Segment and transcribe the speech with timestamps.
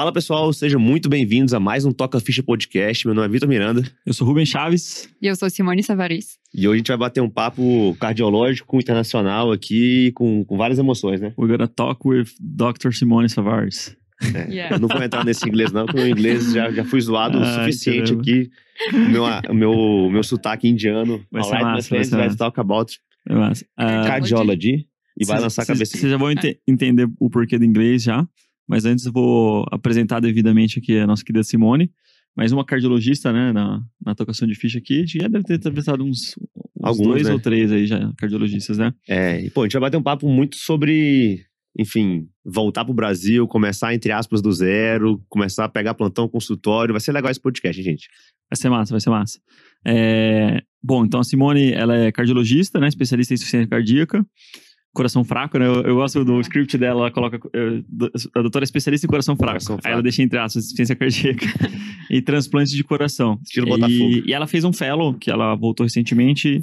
[0.00, 3.06] Fala pessoal, sejam muito bem-vindos a mais um Toca Ficha Podcast.
[3.06, 5.10] Meu nome é Vitor Miranda Eu sou Rubem Chaves.
[5.20, 6.38] E eu sou Simone Savaris.
[6.54, 11.20] e hoje a gente vai bater um papo cardiológico internacional aqui com, com várias emoções,
[11.20, 11.34] né?
[11.36, 12.92] We're gonna talk with Dr.
[12.92, 13.94] Simone Savares.
[14.48, 14.76] Yeah.
[14.76, 17.42] Eu não vou entrar nesse inglês não, porque o inglês já, já fui zoado o
[17.42, 18.50] Ai, suficiente aqui.
[18.94, 21.22] O meu, o meu, meu sotaque indiano.
[21.30, 22.38] Vai ser massa, vai ser let's massa.
[22.38, 22.90] talk about
[23.28, 23.66] É massa.
[23.76, 24.86] Ah, cardiology.
[25.20, 25.98] E vai lançar a cabeça.
[25.98, 28.26] Vocês já vão ente- entender o porquê do inglês já.
[28.70, 31.90] Mas antes eu vou apresentar devidamente aqui a nossa querida Simone.
[32.36, 34.98] Mais uma cardiologista, né, na, na tocação de ficha aqui.
[34.98, 37.32] A gente já deve ter entrevistado uns, uns Alguns, dois né?
[37.32, 38.94] ou três aí já, cardiologistas, né?
[39.08, 41.44] É, e pô, a gente vai bater um papo muito sobre,
[41.76, 46.94] enfim, voltar pro Brasil, começar, entre aspas, do zero, começar a pegar plantão, consultório.
[46.94, 48.08] Vai ser legal esse podcast, hein, gente.
[48.48, 49.40] Vai ser massa, vai ser massa.
[49.84, 52.88] É, Bom, então a Simone, ela é cardiologista, né?
[52.88, 54.24] Especialista em insuficiência cardíaca.
[54.92, 55.66] Coração fraco, né?
[55.66, 57.38] Eu, eu gosto do script dela, ela coloca.
[57.88, 59.52] do- A doutora é especialista em coração fraco.
[59.52, 59.92] Coração Aí fraco.
[59.94, 61.46] ela deixa entre aspas insuficiência cardíaca
[62.10, 63.38] e transplante de coração.
[63.44, 64.22] Estilo e, Botafogo.
[64.26, 66.60] e ela fez um fellow, que ela voltou recentemente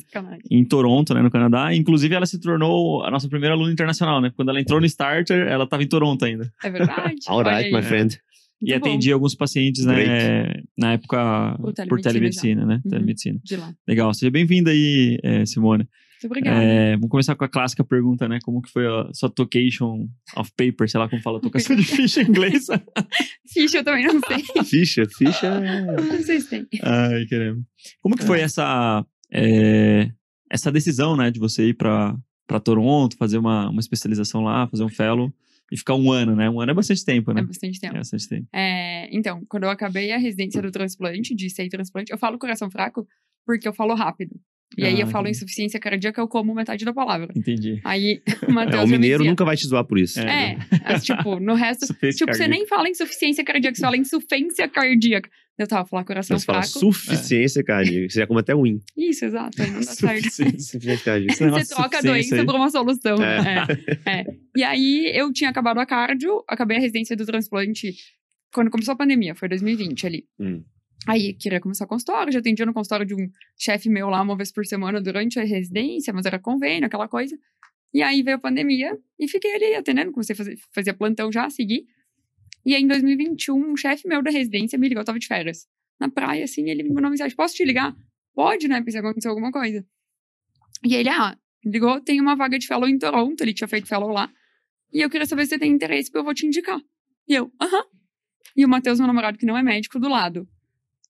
[0.52, 1.22] em Toronto, né?
[1.22, 1.74] No Canadá.
[1.74, 4.30] Inclusive, ela se tornou a nossa primeira aluna internacional, né?
[4.36, 6.52] Quando ela entrou no Starter, ela estava em Toronto ainda.
[6.64, 7.16] É verdade?
[7.30, 7.84] Alright, Olha my aí.
[7.84, 8.20] friend.
[8.60, 8.90] E Muito bom.
[8.90, 9.94] atendia alguns pacientes, né?
[9.94, 10.64] Great.
[10.78, 12.82] Na época, Por por telemedicina telemedicina, né?
[12.84, 12.90] Uhum.
[12.92, 13.40] Telemedicina.
[13.44, 13.72] De lá.
[13.88, 15.88] Legal, seja bem-vinda aí, eh, Simone.
[16.18, 16.64] Muito obrigada.
[16.64, 18.40] É, vamos começar com a clássica pergunta, né?
[18.44, 22.22] Como que foi a sua tocation of paper, sei lá como fala, tocação de ficha
[22.22, 22.66] em inglês.
[23.54, 24.44] Ficha eu também não sei.
[24.66, 25.60] Ficha, ficha.
[25.60, 26.68] Não sei se tem.
[26.82, 27.62] Ai, caramba.
[28.02, 30.10] Como que foi essa, é,
[30.50, 34.84] essa decisão, né, de você ir pra, pra Toronto, fazer uma, uma especialização lá, fazer
[34.84, 35.32] um fellow
[35.72, 36.50] e ficar um ano, né?
[36.50, 37.42] Um ano é bastante tempo, né?
[37.42, 37.96] É bastante tempo.
[37.96, 38.48] É bastante tempo.
[38.54, 42.72] É, então, quando eu acabei a residência do transplante, de ser transplante, eu falo coração
[42.72, 43.08] fraco
[43.46, 44.40] porque eu falo rápido.
[44.78, 45.38] E aí Ah, eu falo entendi.
[45.38, 47.32] insuficiência cardíaca, eu como metade da palavra.
[47.36, 47.80] Entendi.
[47.84, 50.20] Aí o É, Matheus o já me mineiro dizia- nunca vai te zoar por isso.
[50.20, 50.52] É.
[50.54, 51.86] É, mas, tipo, no resto.
[51.94, 52.48] Tipo, você cardíaca.
[52.48, 55.30] nem fala insuficiência cardíaca, você fala insuficiência cardíaca.
[55.58, 56.80] Eu tava falando coração Você fala fraco.
[56.80, 57.84] suficiência, cara.
[57.86, 58.80] Você já come até win.
[58.96, 60.24] Isso, exato, aí não dá certo.
[60.26, 60.78] Suficiência.
[60.78, 62.46] Esse Você troca a doença aí.
[62.46, 63.16] por uma solução.
[63.24, 63.42] É.
[63.44, 63.66] né?
[64.06, 64.26] É, é.
[64.56, 67.96] E aí, eu tinha acabado a cardio, acabei a residência do transplante
[68.54, 70.26] quando começou a pandemia, foi 2020 ali.
[70.40, 70.62] Hum.
[71.08, 74.52] Aí, queria começar consultório, já atendia no consultório de um chefe meu lá uma vez
[74.52, 77.40] por semana durante a residência, mas era convênio, aquela coisa.
[77.94, 81.50] E aí veio a pandemia e fiquei ali atendendo, comecei a fazer fazia plantão já,
[81.50, 81.86] segui.
[82.66, 85.66] E aí, em 2021, um chefe meu da residência me ligou, eu tava de férias.
[85.98, 87.96] Na praia, assim, ele me mandou mensagem, posso te ligar?
[88.36, 88.82] Pode, né?
[88.82, 89.86] Pensei que aconteceu alguma coisa.
[90.84, 94.10] E ele, ah, ligou, tem uma vaga de fellow em Toronto, ele tinha feito fellow
[94.10, 94.30] lá.
[94.92, 96.80] E eu queria saber se você tem interesse, porque eu vou te indicar.
[97.28, 97.86] E eu, aham.
[98.58, 100.48] E o Matheus, meu namorado, que não é médico, do lado.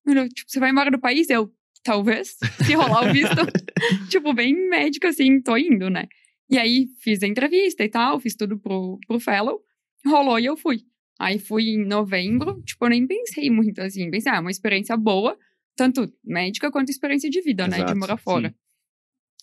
[0.08, 1.28] Ele, tipo, você vai embora do país?
[1.28, 1.52] Eu,
[1.82, 3.36] talvez, se rolar o visto.
[4.10, 6.06] tipo, bem médico, assim, tô indo, né?
[6.50, 9.60] E aí, fiz a entrevista e tal, fiz tudo pro, pro fellow.
[10.06, 10.82] Rolou e eu fui.
[11.18, 14.10] Aí fui em novembro, tipo, eu nem pensei muito, assim.
[14.10, 15.36] Pensei, ah, é uma experiência boa,
[15.76, 17.76] tanto médica quanto experiência de vida, né?
[17.76, 18.54] De Exato, morar fora.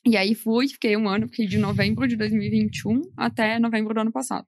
[0.05, 4.11] E aí fui, fiquei um ano, fiquei de novembro de 2021 até novembro do ano
[4.11, 4.47] passado.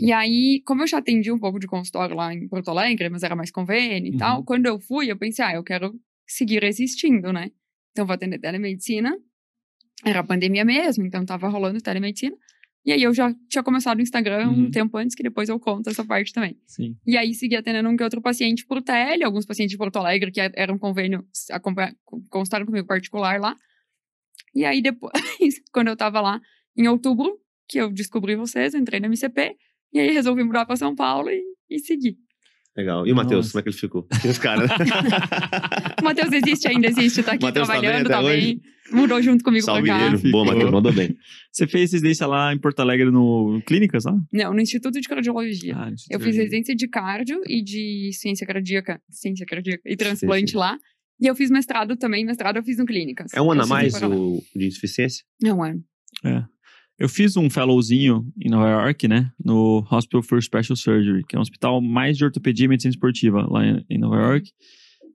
[0.00, 3.22] E aí, como eu já atendi um pouco de consultório lá em Porto Alegre, mas
[3.22, 4.16] era mais convênio e Uhum.
[4.18, 5.94] tal, quando eu fui, eu pensei, ah, eu quero
[6.26, 7.50] seguir existindo, né?
[7.92, 9.16] Então, vou atender telemedicina.
[10.04, 12.36] Era a pandemia mesmo, então tava rolando telemedicina.
[12.84, 14.64] E aí, eu já tinha começado o Instagram Uhum.
[14.64, 16.58] um tempo antes, que depois eu conto essa parte também.
[16.66, 16.96] Sim.
[17.06, 20.30] E aí segui atendendo um que outro paciente por tele, alguns pacientes de Porto Alegre
[20.32, 21.94] que eram convênio, acompanha-
[22.28, 23.56] consultaram comigo particular lá.
[24.54, 25.12] E aí depois,
[25.72, 26.40] quando eu tava lá
[26.76, 27.38] em outubro,
[27.68, 29.56] que eu descobri vocês, eu entrei na MCP,
[29.94, 32.16] e aí resolvi mudar pra São Paulo e, e seguir.
[32.76, 33.06] Legal.
[33.06, 34.06] E o Matheus, como é que ele ficou?
[34.24, 34.68] E os caras.
[36.02, 38.60] O Matheus existe ainda, existe, tá aqui Matheus tá bem trabalhando, tá bem.
[38.92, 40.10] Mudou junto comigo Salve pra cá.
[40.10, 40.30] mineiro.
[40.30, 41.16] Boa, Matheus, mandou bem.
[41.50, 44.14] Você fez residência lá em Porto Alegre no Clínicas, lá?
[44.30, 45.74] Não, no Instituto de Cardiologia.
[45.74, 50.58] Ah, Eu fiz residência de cardio e de ciência cardíaca, ciência cardíaca e transplante sim.
[50.58, 50.76] lá.
[51.18, 53.32] E eu fiz mestrado também, mestrado eu fiz no Clínicas.
[53.32, 55.24] É um ano a mais para o de insuficiência?
[55.42, 55.82] É um ano.
[56.98, 59.32] Eu fiz um fellowzinho em Nova York, né?
[59.42, 63.44] No Hospital for Special Surgery, que é um hospital mais de ortopedia e medicina esportiva
[63.50, 64.52] lá em, Nova York.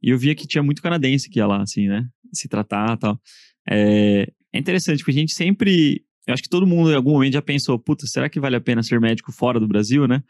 [0.04, 2.06] E eu via que tinha muito canadense que ia lá, assim, né?
[2.34, 3.22] Se tratar e tal.
[3.70, 6.04] É, é interessante, porque a gente sempre.
[6.28, 8.62] Eu acho que todo mundo em algum momento já pensou, puta, será que vale a
[8.62, 10.22] pena ser médico fora do Brasil, né?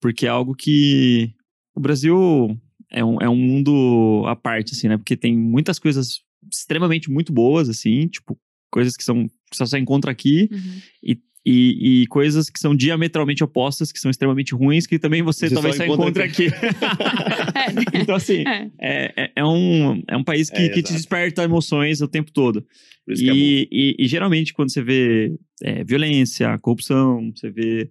[0.00, 1.32] Porque é algo que.
[1.74, 2.56] O Brasil
[2.90, 4.96] é um, é um mundo à parte, assim, né?
[4.96, 6.20] Porque tem muitas coisas
[6.50, 8.38] extremamente muito boas, assim, tipo,
[8.70, 9.28] coisas que são.
[9.50, 10.80] Que só se encontra aqui Uhum.
[11.46, 15.54] e, e coisas que são diametralmente opostas, que são extremamente ruins, que também você, Você
[15.54, 16.50] talvez só encontra encontre aqui.
[16.50, 17.84] Né?
[18.02, 18.70] então, assim, É.
[18.80, 22.30] é, é, é um, é um país que, É, que te desperta emoções o tempo
[22.32, 22.66] todo.
[23.08, 23.12] É.
[23.14, 27.88] E, e, e geralmente, quando você vê é, violência, corrupção, você vê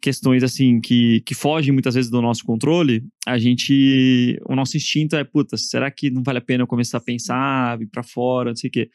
[0.00, 4.36] questões assim que, que fogem muitas vezes do nosso controle, a gente.
[4.48, 7.78] O nosso instinto é, puta, será que não vale a pena eu começar a pensar,
[7.78, 8.88] vir pra fora, não sei o quê.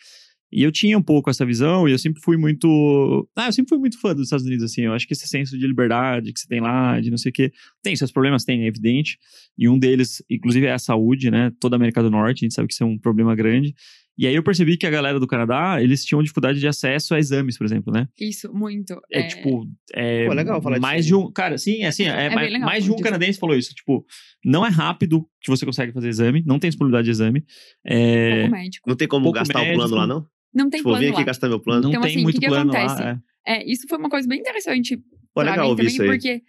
[0.52, 3.28] E eu tinha um pouco essa visão e eu sempre fui muito.
[3.36, 4.82] Ah, eu sempre fui muito fã dos Estados Unidos, assim.
[4.82, 7.34] Eu acho que esse senso de liberdade que você tem lá, de não sei o
[7.34, 7.52] quê.
[7.84, 9.18] Tem seus problemas, tem, é evidente.
[9.58, 11.52] E um deles, inclusive, é a saúde, né?
[11.60, 13.76] Toda a América do Norte, a gente sabe que isso é um problema grande.
[14.18, 17.20] E aí eu percebi que a galera do Canadá, eles tinham dificuldade de acesso a
[17.20, 18.08] exames, por exemplo, né?
[18.20, 19.00] Isso, muito.
[19.12, 22.26] É, tipo, é Pô, legal falar mais disso de um, cara, sim, é assim, é,
[22.26, 24.04] É mais, legal mais de um canadense falou isso, tipo,
[24.44, 27.46] não é rápido que você consegue fazer exame, não tem disponibilidade de exame.
[27.86, 28.90] É, Pouco médico.
[28.90, 29.78] Não tem como Pouco gastar o médico.
[29.78, 30.26] plano lá, não?
[30.58, 31.24] Não tem Tipo, plano vim aqui lá.
[31.26, 31.84] gastar meu plano.
[31.84, 33.02] não Então, tem assim, muito que que plano acontece?
[33.02, 33.22] lá.
[33.46, 33.60] é.
[33.60, 35.04] É, isso foi uma coisa bem interessante Pô,
[35.36, 36.08] pra legal mim ouvir também, isso aí.
[36.10, 36.42] porque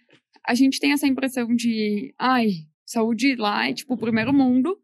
[0.45, 2.49] a gente tem essa impressão de, ai,
[2.85, 4.77] saúde lá é tipo o primeiro mundo,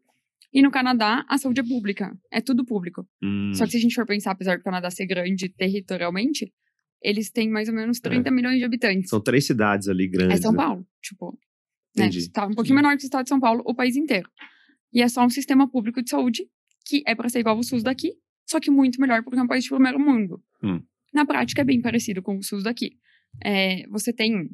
[0.52, 3.06] e no Canadá a saúde é pública, é tudo público.
[3.22, 6.50] Hum, Só que se a gente for pensar, apesar do Canadá ser grande territorialmente,
[7.02, 9.04] eles têm mais ou menos 30 milhões de habitantes.
[9.04, 9.08] É.
[9.08, 10.40] São três cidades ali É grandes.
[10.40, 10.56] São né?
[10.58, 11.38] Paulo, tipo,
[11.96, 12.30] né, Entendi.
[12.30, 14.28] tá um pouquinho menor que o estado de São Paulo, o país inteiro.
[14.92, 16.48] E é só um sistema público de saúde
[16.86, 18.12] que é para ser igual ao SUS daqui,
[18.46, 20.42] só que muito melhor porque é um país de primeiro mundo.
[20.62, 20.80] Hum.
[21.12, 22.96] Na prática é bem parecido com o SUS daqui.
[23.44, 24.50] É, você tem,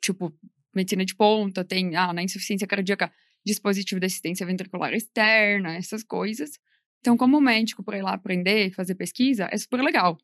[0.00, 0.32] tipo,
[0.74, 3.12] medicina de ponta, tem, ah, na insuficiência cardíaca,
[3.44, 6.58] dispositivo de assistência ventricular externa, essas coisas.
[7.00, 10.16] Então, como médico, para ir lá aprender, fazer pesquisa, é super legal.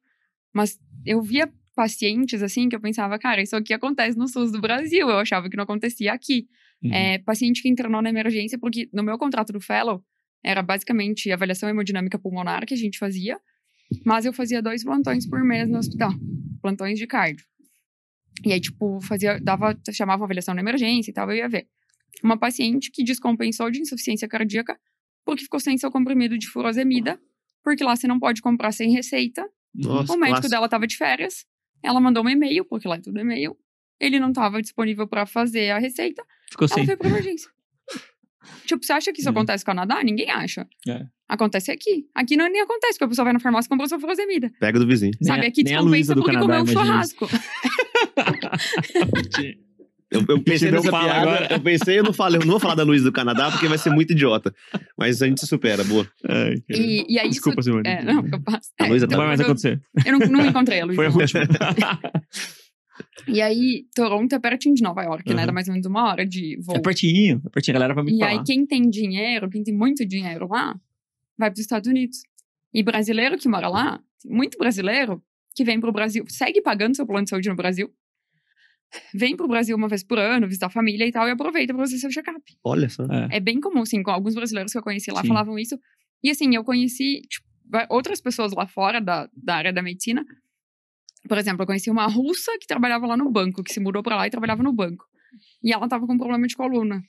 [0.52, 4.60] Mas eu via pacientes, assim, que eu pensava, cara, isso aqui acontece no SUS do
[4.60, 5.08] Brasil.
[5.08, 6.48] Eu achava que não acontecia aqui.
[6.82, 6.92] Uhum.
[6.92, 10.02] É, paciente que internou na emergência, porque no meu contrato do Fellow,
[10.42, 13.38] era basicamente avaliação hemodinâmica pulmonar que a gente fazia,
[14.04, 16.12] mas eu fazia dois plantões por mês no hospital,
[16.62, 17.44] plantões de cardio.
[18.44, 21.66] E aí, tipo, fazia, dava, chamava avaliação na emergência e tal, eu ia ver.
[22.22, 24.78] Uma paciente que descompensou de insuficiência cardíaca
[25.24, 27.20] porque ficou sem seu comprimido de furosemida,
[27.62, 29.46] porque lá você não pode comprar sem receita.
[29.74, 30.48] Nossa, o médico clássico.
[30.48, 31.46] dela tava de férias,
[31.82, 33.56] ela mandou um e-mail, porque lá é tudo e-mail.
[33.98, 36.86] Ele não tava disponível para fazer a receita, Ficou ela sem.
[36.86, 37.50] foi pra emergência.
[38.66, 39.32] Tipo, você acha que isso É.
[39.32, 40.02] acontece no Canadá?
[40.02, 40.66] Ninguém acha.
[40.88, 41.04] É.
[41.28, 42.06] Acontece aqui.
[42.14, 44.50] Aqui não nem acontece, porque a pessoa vai na farmácia e compra sua furosemida.
[44.58, 45.12] Pega do vizinho.
[45.22, 47.28] Sabe, aqui nem a Luísa descompensa do porque Canadá, comeu um churrasco.
[50.12, 51.46] Eu, eu pensei nessa piada, agora.
[51.52, 53.78] eu pensei, eu não falei, eu não vou falar da Luísa do Canadá porque vai
[53.78, 54.52] ser muito idiota.
[54.98, 56.04] Mas a gente se supera, boa.
[56.28, 56.54] Ai.
[56.68, 57.70] E, e aí Desculpa, isso...
[57.70, 57.88] Simone.
[57.88, 58.70] É, não, eu passo.
[58.80, 59.80] A É, Luísa então, Não vai mais eu, acontecer.
[60.04, 60.96] eu não, não encontrei a Luísa.
[60.96, 61.42] Foi a última.
[63.28, 65.40] E aí, Toronto é pertinho de Nova York, né?
[65.42, 65.46] Uhum.
[65.46, 66.76] Dá mais ou menos uma hora de voo.
[66.76, 67.76] é pertinho, é pertinho.
[67.76, 68.44] A galera vai muito E aí, lá.
[68.44, 70.74] quem tem dinheiro, quem tem muito dinheiro lá,
[71.38, 72.18] vai para os Estados Unidos.
[72.72, 75.22] E brasileiro que mora lá, muito brasileiro
[75.54, 77.90] que vem pro Brasil, segue pagando seu plano de saúde no Brasil,
[79.14, 81.82] vem pro Brasil uma vez por ano, visitar a família e tal, e aproveita pra
[81.82, 82.42] fazer seu check-up.
[82.64, 83.04] Olha só.
[83.04, 83.36] É.
[83.36, 85.28] É bem comum, assim, com alguns brasileiros que eu conheci lá Sim.
[85.28, 85.78] falavam isso.
[86.22, 87.46] E assim, eu conheci tipo,
[87.88, 90.24] outras pessoas lá fora da, da área da medicina.
[91.28, 94.16] Por exemplo, eu conheci uma russa que trabalhava lá no banco, que se mudou pra
[94.16, 95.04] lá e trabalhava no banco.
[95.62, 97.02] E ela tava com problema de coluna.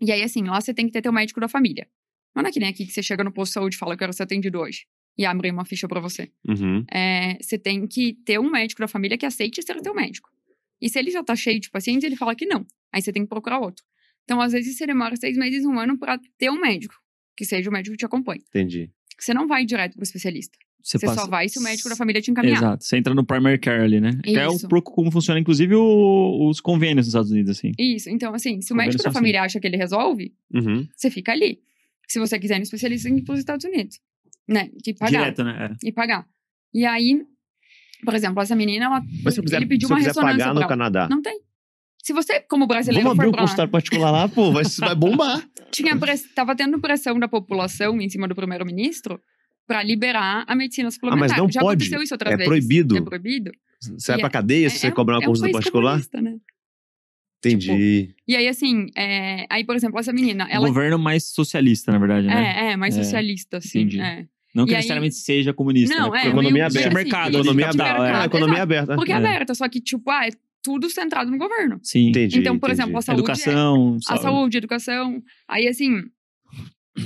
[0.00, 1.88] E aí, assim, lá você tem que ter teu médico da família.
[2.34, 3.96] Não é que nem aqui que você chega no posto de saúde e fala que
[3.96, 4.86] eu quero ser atendido hoje.
[5.16, 6.30] E abre uma ficha pra você.
[6.46, 6.84] Uhum.
[6.92, 10.28] É, você tem que ter um médico da família que aceite ser teu médico.
[10.80, 12.66] E se ele já tá cheio de pacientes, ele fala que não.
[12.92, 13.84] Aí você tem que procurar outro.
[14.24, 16.94] Então, às vezes, você demora seis meses, um ano pra ter um médico.
[17.36, 18.42] Que seja o médico que te acompanhe.
[18.48, 18.90] Entendi.
[19.18, 20.58] Você não vai direto pro especialista.
[20.86, 22.58] Você, Você passa- só vai se o médico da família te encaminhar.
[22.58, 22.84] Exato.
[22.84, 24.10] Você entra no primary care ali, né?
[24.22, 24.68] Que é um Isso.
[24.68, 27.72] pouco como funciona, inclusive, o- os convênios nos Estados Unidos, assim.
[27.78, 28.10] Isso.
[28.10, 30.86] Então, assim, se o médico da família acha que ele resolve, Uhum.
[30.94, 31.58] você fica ali.
[32.06, 33.98] Se você quiser ir no especialista, tem que ir pros Estados Unidos.
[34.46, 34.68] Né?
[34.76, 35.20] De pagar.
[35.20, 35.70] Direto, né?
[35.82, 35.88] É.
[35.88, 36.26] E pagar.
[36.74, 37.22] E aí,
[38.04, 40.54] por exemplo, essa menina, ela, Mas se quiser, ele pediu se uma quiser ressonância pagar
[40.60, 40.68] no.
[40.68, 41.40] Canadá, Não tem.
[42.02, 45.42] Se você, como brasileiro, vamos abrir for um consultório particular lá, pô, vai, vai bombar.
[45.72, 46.22] tinha press...
[46.34, 49.18] tava tendo pressão da população em cima do primeiro-ministro
[49.66, 51.38] pra liberar a medicina suplementar.
[51.38, 51.84] Ah, não Já pode.
[51.84, 52.48] aconteceu isso outras É vezes.
[52.48, 52.96] proibido.
[52.96, 53.52] É proibido.
[53.80, 55.64] Você vai E pra cadeia se É- você é- cobrar uma é um consulta país
[55.64, 56.00] particular?
[56.22, 56.36] né?
[57.44, 58.14] Entendi.
[58.26, 61.98] E aí, assim, é, aí, por exemplo, essa menina, Um ela governo mais socialista, na
[61.98, 62.54] verdade, né?
[62.68, 63.80] é, é mais É, socialista, assim.
[63.80, 64.00] entendi.
[64.00, 64.26] É.
[64.54, 66.22] Não que E aí- necessariamente seja comunista, Não, né?
[66.24, 66.78] é, economia aberta.
[66.88, 68.02] meio mercado, assim, Economia tipo, aberta.
[68.02, 68.62] mercado, É, economia exato.
[68.62, 68.94] aberta.
[68.96, 69.18] Porque é É.
[69.18, 70.30] aberta, só que, tipo, ah, é
[70.62, 71.78] tudo centrado no governo.
[71.82, 72.08] Sim.
[72.08, 72.38] Entendi.
[72.38, 72.82] então, por entendi.
[72.82, 73.20] exemplo, a saúde.
[73.20, 75.22] é- Educação, a saúde, educação.
[75.48, 76.02] Aí, assim.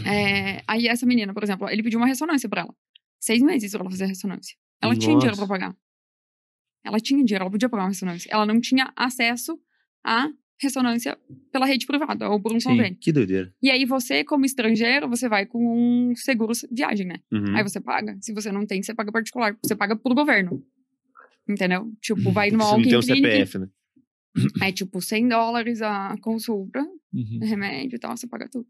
[0.07, 2.75] É, aí, essa menina, por exemplo, ele pediu uma ressonância pra ela.
[3.21, 4.57] Seis meses pra ela fazer a ressonância.
[4.81, 5.47] Ela tinha dinheiro Nossa.
[5.47, 5.77] pra pagar.
[6.85, 8.29] Ela tinha dinheiro, ela podia pagar uma ressonância.
[8.33, 9.59] Ela não tinha acesso
[10.05, 10.29] à
[10.61, 11.19] ressonância
[11.53, 12.71] pela rede privada ou por um Sim.
[12.71, 12.99] convênio.
[13.01, 13.53] Que doideira.
[13.63, 15.59] E aí, você, como estrangeiro, você vai com
[16.11, 17.17] um seguro viagem, né?
[17.33, 17.57] Uhum.
[17.57, 18.17] Aí você paga.
[18.21, 19.57] Se você não tem, você paga particular.
[19.63, 20.65] Você paga pro governo.
[21.49, 21.91] Entendeu?
[22.01, 23.69] Tipo, vai numa Se não tem um Walking Clinic, CPF, né?
[24.63, 26.81] é tipo 100 dólares a consulta,
[27.13, 27.39] Uhum.
[27.43, 28.67] remédio e tal, você paga tudo.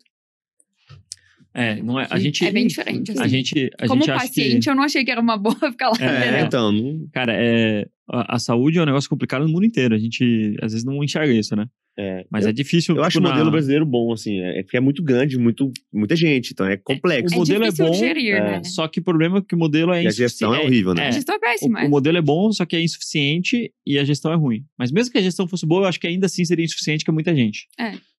[1.59, 2.07] É, não é.
[2.09, 2.45] A gente.
[2.47, 3.29] É bem diferente, A assim.
[3.29, 4.71] gente, a Como gente acha paciente, que.
[4.71, 5.97] eu não achei que era uma boa ficar lá.
[6.01, 7.09] É, É, então, não...
[7.13, 9.95] Cara, é, a, a saúde é um negócio complicado no mundo inteiro.
[9.95, 11.67] A gente, às vezes, não enxerga isso, né?
[12.01, 12.95] É, Mas eu, é difícil.
[12.95, 14.39] eu acho o tipo, modelo na- brasileiro bom, assim.
[14.41, 16.53] É, é porque é muito grande, muito, muita gente.
[16.53, 17.35] Então é complexo.
[17.35, 18.41] O modelo é difícil bom, de gerir, é.
[18.41, 18.65] né?
[18.65, 21.09] Só que o problema é que o modelo é E a gestão é horrível, né?
[21.09, 21.81] A gestão é O, péssima.
[21.81, 21.89] o é.
[21.89, 24.65] modelo é bom, só que é insuficiente e a gestão é ruim.
[24.79, 27.11] Mas mesmo que a gestão fosse boa, eu acho que ainda assim seria insuficiente com
[27.11, 27.67] muita gente.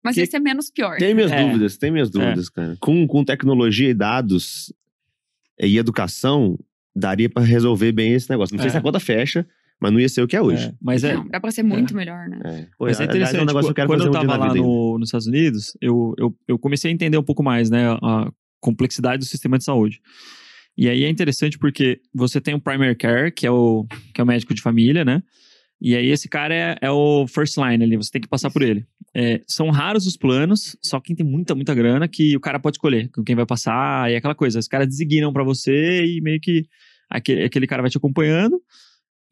[0.03, 0.97] Mas que- esse é menos pior.
[0.97, 1.41] Tem minhas É.
[1.41, 2.75] dúvidas, tem minhas dúvidas, cara.
[2.81, 4.73] Com, com tecnologia e dados
[5.57, 6.59] e educação,
[6.93, 8.53] daria pra resolver bem esse negócio.
[8.55, 8.71] Não sei É.
[8.71, 9.47] se a conta fecha,
[9.81, 10.65] mas não ia ser o que é hoje.
[10.67, 12.39] É, mas é, Não, dá pra ser muito melhor, né?
[12.43, 12.67] É.
[12.79, 14.45] Mas é interessante, é um negócio que eu quero quando fazer eu um tava na
[14.45, 17.89] lá no- nos Estados Unidos, eu, eu, eu comecei a entender um pouco mais, né,
[18.01, 20.01] a complexidade do sistema de saúde.
[20.77, 24.23] E aí é interessante porque você tem o primary care, que é o, que é
[24.23, 25.21] o médico de família, né?
[25.81, 28.61] E aí esse cara é, é o first line ali, você tem que passar por
[28.61, 28.85] ele.
[29.15, 32.75] É, são raros os planos, só quem tem muita, muita grana que o cara pode
[32.75, 34.59] escolher com quem vai passar e aquela coisa.
[34.59, 36.65] Os caras designam pra você e meio que
[37.09, 38.61] aquele, aquele cara vai te acompanhando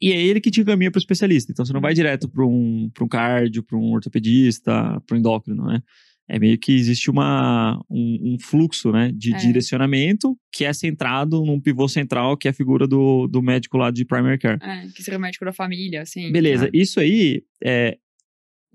[0.00, 1.50] e é ele que te encaminha pro especialista.
[1.52, 5.18] Então você não vai direto para um, pra um cardio, para um ortopedista, para um
[5.18, 5.82] endócrino, né?
[6.30, 9.38] É meio que existe uma, um, um fluxo né, de É.
[9.38, 13.90] direcionamento que é centrado num pivô central, que é a figura do, do médico lá
[13.90, 14.58] de primary care.
[14.62, 16.30] É, que seria o médico da família, assim.
[16.30, 16.70] Beleza, Ah.
[16.74, 17.96] isso aí é,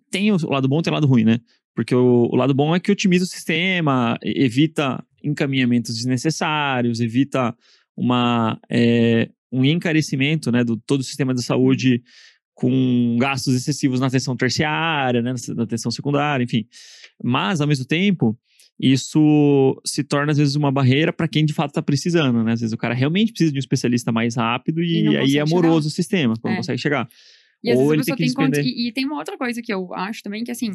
[0.10, 1.40] tem o lado bom e tem o lado ruim, né?
[1.76, 7.56] Porque o, o lado bom é que otimiza o sistema, evita encaminhamentos desnecessários, evita
[7.96, 12.02] uma, é, um encarecimento né, do todo o sistema de saúde
[12.56, 16.66] com gastos excessivos na atenção terciária, né, na atenção secundária, enfim.
[17.24, 18.38] Mas, ao mesmo tempo,
[18.80, 22.54] isso se torna, às vezes, uma barreira para quem de fato está precisando, né?
[22.54, 25.42] Às vezes o cara realmente precisa de um especialista mais rápido E e, aí é
[25.42, 26.58] amoroso o sistema, quando É.
[26.58, 27.08] consegue chegar.
[27.64, 28.66] E às Ou vezes ele tem que tem.
[28.66, 30.72] E, e tem uma outra coisa que eu acho também, que assim,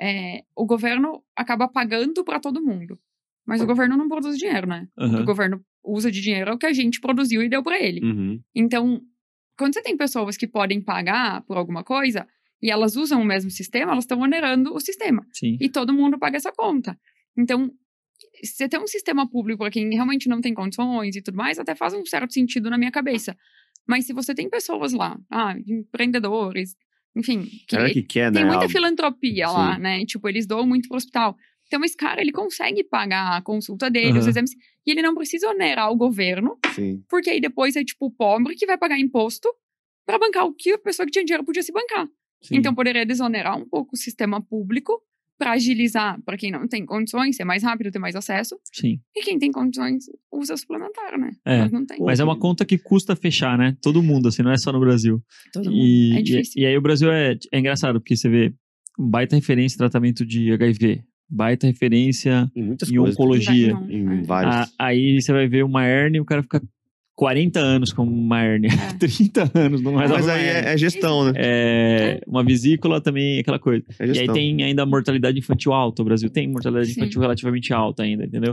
[0.00, 2.98] é, o governo acaba pagando pra todo mundo.
[3.46, 4.88] Mas o governo não produz dinheiro, né?
[4.98, 5.22] Aham.
[5.22, 8.04] o governo usa de dinheiro é o que a gente produziu e deu pra ele.
[8.04, 8.40] Uhum.
[8.54, 9.00] Então,
[9.56, 12.26] quando você tem pessoas que podem pagar por alguma coisa
[12.62, 15.26] e elas usam o mesmo sistema, elas estão onerando o sistema.
[15.32, 15.56] Sim.
[15.60, 16.98] E todo mundo paga essa conta.
[17.36, 17.70] Então,
[18.42, 21.74] você ter um sistema público para quem realmente não tem condições e tudo mais, até
[21.74, 23.36] faz um certo sentido na minha cabeça.
[23.86, 26.76] Mas se você tem pessoas lá, ah, empreendedores,
[27.16, 28.50] enfim, que que quer, tem né?
[28.50, 29.82] muita filantropia lá, Sim.
[29.82, 30.04] né?
[30.06, 31.36] Tipo, eles doam muito pro hospital.
[31.66, 34.28] Então, esse cara, ele consegue pagar a consulta dele, os Aham.
[34.30, 34.50] exames,
[34.86, 37.02] e ele não precisa onerar o governo, Sim.
[37.08, 39.48] porque aí depois é, tipo, o pobre que vai pagar imposto
[40.06, 42.08] para bancar o que a pessoa que tinha dinheiro podia se bancar.
[42.42, 42.56] sim.
[42.56, 45.00] Então, poderia desonerar um pouco o sistema público
[45.38, 48.56] para agilizar para quem não tem condições, ser mais rápido, ter mais acesso.
[48.72, 49.00] Sim.
[49.16, 51.30] E quem tem condições usa suplementar, né?
[51.44, 51.58] É.
[51.62, 51.98] Mas não tem.
[52.00, 53.76] Mas é uma conta que custa fechar, né?
[53.82, 55.20] Todo mundo, assim, não é só no Brasil.
[55.52, 55.76] Todo mundo.
[55.76, 56.62] E, é e, difícil.
[56.62, 58.54] e aí o Brasil é, é engraçado, porque você vê
[58.96, 63.72] baita referência em tratamento de HIV, baita referência Em em oncologia.
[63.72, 64.22] Não, Em é.
[64.22, 64.72] vários.
[64.78, 66.62] Aí você vai ver uma hérnia e o cara fica
[67.14, 68.92] 40 anos com uma hérnia, É.
[68.98, 70.70] 30 anos não mais Mas uma aí hérnia.
[70.70, 71.32] é, é gestão, né?
[71.36, 73.84] É, uma vesícula também, aquela coisa.
[73.98, 76.02] É E aí tem ainda a mortalidade infantil alta.
[76.02, 77.00] O Brasil tem mortalidade Sim.
[77.00, 78.52] infantil relativamente alta ainda, entendeu?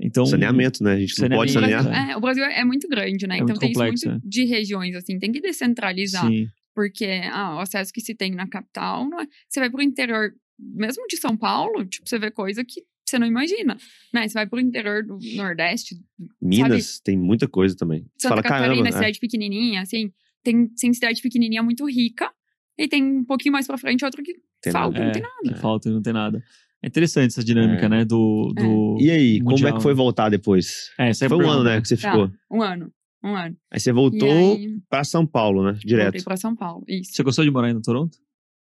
[0.00, 0.94] Então, Saneamento, né?
[0.94, 1.82] A gente não pode O sanear.
[1.84, 3.34] Brasil, é, o Brasil é muito grande, né?
[3.34, 4.28] É então muito tem complexo, isso muito é.
[4.28, 5.18] de regiões, assim.
[5.18, 6.26] Tem que descentralizar.
[6.28, 9.26] sim, Porque ah, o acesso que se tem na capital, não é...
[9.48, 13.26] você vai pro interior, mesmo de São Paulo, tipo, você vê coisa que você não
[13.26, 13.76] imagina,
[14.12, 14.26] né?
[14.26, 15.96] Você vai pro interior do Nordeste,
[16.42, 18.00] Minas tem muita coisa também.
[18.16, 18.88] Você Santa fala, Catarina, caramba.
[18.88, 18.92] é.
[18.92, 22.30] cidade pequenininha, assim, tem, tem cidade pequenininha muito rica,
[22.78, 25.04] e tem um pouquinho mais pra frente outra que Tem falta, nada.
[25.04, 25.12] não É.
[25.12, 25.54] tem nada.
[25.54, 26.42] que falta e não tem nada.
[26.82, 27.88] É interessante essa dinâmica, É.
[27.88, 28.04] né?
[28.04, 28.96] Do, do...
[29.00, 29.96] E aí, como é Mundial, que foi né?
[29.96, 30.90] voltar depois?
[30.98, 32.30] É, é Foi um ano, né, que você Tá, ficou.
[32.50, 32.92] um ano,
[33.24, 33.56] um ano.
[33.70, 35.72] Aí você E voltou aí, pra São Paulo, né?
[35.72, 36.24] voltei Direto.
[36.24, 37.12] pra São Paulo, isso.
[37.14, 38.18] Você gostou de morar aí no Toronto?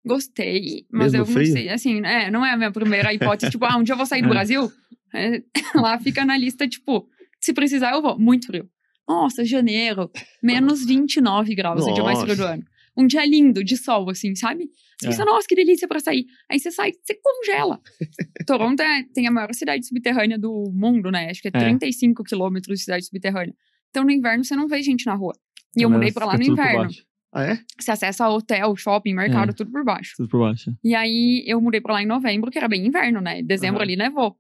[0.06, 1.48] Gostei, mas Mesmo eu frio?
[1.48, 3.98] não sei, assim, é, não é a minha primeira hipótese, tipo, ah, um dia eu
[3.98, 4.30] vou sair do É.
[4.30, 4.72] Brasil,
[5.14, 5.42] É,
[5.76, 7.08] lá fica na lista, tipo,
[7.40, 8.70] se precisar eu vou, muito frio.
[9.08, 10.10] Nossa, janeiro,
[10.44, 12.54] menos 29 graus, é o dia mais frio do Nossa.
[12.54, 12.64] ano.
[12.98, 14.70] Um dia lindo, de sol, assim, sabe?
[15.00, 15.10] Você É.
[15.10, 16.26] pensa, nossa, que delícia pra sair.
[16.50, 17.80] Aí você sai, você congela.
[18.48, 21.30] Toronto é, tem a maior cidade subterrânea do mundo, né?
[21.30, 21.60] Acho que é É.
[21.60, 23.54] 35 quilômetros de cidade subterrânea.
[23.90, 25.34] Então, no inverno, você não vê gente na rua.
[25.78, 26.90] E eu mudei pra lá no inverno.
[27.36, 27.60] Ah, é?
[27.78, 29.54] Você acessa hotel, shopping, mercado, É.
[29.54, 30.14] tudo por baixo.
[30.16, 30.72] Tudo por baixo.
[30.82, 33.42] E aí eu mudei pra lá em novembro, que era bem inverno, né?
[33.44, 33.84] Dezembro Aham.
[33.84, 34.38] ali nevou.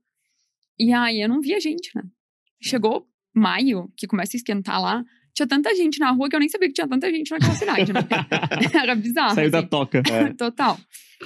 [0.79, 2.03] E aí eu não via gente, né?
[2.61, 6.47] Chegou maio, que começa a esquentar lá, tinha tanta gente na rua que eu nem
[6.47, 7.99] sabia que tinha tanta gente naquela cidade, né?
[8.73, 9.35] era bizarro.
[9.35, 9.67] Saiu da assim.
[9.67, 10.01] toca.
[10.37, 10.77] Total.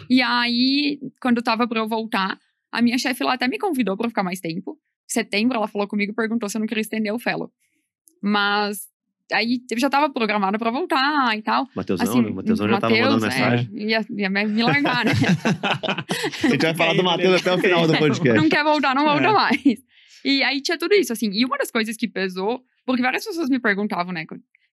[0.09, 2.39] E aí, quando tava pra eu voltar,
[2.71, 4.71] a minha chefe lá até me convidou pra eu ficar mais tempo.
[5.07, 7.51] Em setembro, ela falou comigo e perguntou se eu não queria estender o fellow.
[8.23, 8.79] Mas
[9.31, 11.67] aí eu já tava programada pra voltar e tal.
[11.75, 12.29] Mateusão, Assim, né?
[12.31, 13.69] Mateusão já tava Mateus, mandando é, mensagem.
[13.89, 15.11] ia, ia me largar, né?
[16.43, 18.41] A gente vai falar do Matheus até o final do podcast.
[18.41, 19.31] não quer voltar, não volta É.
[19.31, 19.63] mais.
[20.25, 21.29] E aí tinha tudo isso, assim.
[21.31, 24.25] E uma das coisas que pesou, porque várias pessoas me perguntavam, né?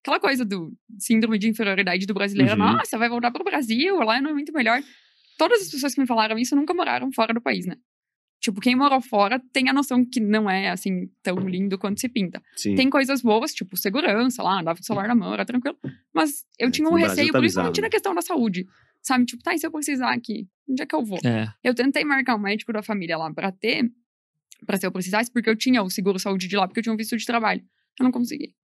[0.02, 2.52] Aquela coisa do síndrome de inferioridade do brasileiro.
[2.52, 2.58] Uhum.
[2.72, 4.80] Nossa, vai voltar pro Brasil, lá não é muito melhor.
[5.38, 7.76] Todas as pessoas que me falaram isso nunca moraram fora do país, né?
[8.40, 12.08] Tipo, quem morou fora tem a noção que não é, assim, tão lindo quanto se
[12.08, 12.40] pinta.
[12.54, 12.74] Sim.
[12.74, 15.76] Tem coisas boas, tipo segurança lá, andava com o celular na mão, era tranquilo.
[16.14, 18.66] Mas eu É, tinha um no receio, tá principalmente bizarro, na questão da saúde.
[19.02, 19.24] Sabe?
[19.24, 20.46] Tipo, tá, e se eu precisar aqui?
[20.68, 21.18] Onde é que eu vou?
[21.24, 21.48] É.
[21.62, 23.90] Eu tentei marcar um médico da família lá pra ter,
[24.66, 26.92] pra se eu precisasse, porque eu tinha o seguro saúde de lá, porque eu tinha
[26.92, 27.62] um visto de trabalho.
[27.98, 28.54] Eu não consegui.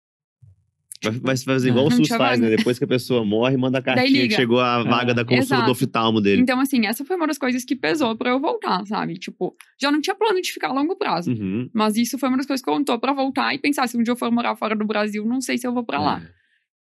[1.21, 2.49] Vai, fazer igual o SUS faz, né?
[2.57, 5.67] Depois que a pessoa morre, manda a cartinha que chegou a vaga da consulta Exato.
[5.67, 6.43] do oftalmo dele.
[6.43, 9.15] Então, assim, essa foi uma das coisas que pesou pra eu voltar, sabe?
[9.15, 11.33] Tipo, já não tinha plano de ficar a longo prazo.
[11.33, 11.69] Uhum.
[11.73, 14.13] Mas isso foi uma das coisas que contou pra voltar e pensar, se um dia
[14.13, 16.23] eu for morar fora do Brasil, não sei se eu vou pra lá.
[16.23, 16.31] É.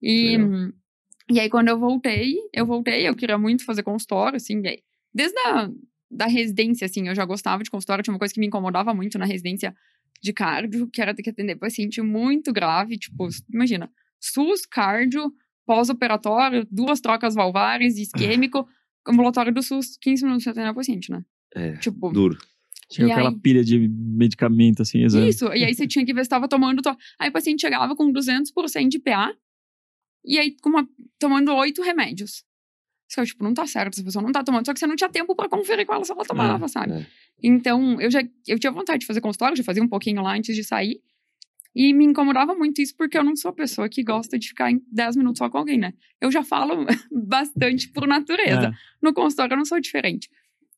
[0.02, 0.72] E, Legal.
[1.30, 4.60] e aí, quando eu voltei, eu voltei, eu queria muito fazer consultório, assim,
[5.14, 5.70] desde a
[6.10, 9.18] da residência, assim, eu já gostava de consultório, tinha uma coisa que me incomodava muito
[9.18, 9.74] na residência
[10.22, 15.32] de cardio, que era ter que atender paciente muito grave, tipo, imagina, SUS, cardio,
[15.66, 18.66] pós-operatório, duas trocas valvares, isquêmico,
[19.06, 21.24] ambulatório do SUS, 15 minutos pra atender o paciente, né?
[21.54, 21.72] É.
[21.76, 22.36] Tipo, Duro.
[22.98, 23.38] E aquela aí?
[23.38, 25.28] pilha de medicamento, assim, exame.
[25.28, 26.80] Isso, e aí você tinha que ver se estava tomando.
[26.80, 29.34] to- Aí o paciente chegava com 200% de PA,
[30.24, 32.44] e aí com uma- tomando oito remédios.
[33.06, 34.64] Você, tipo, não tá certo, essa pessoa não tá tomando.
[34.66, 36.92] Só que você não tinha tempo pra conferir com ela se ela tomava, sabe?
[36.92, 37.06] é.
[37.42, 40.56] Então, eu já eu tinha vontade de fazer consultório, já fazia um pouquinho lá antes
[40.56, 41.00] de sair.
[41.74, 44.70] E me incomodava muito isso, porque eu não sou a pessoa que gosta de ficar
[44.70, 45.92] em 10 minutos só com alguém, né?
[46.20, 48.68] Eu já falo bastante por natureza.
[48.68, 48.72] É.
[49.00, 50.28] No consultório eu não sou diferente.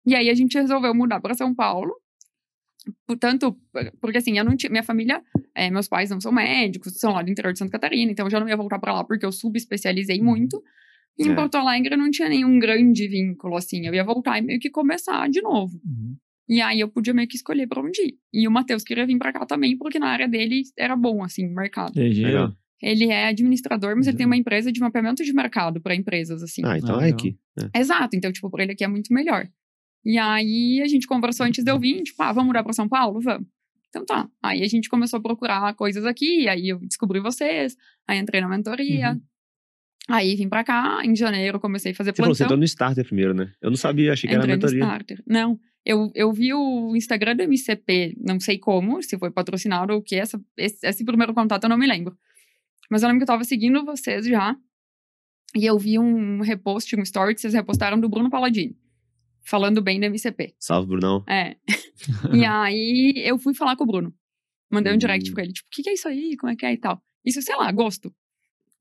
[0.04, 1.94] E aí a gente resolveu mudar para São Paulo.
[3.06, 3.56] Portanto,
[4.00, 4.70] porque assim, eu não tinha.
[4.70, 5.22] Minha família,
[5.54, 8.30] eh, meus pais não são médicos, são lá do interior de Santa Catarina, então eu
[8.30, 10.62] já não ia voltar para lá porque eu subespecializei muito.
[11.18, 11.34] E em É.
[11.34, 13.86] Porto Alegre não tinha nenhum grande vínculo, assim.
[13.86, 15.78] Eu ia voltar e meio que começar de novo.
[15.84, 16.16] Uhum.
[16.50, 18.14] E aí eu podia meio que escolher pra onde ir.
[18.34, 21.46] E o Matheus queria vir pra cá também, porque na área dele era bom, assim,
[21.46, 21.92] o mercado.
[21.96, 22.52] Legal.
[22.82, 24.30] Ele é administrador, mas ele tem Uhum.
[24.32, 26.62] uma empresa de mapeamento de mercado pra empresas, assim.
[26.64, 27.38] Ah, então Ah, é aqui.
[27.72, 27.78] É.
[27.78, 29.46] Exato, então, tipo, pra ele aqui é muito melhor.
[30.04, 32.88] E aí a gente conversou antes de eu vir, tipo, ah, vamos mudar pra São
[32.88, 33.20] Paulo?
[33.20, 33.46] Vamos.
[33.90, 34.28] Então tá.
[34.42, 37.76] Aí a gente começou a procurar coisas aqui, aí eu descobri vocês,
[38.08, 39.10] aí entrei na mentoria.
[39.12, 39.20] Uhum.
[40.08, 42.54] Aí vim pra cá, em janeiro comecei a fazer Você falou, você plantão.
[42.56, 43.52] entrou no Starter primeiro, né?
[43.60, 44.80] Eu não sabia, achei que era Entrei no mentoria.
[44.84, 45.22] Starter.
[45.26, 50.00] Não, eu, eu vi o Instagram do MCP, não sei como, se foi patrocinado ou
[50.00, 52.16] o que, essa, esse, esse primeiro contato eu não me lembro.
[52.90, 54.56] Mas eu lembro que eu tava seguindo vocês já,
[55.54, 58.76] e eu vi um repost, um story que vocês repostaram do Bruno Paladini,
[59.42, 60.54] falando bem do MCP.
[60.58, 61.24] Salve, Brunão.
[61.28, 61.56] É.
[62.34, 64.14] e aí eu fui falar com o Bruno.
[64.70, 65.34] Mandei um direct Hum.
[65.34, 66.36] pra ele, tipo, o que, que é isso aí?
[66.36, 67.02] Como é que é e tal.
[67.24, 68.14] Isso, sei lá, gosto.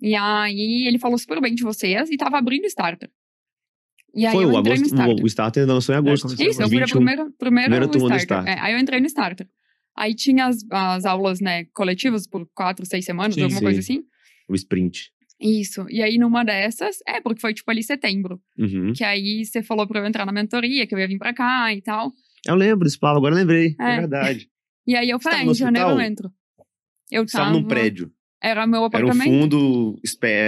[0.02, 3.10] E aí ele falou super bem de vocês e tava abrindo Starter.
[4.16, 4.96] E aí Foi eu o entrei no agosto.
[4.96, 5.16] Starter.
[5.20, 6.24] O, o Starter lançou em agosto.
[6.24, 6.96] começou Isso, eu fui a 21.
[6.98, 8.44] primeira, primeiro primeira turma do starter.
[8.44, 8.54] Starter.
[8.54, 9.48] É, aí eu entrei no Starter.
[9.96, 13.66] Aí tinha as, as aulas, né, coletivas por quatro, seis semanas, Sim, alguma sim.
[13.66, 14.04] coisa assim.
[14.48, 15.12] O sprint.
[15.42, 15.86] Isso.
[15.90, 18.42] E aí numa dessas, é, porque foi tipo ali setembro.
[18.58, 18.94] Uhum.
[18.94, 21.74] Que aí você falou pra eu entrar na mentoria, que eu ia vir pra cá
[21.74, 22.12] e tal.
[22.48, 23.76] Eu lembro desse papo, agora eu lembrei.
[23.80, 24.00] É, É.
[24.00, 24.50] verdade.
[24.88, 26.32] E aí eu falei, ah, no em janeiro eu entro.
[27.12, 28.12] Eu tava tava num prédio.
[28.42, 29.24] Era meu Era um apartamento.
[29.30, 30.00] fundo,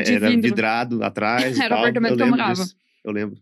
[0.08, 0.42] era vidro.
[0.42, 1.56] vidrado atrás.
[1.60, 2.54] e Era o apartamento eu que eu morava.
[2.54, 2.76] disso.
[3.06, 3.38] Eu lembro.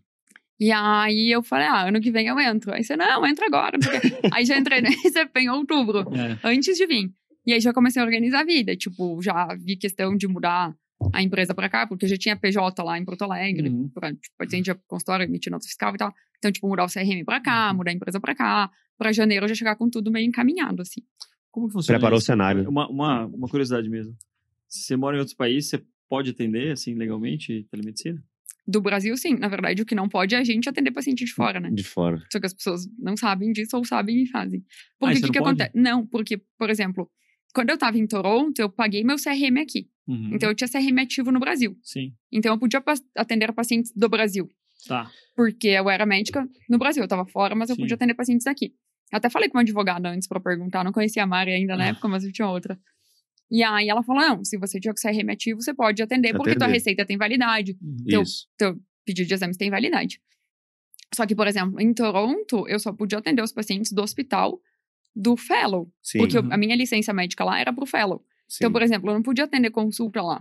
[0.60, 2.72] E aí eu falei, ah, ano que vem eu entro.
[2.74, 3.78] Aí você, não, entra agora.
[3.78, 3.88] o quê.
[4.34, 6.00] aí já entrei no ICP em outubro.
[6.14, 6.38] É.
[6.44, 7.10] antes de vir.
[7.46, 8.76] E aí já comecei a organizar a vida.
[8.76, 10.74] Tipo, já vi questão de mudar
[11.14, 13.88] a empresa pra cá, porque eu já tinha PJ lá em Porto Alegre, Uhum.
[13.88, 16.12] pra, tipo, atendia consultório, emitir nota fiscal e tal.
[16.36, 18.70] Então, tipo, mudar o CRM pra cá, mudar a empresa pra cá.
[18.98, 21.00] Pra janeiro eu já chegar com tudo meio encaminhado, assim.
[21.50, 22.26] Como que funciona Preparou o isso?
[22.26, 22.68] cenário.
[22.68, 24.14] Uma, uma, uma curiosidade mesmo.
[24.68, 28.22] Se você mora em outros países, você pode atender, assim, legalmente, telemedicina?
[28.70, 29.34] Do Brasil, sim.
[29.34, 31.70] Na verdade, o que não pode é a gente atender paciente de fora, né?
[31.72, 32.22] De fora.
[32.32, 34.60] Só que as pessoas não sabem disso ou sabem e fazem.
[34.98, 35.72] Porque Ah, o isso que, que acontece?
[35.74, 37.10] Não, porque, por exemplo,
[37.54, 39.88] quando eu tava em Toronto, eu paguei meu CRM aqui.
[40.06, 40.30] Uhum.
[40.34, 41.76] Então eu tinha CRM ativo no Brasil.
[41.82, 42.12] Sim.
[42.32, 42.82] Então eu podia
[43.16, 44.48] atender pacientes do Brasil.
[44.86, 45.10] Tá.
[45.36, 47.82] Porque eu era médica no Brasil, eu tava fora, mas eu Sim.
[47.82, 48.72] podia atender pacientes aqui.
[49.12, 51.84] Eu até falei com uma advogada antes pra perguntar, não conhecia a Mari ainda na
[51.84, 51.88] Ah.
[51.88, 52.78] época, mas eu tinha outra.
[53.50, 56.50] E aí ela falou: não, se você tiver com CRM ativo, você pode atender, porque
[56.54, 56.72] tua Atender.
[56.74, 57.76] receita tem validade.
[58.06, 58.46] Teu- Isso.
[59.04, 60.20] pedido de exames tem validade.
[61.14, 64.60] Só que, por exemplo, em Toronto, eu só podia atender os pacientes do hospital
[65.16, 65.90] do Fellow.
[66.00, 66.18] Sim.
[66.18, 66.52] Porque eu- Uhum.
[66.52, 68.24] a minha licença médica lá era pro Fellow.
[68.46, 68.58] sim.
[68.60, 70.38] Então, por exemplo, eu não podia atender consulta lá.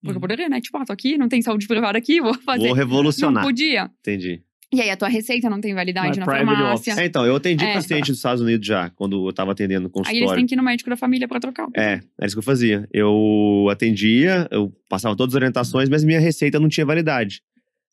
[0.00, 0.20] Porque eu Uhum.
[0.20, 0.60] poderia, né?
[0.60, 2.58] Tipo, ah, tô aqui, não tem saúde privada aqui, vou fazer.
[2.60, 3.42] Vou não revolucionar.
[3.44, 3.90] podia.
[4.00, 4.42] Entendi.
[4.74, 6.74] E aí a tua receita não tem validade é na farmácia.
[6.74, 6.98] office.
[6.98, 7.74] É, então, eu atendi É.
[7.74, 10.36] paciente dos Estados Unidos já, quando eu tava atendendo no Aí eles consultório.
[10.40, 11.66] têm que ir no médico da família pra trocar.
[11.66, 12.88] o É, era isso que eu fazia.
[12.92, 17.40] Eu atendia, eu passava todas as orientações, mas minha receita não tinha validade.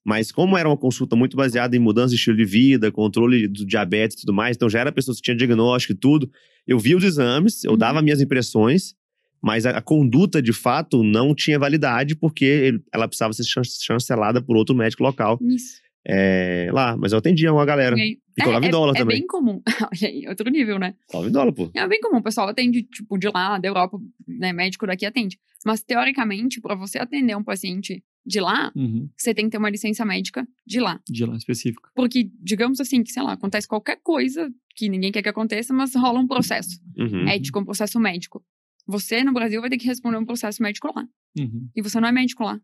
[0.03, 3.65] Mas como era uma consulta muito baseada em mudança de estilo de vida, controle do
[3.65, 6.29] diabetes e tudo mais, então já era pessoa que tinha diagnóstico e tudo,
[6.67, 7.77] eu via os exames, eu Uhum.
[7.77, 8.95] dava minhas impressões,
[9.43, 13.63] Mas a, a conduta, de fato, não tinha validade porque ele- ela precisava ser chan-
[13.63, 15.81] chancelada por outro médico local Isso.
[16.07, 16.95] É, lá.
[16.97, 17.95] Mas eu atendia uma galera.
[17.97, 19.17] E E cobrava é, em dólar é, também.
[19.17, 19.61] É bem comum.
[19.91, 20.95] Olha aí, outro nível, né?
[21.07, 21.71] Cobrava em dólar, pô.
[21.73, 22.17] É bem comum.
[22.17, 24.51] O pessoal atende, tipo, de lá, da Europa, né?
[24.53, 25.37] Médico daqui atende.
[25.65, 29.09] Mas, teoricamente, para você atender um paciente de lá, Uhum.
[29.17, 30.99] você tem que ter uma licença médica de lá.
[31.09, 31.89] De lá específico.
[31.95, 35.93] Porque, digamos assim, que, sei lá, acontece qualquer coisa que ninguém quer que aconteça, mas
[35.95, 37.27] rola um processo Uhum.
[37.27, 38.43] ético, um processo médico.
[38.87, 41.05] Você, no Brasil, vai ter que responder um processo médico lá.
[41.37, 41.67] Uhum.
[41.75, 42.59] E você não é médico lá.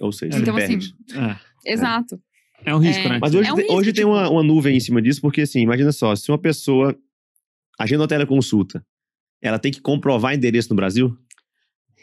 [0.00, 0.78] Ou seja, Então, você assim.
[1.64, 1.72] É.
[1.72, 2.14] Exato.
[2.16, 2.18] É
[2.74, 3.08] um risco, É.
[3.10, 3.18] né?
[3.20, 5.20] Mas hoje, É um tem- risco, hoje tem tipo- uma, uma nuvem em cima disso,
[5.20, 6.96] porque assim, imagina só, se uma pessoa
[7.78, 8.84] agenda uma teleconsulta,
[9.42, 11.16] ela tem que comprovar endereço no Brasil?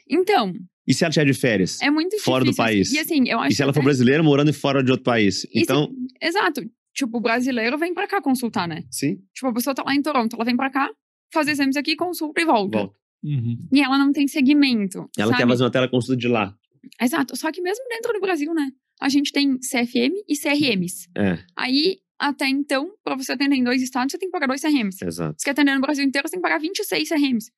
[0.09, 0.53] Então,
[0.87, 1.81] E se ela estiver de férias?
[1.81, 2.73] é muito Fora do difícil, assim.
[2.73, 2.91] país.
[2.93, 5.45] E assim, eu acho E se ela for brasileira morando fora de outro país?
[5.53, 5.89] Então,
[6.21, 6.61] Exato.
[6.95, 8.83] Tipo, o brasileiro vem pra cá consultar, né?
[8.91, 10.89] sim, Tipo, a pessoa tá lá em Toronto, ela vem pra cá,
[11.33, 12.77] faz exames aqui, consulta e volta.
[12.77, 12.95] volta.
[13.23, 13.57] Uhum.
[13.71, 15.09] E ela não tem segmento.
[15.17, 15.41] Ela sabe?
[15.41, 16.53] quer fazer uma teleconsulta de lá.
[17.01, 17.35] Exato.
[17.35, 18.69] Só que mesmo dentro do Brasil, né?
[19.03, 21.09] A gente tem CFM e CRMs.
[21.17, 24.61] É, Aí, até então, pra você atender em dois estados, você tem que pagar dois
[24.61, 25.03] CRMs.
[25.05, 25.35] exato.
[25.37, 27.51] Se quer atender no Brasil inteiro, você tem que pagar 26 CRMs.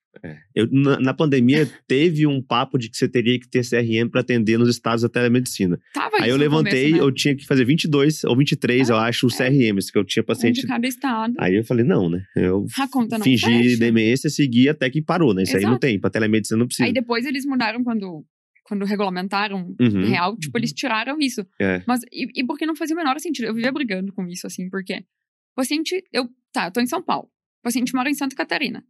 [0.55, 4.21] Eu, na, na pandemia, teve um papo de que você teria que ter CRM para
[4.21, 5.77] atender nos estados da telemedicina.
[5.93, 7.10] Tava Aí eu levantei, começo, né?
[7.10, 10.25] eu tinha que fazer 22 ou 23, eu acho, os CRMs, que eu tinha Um
[10.25, 10.62] paciente.
[10.62, 11.34] de cada estado.
[11.38, 12.23] Aí eu falei, não, né?
[12.36, 13.77] Eu A conta não fingi fecha.
[13.77, 15.43] demência, segui até que parou, né?
[15.43, 15.81] Isso aí não Exato.
[15.81, 16.88] tem, pra telemedicina não precisa.
[16.88, 18.25] Aí depois eles mudaram quando,
[18.65, 20.06] quando regulamentaram Uhum.
[20.06, 21.45] real, tipo, eles tiraram isso.
[21.62, 21.82] É.
[21.88, 23.45] Mas, e, e porque não fazia o menor sentido.
[23.45, 27.01] Eu vivia brigando com isso, assim, porque o paciente, eu, tá, eu tô em São
[27.01, 27.28] Paulo.
[27.60, 28.84] O paciente mora em Santa Catarina.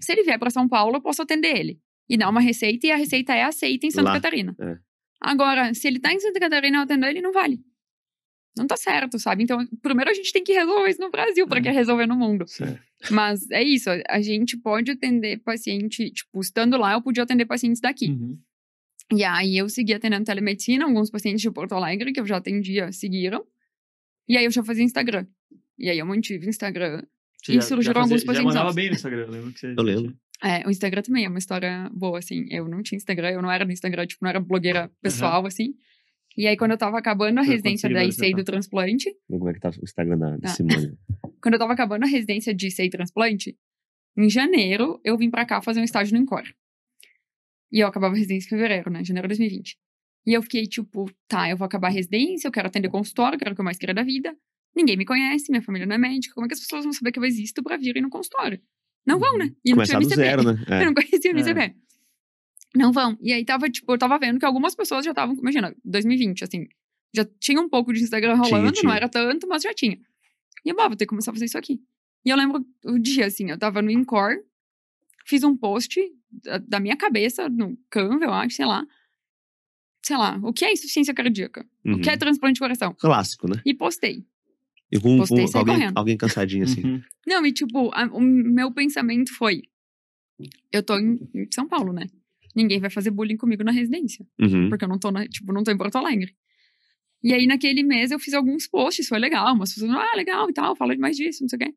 [0.00, 1.80] Se ele vier pra São Paulo, eu posso atender ele.
[2.08, 4.54] E dar uma receita, e a receita é aceita em Santa Lá, Catarina.
[4.60, 4.76] é.
[5.20, 7.58] Agora, se ele tá em Santa Catarina e eu atendo ele, não vale.
[8.56, 9.42] Não tá certo, sabe?
[9.42, 11.62] Então, primeiro a gente tem que resolver isso no Brasil pra É.
[11.62, 12.46] que resolver no mundo.
[12.46, 12.78] Certo.
[13.10, 17.46] Mas é isso, a- a gente pode atender paciente, tipo, estando lá, eu podia atender
[17.46, 18.10] pacientes daqui.
[18.10, 18.38] Uhum.
[19.12, 22.90] E aí eu segui atendendo telemedicina, alguns pacientes de Porto Alegre que eu já atendia
[22.92, 23.44] seguiram.
[24.28, 25.26] E aí eu já fazia Instagram.
[25.78, 27.02] E aí eu mantive Instagram.
[27.42, 28.74] Você E já- surgiram já fazia- alguns Já pacientes mandava novos.
[28.76, 29.74] bem no Instagram, lembra que você...
[29.76, 30.16] Eu lembro.
[30.42, 32.46] É, o Instagram também é uma história boa, assim.
[32.50, 35.74] Eu não tinha Instagram, eu não era no Instagram, tipo, não era blogueira pessoal, assim.
[36.36, 38.36] E aí, quando eu tava acabando a residência da ICEI tá?
[38.38, 40.52] do transplante, Como é que tá o Instagram da, da Ah.
[40.52, 40.98] Simone?
[41.40, 43.56] quando eu tava acabando a residência de ICEI transplante,
[44.16, 46.52] em janeiro, eu vim pra cá fazer um estágio no Encore.
[47.74, 49.02] E eu acabava a residência em fevereiro, né?
[49.04, 49.76] Janeiro de 2020.
[50.26, 53.44] E eu fiquei tipo, tá, eu vou acabar a residência, eu quero atender consultório, que
[53.44, 54.34] era o que eu mais queria da vida.
[54.76, 56.34] Ninguém me conhece, minha família não é médica.
[56.34, 58.60] Como é que as pessoas vão saber que eu existo pra virem no consultório?
[59.04, 59.52] Não vão, né?
[59.64, 60.64] E não Começar tinha do zero, né?
[60.70, 60.82] É.
[60.82, 61.40] Eu não conhecia o É.
[61.40, 61.74] MCP.
[62.76, 63.18] Não vão.
[63.20, 66.66] E aí tava, tipo, eu tava vendo que algumas pessoas já estavam, imagina, 2020, assim,
[67.14, 68.88] já tinha um pouco de Instagram Tinha, rolando, tinha.
[68.88, 69.96] não era tanto, mas já tinha.
[70.64, 71.80] E eu, "Bah, vou ter que começar a fazer isso aqui.
[72.24, 74.32] E eu lembro o dia, assim, eu tava no Incor,
[75.24, 78.86] fiz um post da, da minha cabeça, no Canva, eu acho, sei lá.
[80.04, 81.66] Sei lá, o que é insuficiência cardíaca?
[81.84, 81.94] Uhum.
[81.94, 82.94] O que é transplante de coração?
[82.98, 83.60] Clássico, né?
[83.64, 84.24] E postei.
[84.92, 85.96] E com, Postei com alguém, correndo.
[85.98, 86.84] alguém cansadinho assim.
[86.84, 87.02] Uhum.
[87.26, 89.62] Não, e tipo, a- o meu pensamento foi:
[90.70, 92.06] eu tô em, em São Paulo, né?
[92.54, 94.24] Ninguém vai fazer bullying comigo na residência.
[94.40, 94.68] Uhum.
[94.68, 96.36] Porque eu não tô, na, tipo, não tô em Porto Alegre.
[97.22, 99.54] E aí, naquele mês, eu fiz alguns posts, foi legal.
[99.54, 101.74] Umas pessoas, ah, legal e tal, fala mais disso, não sei o quê.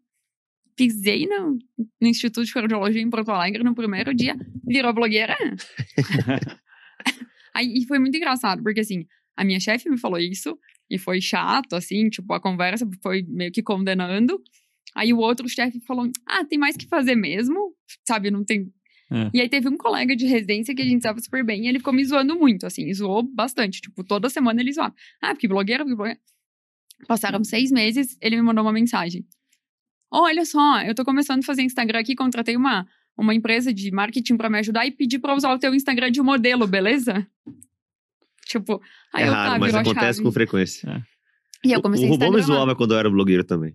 [0.78, 1.58] Pisei no,
[2.00, 4.36] no Instituto de Cardiologia em Porto Alegre no primeiro dia,
[4.66, 5.36] virou blogueira.
[7.54, 10.58] aí, e foi muito engraçado, porque assim, a minha chefe me falou isso,
[10.90, 14.42] e foi chato, assim, tipo, a conversa foi meio que condenando.
[14.96, 17.74] Aí o outro chefe falou, ah, tem mais que fazer mesmo,
[18.08, 18.72] sabe, não tem
[19.12, 19.30] É.
[19.34, 21.80] e aí teve um colega de residência que a gente tava super bem e ele
[21.80, 23.80] ficou me zoando muito, assim, zoou bastante.
[23.82, 24.94] Tipo, toda semana ele zoava.
[25.22, 26.20] Ah, porque blogueira, porque blogueira.
[27.08, 29.26] Passaram seis meses, ele me mandou uma mensagem.
[30.12, 34.38] Olha só, eu tô começando a fazer Instagram aqui, contratei uma, uma empresa de marketing
[34.38, 37.28] pra me ajudar e pedi pra usar o teu Instagram de modelo, beleza?
[38.46, 38.82] Tipo,
[39.14, 41.04] aí é eu raro, tá, mas acontece com frequência.
[41.66, 43.74] E eu comecei o a Rubão me zoava quando eu era blogueiro também.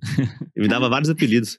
[0.57, 1.59] Ele me dava vários apelidos.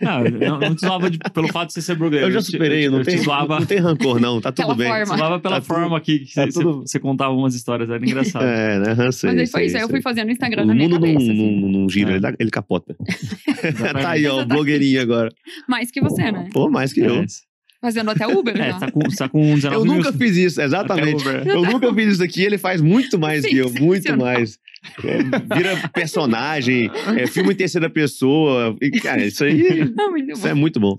[0.00, 2.26] Não, não, não te zoava de- pelo fato de você ser blogueiro.
[2.26, 4.40] Eu já te- superei, eu, não te tem, zoava, não tem rancor, não.
[4.40, 4.88] Tá tudo bem.
[4.88, 5.16] forma.
[5.16, 8.04] zoava pela Tá tudo- forma que que tá você, tudo- você contava umas histórias, era
[8.04, 8.44] engraçado.
[8.44, 9.10] É, né?
[9.12, 9.94] Sei, Mas aí foi sei, isso, aí eu sei.
[9.96, 11.60] fui fazendo Instagram O na minha mundo não, cabeça, assim.
[11.60, 12.12] não, não gira, É.
[12.14, 12.96] ele, dá- ele capota.
[14.02, 15.30] Tá aí, ó, blogueirinho agora.
[15.68, 16.48] Mais que você, né?
[16.52, 17.24] Pô, mais que eu.
[17.86, 20.36] É, Fazendo até Uber, é, você tá com, tá com 19 Eu mil nunca fiz
[20.36, 21.24] isso, exatamente.
[21.46, 24.58] Eu nunca fiz isso aqui, ele faz muito mais que eu, muito mais.
[25.04, 28.76] É, vira personagem, é, filme em terceira pessoa.
[28.82, 29.62] E, cara, isso aí
[30.10, 30.96] muito isso é muito bom.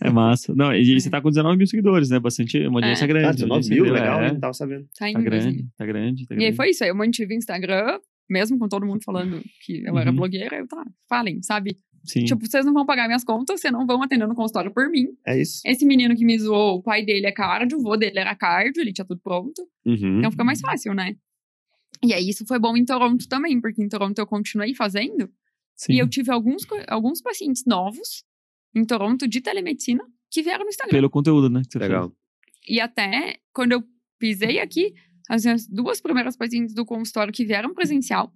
[0.00, 0.52] É massa.
[0.54, 2.18] Não, e você tá com 19 mil seguidores, né?
[2.18, 3.08] Bastante, uma audiência É.
[3.08, 3.26] grande.
[3.28, 4.32] Ah, 19 audiência mil, grande, legal, é.
[4.32, 4.82] Não tava sabendo.
[4.82, 5.22] Tá Tá assim.
[5.22, 6.44] grande, tá grande, tá E grande.
[6.46, 7.98] aí foi isso, aí eu mantive Instagram,
[8.28, 10.16] mesmo com todo mundo falando que eu era Uhum.
[10.16, 11.76] blogueira, eu tá, falem, sabe?
[12.04, 12.24] Sim.
[12.24, 15.08] Tipo, vocês não vão pagar minhas contas, vocês não vão atender no consultório por mim.
[15.26, 15.60] É isso.
[15.64, 18.80] Esse menino que me zoou, o pai dele é cardio, o vô dele era cardio,
[18.80, 19.62] ele tinha tudo pronto.
[19.86, 20.18] Uhum.
[20.18, 21.16] Então fica mais fácil, né?
[22.02, 25.30] E aí isso foi bom em Toronto também, porque em Toronto eu continuei fazendo.
[25.76, 25.94] sim.
[25.94, 28.24] E eu tive alguns, alguns pacientes novos
[28.74, 30.96] em Toronto de telemedicina que vieram no Instagram.
[30.96, 31.62] Pelo conteúdo, né?
[31.64, 32.12] Que você Legal.
[32.68, 33.84] E até quando eu
[34.18, 34.94] pisei aqui,
[35.28, 38.32] as minhas duas primeiras pacientes do consultório que vieram presencial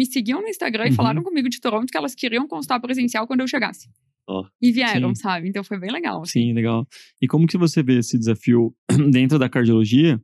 [0.00, 0.94] me seguiam no Instagram e Uhum.
[0.94, 3.86] falaram comigo de Toronto que elas queriam consultar presencial quando eu chegasse.
[4.26, 4.46] Ó.
[4.62, 5.22] E vieram, Sim.
[5.22, 5.48] sabe?
[5.48, 6.20] Então foi bem legal.
[6.20, 6.30] fez.
[6.32, 6.86] Sim, legal.
[7.20, 8.74] E como que você vê esse desafio
[9.12, 10.18] dentro da cardiologia?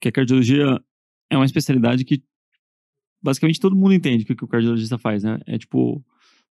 [0.00, 0.78] Que a cardiologia
[1.30, 2.22] é uma especialidade que
[3.22, 5.38] basicamente todo mundo entende o que, que o cardiologista faz, né?
[5.46, 6.04] É tipo,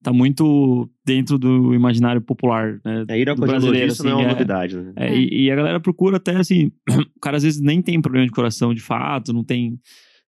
[0.02, 3.04] tá muito dentro do imaginário popular, né?
[3.08, 4.92] É, ir ao brasileiro, cardiologista não é assim, uma é- novidade, né?
[4.96, 6.70] É, e, e a galera procura até assim,
[7.16, 9.80] o cara às vezes nem tem problema de coração de fato, não tem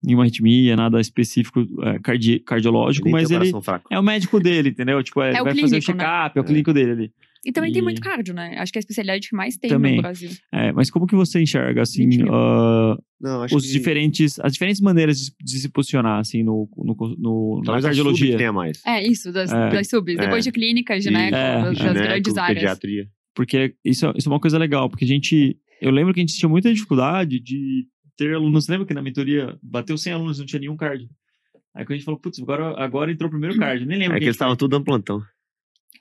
[0.04, 3.88] nenhuma arritmia, nada específico é, cardi- cardiológico, Nem mas tem ele fraco.
[3.90, 5.02] é o médico dele, entendeu?
[5.02, 5.80] Tipo, é, É vai fazer o clínico, né?
[6.04, 6.46] check-up, é o É.
[6.46, 7.12] clínico dele ali.
[7.46, 8.54] E também tem E- muito cardio, né?
[8.56, 9.96] Acho que é a especialidade que mais tem Também.
[9.96, 10.30] no Brasil.
[10.50, 12.34] É, mas como que você enxerga, assim, 20 mil.
[12.34, 16.66] ah, Não, acho os que diferentes, as diferentes maneiras de, de se posicionar, assim, no,
[16.74, 18.30] no, no, na a cardiologia?
[18.30, 18.80] que tenha mais.
[18.86, 19.68] É, isso, das, É.
[19.70, 20.16] das subs.
[20.16, 20.22] É.
[20.22, 22.54] Depois de clínica, gineco, É, das, das Gineco, grandes áreas.
[22.60, 23.08] pediatria.
[23.34, 25.58] Porque isso, é- isso é uma coisa legal, porque a gente.
[25.82, 27.84] Eu lembro que a gente tinha muita dificuldade de
[28.16, 28.68] ter alunos.
[28.68, 31.08] Lembra que na mentoria bateu 100 alunos não tinha nenhum cardio?
[31.74, 33.86] Aí a gente falou, putz, agora, agora entrou o primeiro cardio.
[33.86, 35.20] Nem lembro É que eles estavam tudo dando plantão.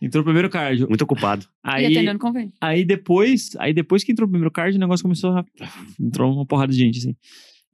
[0.01, 0.87] Entrou o primeiro cardio.
[0.87, 1.45] Muito ocupado.
[1.45, 2.51] E Aí, atendendo convênio.
[2.61, 5.45] aí depois, aí depois que entrou o primeiro card, o negócio começou a.
[5.99, 7.15] Entrou uma porrada de gente, assim.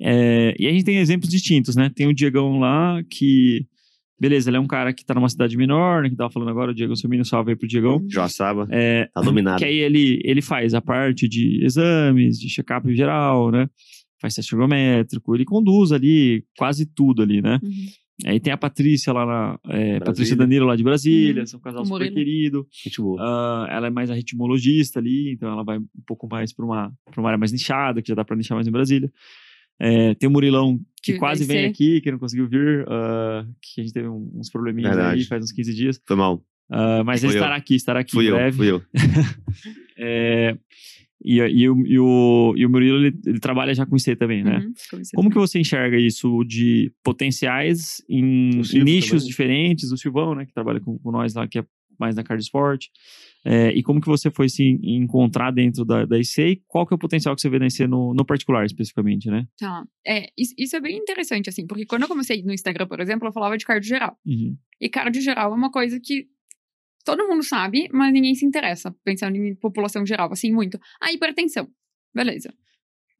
[0.01, 1.89] É, e a gente tem exemplos distintos, né?
[1.93, 3.65] Tem o Diegão lá que.
[4.21, 6.09] Beleza, ele é um cara que tá numa cidade menor, né?
[6.09, 8.05] Que tava falando agora, o Diego Sumino, salve aí pro Diegão.
[8.09, 9.57] Joaçaba, É, tá dominado.
[9.59, 13.67] que aí ele, ele faz a parte de exames, de check-up geral, né?
[14.21, 17.59] Faz teste ergométrico, ele conduz ali quase tudo ali, né?
[17.63, 17.71] Uhum.
[18.25, 19.59] Aí tem a Patrícia lá na.
[19.73, 20.35] é, Patrícia.
[20.35, 21.47] Danilo lá de Brasília, Uhum.
[21.47, 22.67] são um casal super querido.
[22.83, 23.17] Gente boa.
[23.21, 27.21] Ah, ela é mais arritmologista ali, então ela vai um pouco mais para uma, pra
[27.21, 29.09] uma área mais nichada, que já dá para nichar mais em Brasília.
[29.81, 31.69] É, tem o Murilão, que Que quase vem ser.
[31.69, 35.19] aqui, que não conseguiu vir, ah, que a gente teve uns probleminhas Verdade.
[35.21, 36.01] aí faz uns 15 dias.
[36.05, 36.43] Foi mal.
[36.69, 37.41] Ah, mas ele Fui eu.
[37.41, 38.57] estará aqui, estará aqui Fui em eu, breve.
[38.57, 38.81] fui eu.
[39.97, 40.57] É,
[41.23, 44.43] e, e, o, e, o, e o Murilo, ele, ele trabalha já com IC também,
[44.43, 44.59] né?
[44.59, 44.73] Uhum.
[44.89, 49.27] Comecei Como que você enxerga isso de potenciais em, nichos também.
[49.27, 49.91] diferentes?
[49.91, 51.65] O Silvão, né, que trabalha com, com nós lá, que é
[51.99, 52.87] mais na Card Sport.
[53.43, 56.93] É, e como que você foi se encontrar dentro da, da IC e qual que
[56.93, 59.45] é o potencial que você vê na IC no, no particular, especificamente, né?
[59.57, 59.83] Tá.
[60.05, 63.27] É, isso, isso é bem interessante, assim, porque quando eu comecei no Instagram, por exemplo,
[63.27, 64.17] eu falava de cardio geral.
[64.25, 64.57] Uhum.
[64.79, 66.27] E cardio geral é uma coisa que
[67.05, 70.79] todo mundo sabe, mas ninguém se interessa, pensando em população geral, assim, muito.
[71.01, 71.69] Ah, hipertensão.
[72.13, 72.49] Beleza.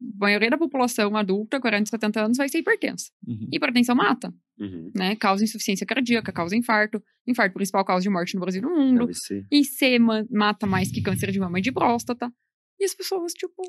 [0.02, 3.10] A maioria da população adulta, 40, 70 anos, vai ser hipertensa.
[3.26, 3.48] Uhum.
[3.52, 4.90] Hipertensão mata, Uhum.
[4.94, 5.14] né?
[5.16, 7.02] Causa insuficiência cardíaca, causa infarto.
[7.26, 9.08] Infarto, principal causa de morte no Brasil e no mundo.
[9.50, 12.32] IC ma- mata mais que câncer de mama e de próstata.
[12.78, 13.62] E as pessoas, tipo,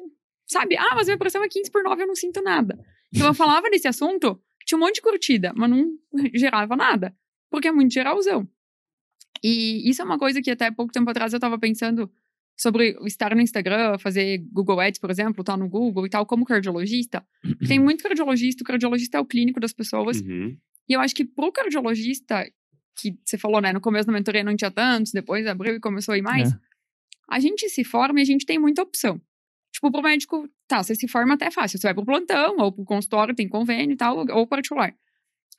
[0.48, 0.78] sabe?
[0.78, 2.80] Ah, mas minha pressão é 15 por 9, eu não sinto nada.
[3.14, 5.86] Então eu falava desse assunto, tinha um monte de curtida, mas não
[6.34, 7.14] gerava nada.
[7.50, 8.48] Porque é muito geralzão.
[9.44, 12.12] E isso é uma coisa que até pouco tempo atrás eu tava pensando
[12.58, 16.46] sobre estar no Instagram, fazer Google Ads, por exemplo, tá no Google e tal, como
[16.46, 17.26] cardiologista.
[17.68, 20.22] Tem muito cardiologista, o cardiologista é o clínico das pessoas.
[20.22, 20.56] Uhum.
[20.88, 22.46] E eu acho que pro cardiologista,
[23.00, 26.14] que você falou, né, no começo da mentoria não tinha tantos, depois abriu e começou
[26.14, 26.56] a ir mais, É.
[27.30, 29.20] a gente se forma e a gente tem muita opção.
[29.74, 32.84] Tipo, pro médico, tá, você se forma até fácil, você vai pro plantão, ou pro
[32.84, 34.94] consultório, tem convênio e tal, ou particular.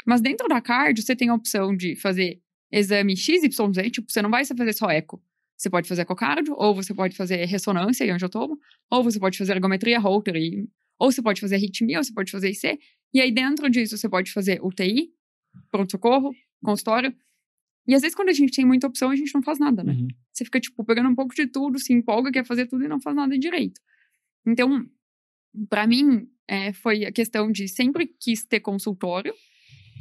[0.07, 2.41] Mas dentro da cardio, você tem a opção de fazer
[2.73, 5.23] exame XYZ, tipo, você não vai fazer só eco.
[5.57, 8.59] Você pode fazer ecocardio, ou você pode fazer ressonância e angiotomo,
[8.91, 12.33] ou você pode fazer ergometria Holter, e, ou você pode fazer arritmia, ou você pode
[12.33, 12.79] fazer IC.
[13.15, 15.11] E aí, dentro disso, você pode fazer UTI,
[15.71, 17.15] pronto-socorro, consultório.
[17.87, 19.93] E às vezes, quando a gente tem muita opção, a gente não faz nada, né?
[19.93, 20.09] Uhum.
[20.33, 23.01] Você fica, tipo, pegando um pouco de tudo, se empolga, quer fazer tudo e não
[23.01, 23.81] faz nada direito.
[24.47, 24.85] Então,
[25.69, 29.35] pra mim, é, foi a questão de sempre quis ter consultório.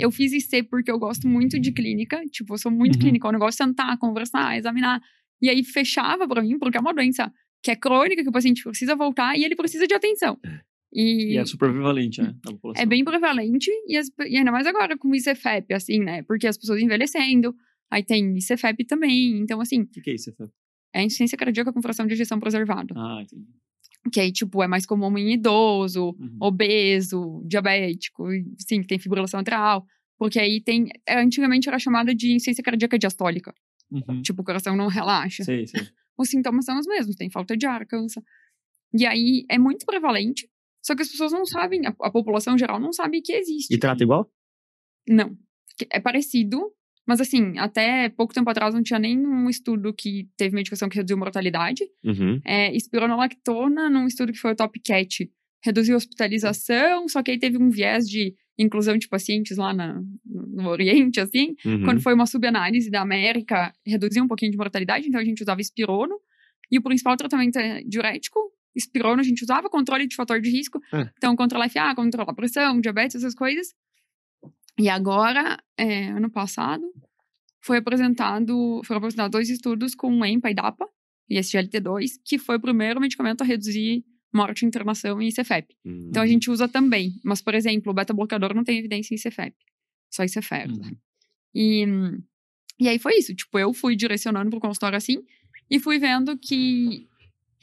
[0.02, 2.22] Eu fiz IC porque eu gosto muito de clínica.
[2.32, 3.02] Tipo, eu sou muito Uhum.
[3.02, 3.28] clínica.
[3.28, 5.02] O negócio é sentar, conversar, examinar.
[5.42, 7.32] E aí fechava pra mim, porque é uma doença
[7.64, 10.40] que é crônica, que o paciente precisa voltar e ele precisa de atenção.
[10.94, 12.36] E, E é super prevalente, né?
[12.44, 12.84] Na população.
[12.84, 16.22] é bem prevalente, e, as- e ainda mais agora com o ICFEP, assim, né?
[16.24, 17.56] Porque as pessoas envelhecendo,
[17.90, 19.38] aí tem ICFEP também.
[19.40, 20.32] Então, assim, O que, que é Fê?
[20.94, 22.94] é insuficiência cardíaca com fração de ejeção preservada.
[22.98, 23.48] Ah, entendi.
[24.12, 26.38] Que aí, tipo, é mais comum em idoso, Uhum.
[26.42, 28.26] obeso, diabético,
[28.68, 29.86] sim, que tem fibrilação atrial.
[30.18, 30.88] Porque aí tem.
[31.08, 33.54] é, Antigamente era chamada de insuficiência cardíaca diastólica.
[33.92, 34.22] Uhum.
[34.22, 35.44] Tipo, o coração não relaxa.
[35.44, 35.82] Sei, sei.
[36.18, 38.22] Os sintomas são os mesmos, tem falta de ar, cansa.
[38.94, 40.48] E aí é muito prevalente,
[40.84, 43.74] só que as pessoas não sabem, a, a população geral não sabe que existe.
[43.74, 44.30] E trata igual?
[45.08, 45.36] Não.
[45.90, 46.72] É parecido,
[47.12, 51.17] Mas assim, até pouco tempo atrás não tinha nenhum estudo que teve medicação que reduziu
[51.17, 51.84] mortalidade.
[52.06, 52.39] Uhum.
[52.45, 55.30] É, espironolactona, num estudo que foi o Top Cat,
[55.62, 60.69] reduziu hospitalização, só que aí teve um viés de inclusão de pacientes lá na, no,
[60.69, 61.54] Oriente, assim.
[61.65, 61.84] Uhum.
[61.84, 65.60] Quando foi uma subanálise da América, reduziu um pouquinho de mortalidade, então a gente usava
[65.60, 66.15] espirono.
[66.71, 68.39] E o principal tratamento é diurético.
[68.74, 70.82] Espirono a gente usava, controle de fator de risco.
[70.93, 71.10] É.
[71.17, 73.74] Então, controlar FA, controlar pressão, diabetes, essas coisas.
[74.80, 76.84] E agora, é, ano passado,
[77.62, 80.88] foi apresentado, foram apresentados dois estudos com EMPA e DAPA,
[81.30, 84.04] e SGLT2, que foi o primeiro medicamento a reduzir
[84.34, 85.76] morte, internação e CFEP.
[85.86, 86.08] Uhum.
[86.10, 87.14] Então a gente usa também.
[87.24, 89.56] Mas, por exemplo, o beta-bloqueador não tem evidência em CFEP.
[90.10, 90.74] Só em.
[90.82, 90.98] Uhum.
[91.54, 91.86] E,
[92.80, 93.34] e aí foi isso.
[93.36, 95.24] Tipo, eu fui direcionando pro consultório assim
[95.70, 97.08] e fui vendo que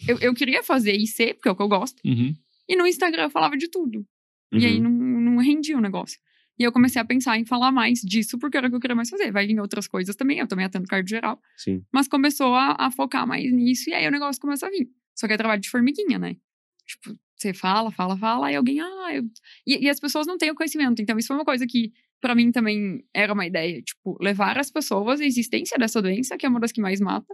[0.07, 2.01] eu, eu queria fazer IC, porque é o que eu gosto.
[2.05, 2.35] Uhum.
[2.69, 4.07] E no Instagram eu falava de tudo.
[4.53, 4.83] E aí Uhum.
[4.83, 6.19] não, não rendia o negócio.
[6.59, 8.97] E eu comecei a pensar em falar mais disso, porque era o que eu queria
[8.97, 9.31] mais fazer.
[9.31, 11.41] Vai vir outras coisas também, eu também atendo cardio geral.
[11.57, 11.85] Sim.
[11.93, 14.89] Mas começou a, a focar mais nisso, e aí o negócio começou a vir.
[15.15, 16.37] Só que é trabalho de formiguinha, né?
[16.85, 19.23] Tipo, você fala, fala, fala, e alguém, ah, eu...
[19.67, 21.01] e, e as pessoas não têm o conhecimento.
[21.01, 23.81] Então, isso foi uma coisa que, pra mim, também era uma ideia.
[23.81, 27.33] Tipo, levar as pessoas à existência dessa doença, que é uma das que mais mata,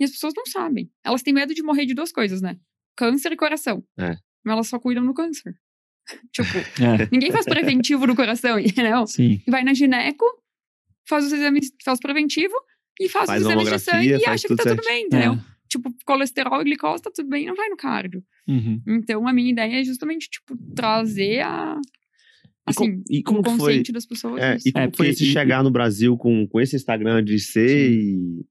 [0.00, 0.90] e as pessoas não sabem.
[1.04, 2.58] Elas têm medo de morrer de duas coisas, né?
[2.96, 3.84] Câncer e coração.
[3.96, 4.16] É.
[4.44, 5.56] Mas elas só cuidam do câncer.
[6.32, 9.06] Tipo, É, ninguém faz preventivo no coração, entendeu?
[9.06, 9.40] sim.
[9.48, 10.24] Vai na gineco,
[11.08, 12.54] faz os exames, faz preventivo
[13.00, 14.86] e faz, Faz os exames de sangue e acha que tudo tá tudo certo.
[14.86, 15.32] bem, entendeu?
[15.34, 15.54] É.
[15.68, 18.22] Tipo, colesterol e glicose tá tudo bem, não vai no cardio.
[18.46, 18.80] Uhum.
[18.86, 21.76] Então, a minha ideia é justamente, tipo, trazer a.
[22.70, 23.58] E com- Assim, e como o que foi?
[23.58, 24.40] consciente das pessoas.
[24.40, 27.38] É, e como É, foi esse e- chegar no Brasil com, com esse Instagram de
[27.40, 28.46] ser e,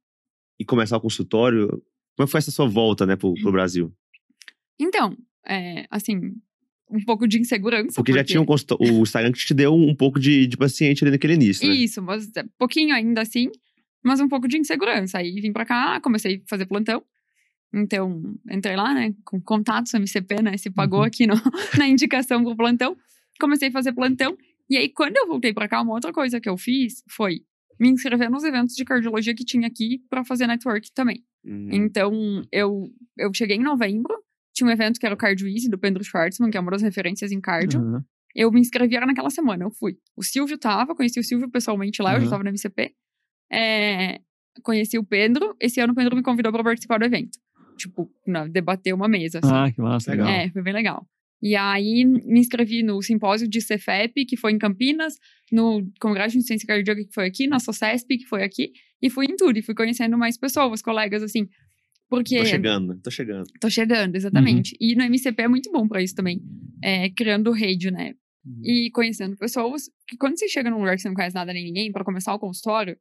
[0.60, 1.82] e começar o consultório?
[2.18, 3.92] Como foi essa sua volta, né, pro, pro Brasil?
[4.80, 5.16] Então,
[5.48, 6.20] é, assim,
[6.90, 7.96] um pouco de insegurança.
[7.96, 11.04] Porque já tinha um consulto- o Instagram que te deu um pouco de, de paciente
[11.04, 11.74] ali naquele início, né?
[11.76, 13.50] Isso, mas é pouquinho ainda assim,
[14.04, 15.18] mas um pouco de insegurança.
[15.20, 17.04] Aí vim pra cá, comecei a fazer plantão.
[17.74, 21.06] Então, entrei lá, né, com contatos MCP, né, se pagou Uhum.
[21.06, 21.34] aqui no,
[21.84, 22.96] na indicação pro plantão.
[23.40, 24.38] Comecei a fazer plantão.
[24.70, 27.42] E aí, quando eu voltei pra cá, uma outra coisa que eu fiz foi
[27.80, 31.24] me inscrever nos eventos de cardiologia que tinha aqui pra fazer network também.
[31.44, 34.14] Hum, Então, eu, eu cheguei em novembro,
[34.54, 36.82] tinha um evento que era o Cardio Easy, do Pedro Schwartzman, que é uma das
[36.82, 37.82] referências em cardio.
[37.82, 38.02] Uhum.
[38.36, 39.98] Eu me inscrevi era naquela semana, eu fui.
[40.16, 42.30] O Silvio tava, conheci o Silvio pessoalmente lá, eu já Uhum.
[42.32, 42.94] tava no MCP.
[43.52, 44.20] É,
[44.64, 47.38] conheci o Pedro, esse ano o Pedro me convidou pra participar do evento.
[47.78, 49.52] Tipo, na, debater uma mesa, assim.
[49.54, 50.12] Ah, que massa.
[50.12, 50.28] Legal.
[50.28, 51.08] É, foi bem legal.
[51.42, 55.16] E aí, me inscrevi no simpósio de Cefep, que foi em Campinas,
[55.52, 59.26] no Congresso de Ciência Cardíaca, que foi aqui, na SOCESP, que foi aqui, e fui
[59.26, 61.50] em tudo, e fui conhecendo mais pessoas, colegas, assim.
[62.10, 62.38] Porque.
[62.38, 63.48] Tô chegando, tô chegando.
[63.60, 64.76] Tô chegando, exatamente.
[64.80, 66.42] E no MCP é muito bom pra isso também.
[66.82, 68.14] É, criando rede, né?
[68.46, 68.62] Uhum.
[68.64, 69.90] E conhecendo pessoas.
[70.08, 72.34] Que quando você chega num lugar que você não conhece nada nem ninguém, pra começar
[72.34, 72.98] o consultório,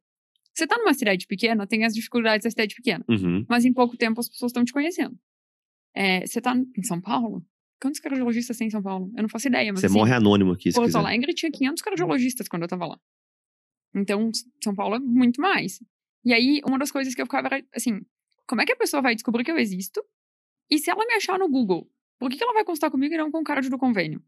[0.53, 3.03] você tá numa cidade pequena, tem as dificuldades da cidade pequena.
[3.09, 3.45] Uhum.
[3.49, 5.17] Mas em pouco tempo as pessoas estão te conhecendo.
[5.95, 7.45] É, você tá em São Paulo?
[7.81, 9.11] Quantos cardiologistas tem em São Paulo?
[9.15, 10.99] Eu não faço ideia, mas Você assim, morre anônimo aqui, se Porto quiser.
[10.99, 12.99] Alegre tinha 500 cardiologistas quando eu tava lá.
[13.95, 14.31] Então,
[14.63, 15.79] São Paulo é muito mais.
[16.23, 17.99] E aí, uma das coisas que eu ficava era, assim,
[18.47, 20.03] como é que a pessoa vai descobrir que eu existo?
[20.69, 23.17] E se ela me achar no Google, por que, que ela vai consultar comigo e
[23.17, 24.21] não com o cardio do convênio?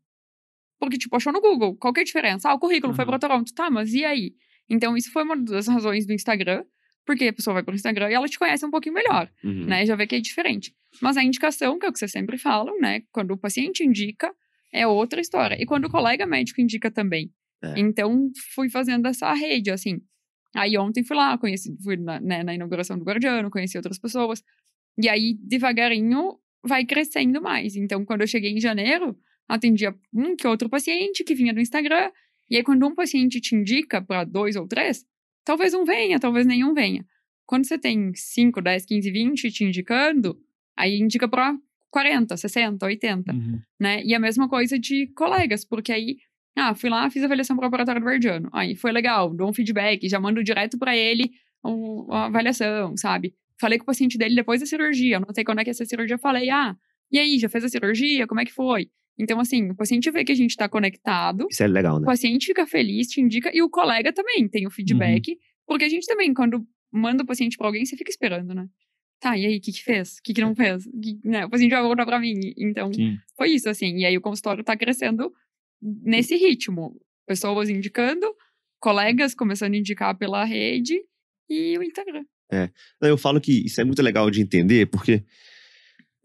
[0.80, 2.50] Porque, tipo, achou no Google, qual que é a diferença?
[2.50, 3.10] Ah, o currículo foi Uhum.
[3.12, 3.54] pra Toronto.
[3.54, 4.36] Tá, mas e aí?
[4.70, 6.66] Então, isso foi uma das razões do Instagram,
[7.06, 9.66] porque a pessoa vai pro Instagram e ela te conhece um pouquinho melhor Uhum.
[9.66, 9.86] né?
[9.86, 10.76] Já vê que é diferente.
[11.02, 13.02] Mas a indicação, que é o que vocês sempre falam, né?
[13.12, 14.34] Quando o paciente indica,
[14.74, 15.56] é outra história.
[15.62, 17.32] E quando o colega médico indica também.
[17.64, 17.80] É.
[17.80, 20.02] Então, fui fazendo essa rede, assim.
[20.56, 24.44] Aí ontem fui lá, conheci, fui na, né, na inauguração do Guardiano, conheci outras pessoas.
[24.98, 27.76] E aí, devagarinho, vai crescendo mais.
[27.76, 32.10] Então, quando eu cheguei em janeiro, atendia um que outro paciente que vinha do Instagram.
[32.50, 35.06] E aí, quando um paciente te indica para dois ou três,
[35.44, 37.06] talvez um venha, talvez nenhum venha.
[37.46, 40.40] Quando você tem 5, 10, 15, 20 te indicando,
[40.78, 41.56] aí indica para
[41.92, 43.60] 40, 60, 80, Uhum.
[43.80, 44.02] né?
[44.04, 46.18] E a mesma coisa de colegas, porque aí,
[46.58, 48.50] ah, fui lá, fiz a avaliação para o laboratório do Verdiano.
[48.54, 51.32] Aí foi legal, dou um feedback, já mando direto para ele
[51.64, 53.34] o- a avaliação, sabe?
[53.60, 55.86] Falei com o paciente dele depois da cirurgia, anotei quando é que ia ser a
[55.88, 56.76] cirurgia, falei, ah,
[57.12, 58.28] e aí, já fez a cirurgia?
[58.28, 58.88] Como é que foi?
[59.18, 62.06] Então, assim, o paciente vê que a gente tá conectado, Isso é legal, o né?
[62.06, 66.06] paciente fica feliz, te indica, e o colega também tem o feedback, porque a gente
[66.06, 68.68] também, quando manda o paciente pra alguém, você fica esperando, né?
[69.22, 70.18] Tá, e aí, o que que fez?
[70.18, 70.84] O que que não fez?
[70.86, 72.34] Que, né, o paciente vai voltar pra mim.
[72.58, 73.18] Então, Sim.
[73.38, 73.96] foi isso, assim.
[74.00, 75.32] E aí, o consultório tá crescendo
[76.04, 77.00] nesse ritmo.
[77.28, 78.26] Pessoas indicando,
[78.80, 81.00] colegas começando a indicar pela rede
[81.50, 82.24] e o Instagram.
[83.02, 85.24] Não, Eu falo que isso é muito legal de entender, porque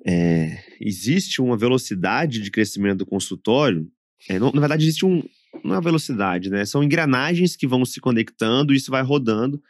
[0.06, 3.90] é, existe uma velocidade de crescimento do consultório.
[4.28, 5.22] é, não- na verdade, existe um,
[5.64, 6.64] é velocidade, né?
[6.66, 9.62] São engrenagens que vão se conectando isso vai rodando.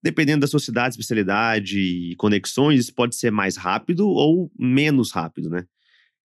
[0.00, 5.64] Dependendo da sua cidade, especialidade e conexões, pode ser mais rápido ou menos rápido, né?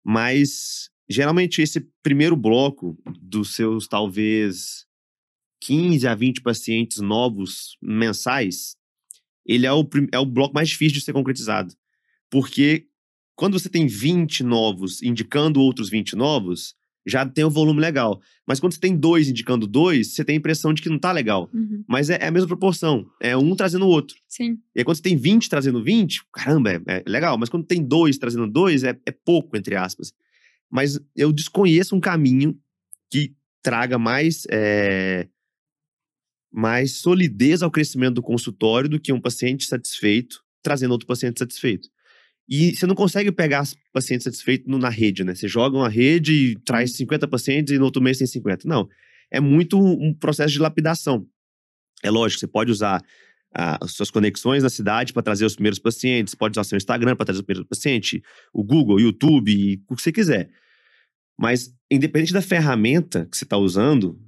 [0.04, 4.86] Mas geralmente esse primeiro bloco dos seus talvez
[5.62, 8.76] 15 a 20 pacientes novos mensais,
[9.44, 11.74] ele é o, é o bloco mais difícil de ser concretizado.
[12.30, 12.86] Porque
[13.34, 18.20] quando você tem 20 novos indicando outros 20 novos, já tem um volume legal.
[18.46, 21.11] Mas quando você tem dois indicando dois, você tem a impressão de que não tá
[21.11, 21.50] legal.
[21.52, 21.82] Uhum.
[21.88, 23.06] Mas é, é a mesma proporção.
[23.20, 24.16] É um trazendo o outro.
[24.28, 24.58] Sim.
[24.74, 27.36] E aí, quando você tem 20 trazendo 20, caramba, é, é legal.
[27.38, 30.12] Mas quando tem dois trazendo dois, é, é pouco, entre aspas.
[30.70, 32.58] Mas eu desconheço um caminho
[33.10, 35.28] que traga mais, é,
[36.52, 41.88] mais solidez ao crescimento do consultório do que um paciente satisfeito trazendo outro paciente satisfeito.
[42.48, 45.34] E você não consegue pegar pacientes satisfeitos na rede, né?
[45.34, 48.66] Você joga uma rede e traz 50 pacientes e no outro mês tem 50.
[48.66, 48.88] Não.
[49.30, 51.26] É muito um processo de lapidação.
[52.02, 53.02] É lógico, você pode usar
[53.53, 57.26] as suas conexões na cidade para trazer os primeiros pacientes, pode usar seu Instagram para
[57.26, 58.22] trazer o primeiro paciente,
[58.53, 60.51] o Google, o YouTube, o que você quiser.
[61.38, 64.20] Mas, independente da ferramenta que você está usando,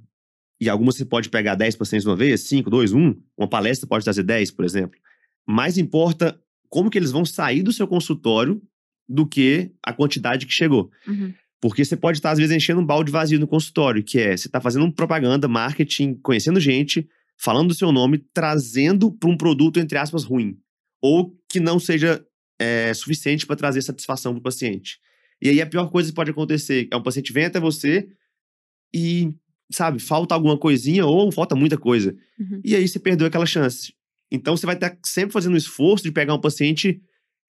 [0.59, 3.87] e algumas você pode pegar 10 pacientes de uma vez, 5, 2, 1, uma palestra
[3.87, 4.99] pode trazer 10, por exemplo.
[5.47, 8.61] Mais importa como que eles vão sair do seu consultório
[9.07, 10.89] do que a quantidade que chegou.
[11.07, 11.33] Uhum.
[11.61, 14.47] Porque você pode estar, às vezes, enchendo um balde vazio no consultório, que é você
[14.47, 17.07] está fazendo propaganda, marketing, conhecendo gente,
[17.37, 20.57] falando do seu nome, trazendo para um produto, entre aspas, ruim.
[21.01, 22.25] Ou que não seja
[22.59, 24.99] é, suficiente para trazer satisfação para o paciente.
[25.41, 28.07] E aí a pior coisa que pode acontecer é um paciente vem até você
[28.93, 29.33] e,
[29.69, 32.15] sabe, falta alguma coisinha ou falta muita coisa.
[32.39, 32.61] Uhum.
[32.63, 33.93] E aí você perdeu aquela chance.
[34.31, 37.01] Então você vai estar sempre fazendo um esforço de pegar um paciente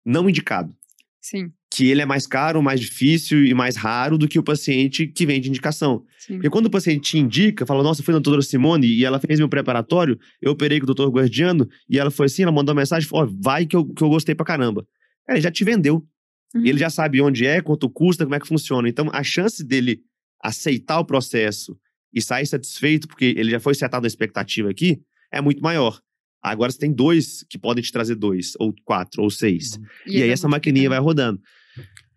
[0.04, 0.74] não indicado.
[1.20, 5.06] Sim, Que ele é mais caro, mais difícil e mais raro do que o paciente
[5.06, 6.04] que vem de indicação.
[6.18, 6.34] sim.
[6.34, 9.18] Porque quando o paciente te indica, fala, nossa, eu fui na doutora Simone e ela
[9.18, 12.74] fez meu preparatório, eu operei com o doutor Guardiano e ela foi assim, ela mandou
[12.74, 14.86] uma mensagem, falou, ó, vai que eu, que eu gostei pra caramba.
[15.26, 16.06] Cara, ele já te vendeu.
[16.54, 16.66] Uhum.
[16.66, 18.88] E ele já sabe onde é, quanto custa, como é que funciona.
[18.88, 20.00] Então, a chance dele
[20.42, 21.76] aceitar o processo
[22.12, 25.00] e sair satisfeito, porque ele já foi setado a expectativa aqui,
[25.32, 25.98] é muito maior.
[26.42, 29.78] Agora você tem dois que podem te trazer dois, ou quatro, ou seis.
[30.06, 31.40] E, aí vai essa maquininha vai rodando.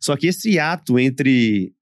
[0.06, 1.74] Só que esse ato entre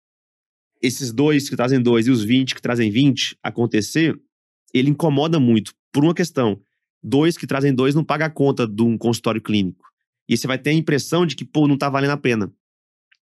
[0.81, 4.17] esses dois que trazem dois e os 20 que trazem 20 acontecer,
[4.73, 6.57] ele incomoda muito por uma questão.
[7.03, 9.85] Dois que trazem dois não paga a conta de um consultório clínico.
[10.29, 12.49] E você vai ter a impressão de que, pô, não tá valendo a pena.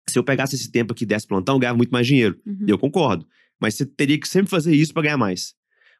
[0.10, 2.36] Se eu pegasse esse tempo aqui desse plantão, eu ganhava muito mais dinheiro.
[2.44, 2.66] Uhum.
[2.68, 3.28] Eu concordo.
[3.62, 5.54] Mas você teria que sempre fazer isso para ganhar mais.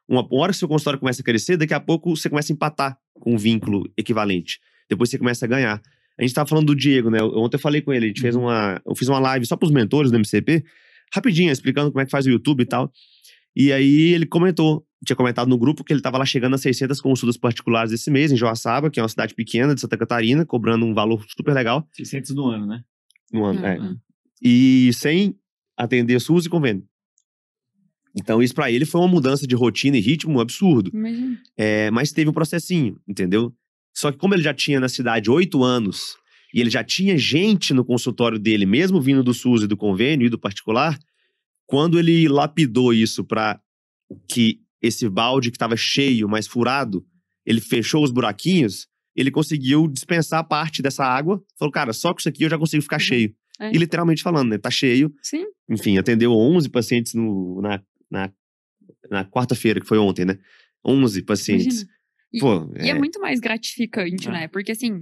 [0.08, 2.98] Uma hora que seu consultório começa a crescer, daqui a pouco você começa a empatar
[3.14, 4.58] com um vínculo equivalente.
[4.88, 5.80] Depois você começa a ganhar.
[6.18, 7.22] A gente tava falando do Diego, né?
[7.22, 8.80] Ontem eu falei com ele, a gente fez uma.
[8.84, 10.64] Eu fiz uma live só pros mentores do MCP,
[11.14, 12.92] rapidinho, explicando como é que faz o YouTube e tal.
[13.54, 17.00] E aí ele comentou, tinha comentado no grupo que ele tava lá chegando a 600
[17.00, 20.84] consultas particulares esse mês, em Joaçaba, que é uma cidade pequena de Santa Catarina, cobrando
[20.84, 22.82] um valor super legal 600 no ano, né?
[23.32, 23.64] no ano.
[23.64, 23.78] é.
[23.78, 23.96] Uhum.
[24.42, 25.36] E sem
[25.76, 26.84] atender SUS e convênio.
[28.16, 30.90] Então, isso pra ele foi uma mudança de rotina e ritmo absurdo.
[30.92, 31.40] Imagina.
[31.56, 33.54] É, mas teve um processinho, entendeu?
[33.98, 36.16] Só que como ele já tinha na cidade oito anos
[36.54, 40.26] e ele já tinha gente no consultório dele, mesmo vindo do SUS e do convênio
[40.26, 40.96] e do particular,
[41.66, 43.60] quando ele lapidou isso para
[44.30, 47.04] que esse balde que estava cheio, mas furado,
[47.44, 48.86] ele fechou os buraquinhos,
[49.16, 51.42] ele conseguiu dispensar parte dessa água.
[51.58, 53.00] Falou, cara, só com isso aqui eu já consigo ficar Uhum.
[53.00, 53.34] cheio.
[53.60, 53.72] É.
[53.74, 54.58] E literalmente falando, né?
[54.58, 55.12] Tá cheio.
[55.20, 58.32] Sim, Enfim, atendeu 11 pacientes no, na, na,
[59.10, 60.38] na quarta-feira, que foi ontem, né?
[60.84, 61.66] 11 pacientes.
[61.82, 61.97] imagina.
[62.32, 64.32] E- Pô, E é muito mais gratificante, É.
[64.32, 64.48] né?
[64.48, 65.00] Porque assim,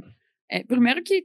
[0.51, 1.25] é, primeiro que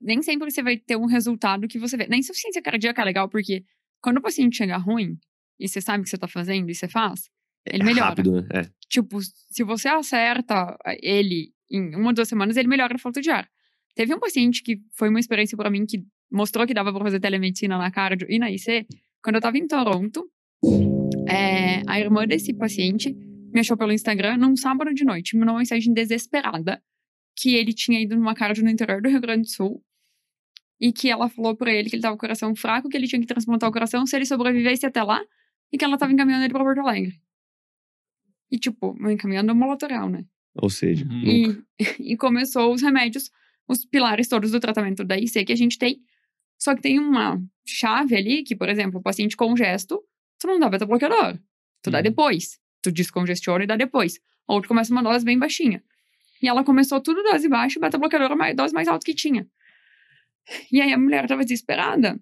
[0.00, 2.06] nem sempre você vai ter um resultado que você vê.
[2.06, 3.64] Na insuficiência cardíaca é legal, porque
[4.02, 5.16] quando o paciente chega ruim,
[5.58, 7.28] e você sabe o que você tá fazendo e você faz,
[7.66, 8.10] ele é melhora.
[8.10, 8.48] rápido, né?
[8.52, 8.62] É.
[8.88, 13.48] Tipo, se você acerta ele em uma, duas semanas, ele melhora a falta de ar.
[13.94, 17.18] Teve um paciente que foi uma experiência pra mim que mostrou que dava pra fazer
[17.20, 18.86] telemedicina na cardio e na IC.
[19.22, 20.30] Quando eu tava em Toronto,
[21.28, 23.14] é, a irmã desse paciente
[23.52, 26.82] me achou pelo Instagram num sábado de noite, me mandou uma mensagem desesperada
[27.36, 29.84] que ele tinha ido numa cardio no interior do Rio Grande do Sul
[30.80, 33.06] e que ela falou pra ele que ele tava com o coração fraco, que ele
[33.06, 35.24] tinha que transplantar o coração se ele sobrevivesse até lá
[35.72, 37.20] e que ela tava encaminhando ele pra Porto Alegre.
[38.50, 40.24] E, tipo, encaminhando uma lateral, né?
[40.54, 41.22] Ou seja, Uhum.
[41.22, 41.64] E,
[42.12, 43.30] e começou os remédios,
[43.68, 46.00] os pilares todos do tratamento da IC que a gente tem.
[46.58, 50.02] Só que tem uma chave ali que, por exemplo, o paciente congesto,
[50.40, 51.38] tu não dá beta-bloqueador.
[51.82, 52.02] Tu dá Uhum.
[52.02, 52.58] depois.
[52.88, 54.18] Tu descongestiona e dá depois.
[54.46, 55.82] Ou tu começa uma dose bem baixinha.
[56.42, 59.46] E ela começou tudo dose baixa, beta-bloqueador a mais- dose mais alta que tinha.
[60.72, 62.18] E aí a mulher tava desesperada.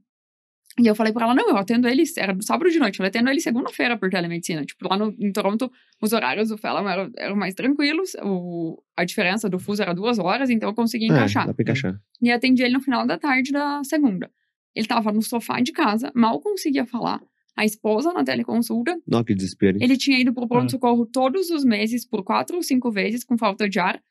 [0.78, 3.30] E eu falei pra ela, não, eu atendo ele, era sábado de noite, eu atendo
[3.30, 4.62] ele segunda-feira por telemedicina.
[4.64, 9.02] Tipo, lá no, em Toronto, os horários do Fellow eram, eram mais tranquilos, o, a
[9.04, 11.44] diferença do fuso era duas horas, então eu consegui encaixar.
[11.44, 11.98] É, dá pra encaixar.
[12.20, 14.30] E atendi ele no final da tarde da segunda.
[14.74, 17.22] Ele tava no sofá de casa, mal conseguia falar.
[17.56, 18.98] A esposa na teleconsulta.
[19.06, 19.78] Nossa, que desespero.
[19.80, 23.66] Ele tinha ido pro pronto-socorro todos os meses, por quatro ou cinco vezes, com falta
[23.68, 24.02] de ar.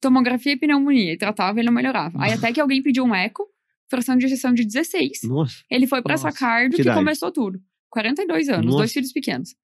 [0.00, 1.12] Tomografia e pneumonia.
[1.12, 2.18] E tratava, ele não melhorava.
[2.20, 3.46] Aí até que alguém pediu um eco,
[3.88, 5.20] fração de ejeção de 16.
[5.24, 5.62] Nossa.
[5.70, 7.60] Ele foi pra Nossa, essa cardio que que, começou tudo.
[7.88, 8.78] 42 anos, Nossa.
[8.78, 9.54] dois filhos pequenos.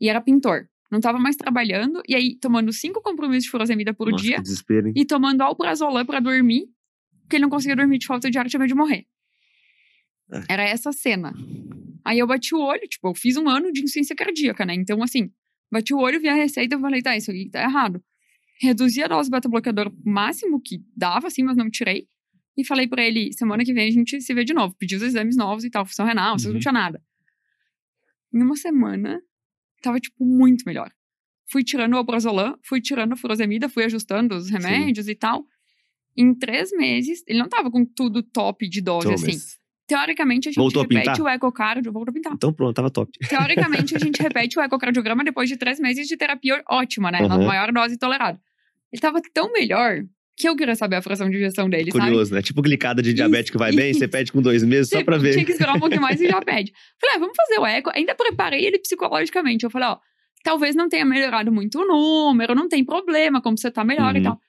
[0.00, 0.68] E era pintor.
[0.90, 2.00] Não tava mais trabalhando.
[2.08, 4.36] E aí, tomando cinco compromissos de furosemida por Nossa, dia.
[4.36, 4.94] que desespero, hein?
[4.96, 6.66] E tomando alprazolam pra dormir.
[7.22, 9.04] Porque ele não conseguia dormir de falta de ar, tinha medo de morrer.
[10.32, 10.44] É.
[10.48, 11.34] Era essa cena.
[12.08, 14.72] Aí eu bati o olho, tipo, eu fiz um ano de insuficiência cardíaca, né?
[14.72, 15.30] Então, assim,
[15.70, 18.02] bati o olho, vi a receita e falei, tá, isso aqui tá errado.
[18.62, 22.08] Reduzi a dose beta-bloqueador máximo que dava, assim, mas não tirei.
[22.56, 24.74] E falei pra ele, semana que vem a gente se vê de novo.
[24.78, 26.54] Pedi os exames novos e tal, função renal, uhum.
[26.54, 27.02] Não tinha nada.
[28.32, 29.20] Em uma semana,
[29.82, 30.90] tava, tipo, muito melhor.
[31.52, 35.44] Fui tirando o alprazolam, fui tirando a furosemida, fui ajustando os remédios e tal.
[36.16, 39.58] Em três meses, ele não tava com tudo top de dose, Então, assim.
[39.88, 41.20] Teoricamente, a gente Voltou a repete pintar?
[41.20, 42.32] o ecocardio, voltou a pintar.
[42.34, 43.10] Então pronto, tava top.
[43.28, 47.20] Teoricamente, a gente repete o ecocardiograma depois de três meses de terapia ótima, né?
[47.20, 47.46] Na Aham.
[47.46, 48.38] maior dose tolerada.
[48.92, 50.02] Ele tava tão melhor
[50.36, 52.04] que eu queria saber a fração de injeção dele, sabe?
[52.04, 52.42] Curioso, né?
[52.42, 55.32] Tipo glicada de diabetes que vai bem, você pede com dois meses só pra ver.
[55.32, 56.70] Tinha que esperar um pouquinho mais e já pede.
[57.00, 57.90] Falei, ah, vamos fazer o eco.
[57.94, 59.64] Ainda preparei ele psicologicamente.
[59.64, 59.98] Eu falei, ó,
[60.44, 64.18] talvez não tenha melhorado muito o número, não tem problema, como você tá melhor e
[64.18, 64.24] Uhum.
[64.24, 64.40] tal.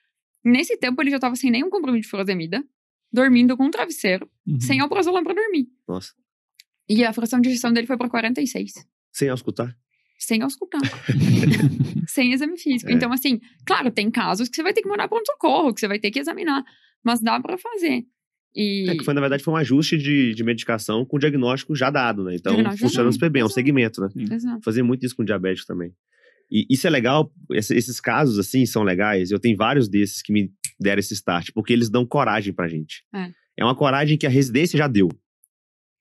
[0.44, 2.62] Nesse tempo, ele já tava sem nenhum compromisso de furosemida,
[3.12, 4.60] dormindo com um travesseiro, Uhum.
[4.60, 5.66] sem alprazolam pra dormir.
[5.88, 6.12] Nossa.
[6.88, 8.72] E a fração de injeção dele foi pra 46.
[9.12, 9.76] Sem auscultar.
[10.18, 10.80] Sem auscultar.
[12.08, 12.90] sem exame físico.
[12.90, 12.94] É.
[12.94, 15.80] Então, assim, claro, tem casos que você vai ter que mandar para um socorro, que
[15.80, 16.62] você vai ter que examinar.
[17.02, 18.04] Mas dá pra fazer.
[18.54, 18.90] E.
[18.90, 22.24] É que foi, na verdade, foi um ajuste de, de medicação com diagnóstico já dado,
[22.24, 22.34] né?
[22.34, 24.08] Então, funciona super bem, é um segmento, né?
[24.30, 24.60] Exato.
[24.64, 25.92] Fazer muito isso com diabético também.
[26.50, 29.30] E isso é legal, esse- esses casos, assim, são legais.
[29.30, 33.02] Eu tenho vários desses que me deram esse start, porque eles dão coragem pra gente.
[33.14, 33.30] É.
[33.64, 35.08] uma coragem que a residência já deu.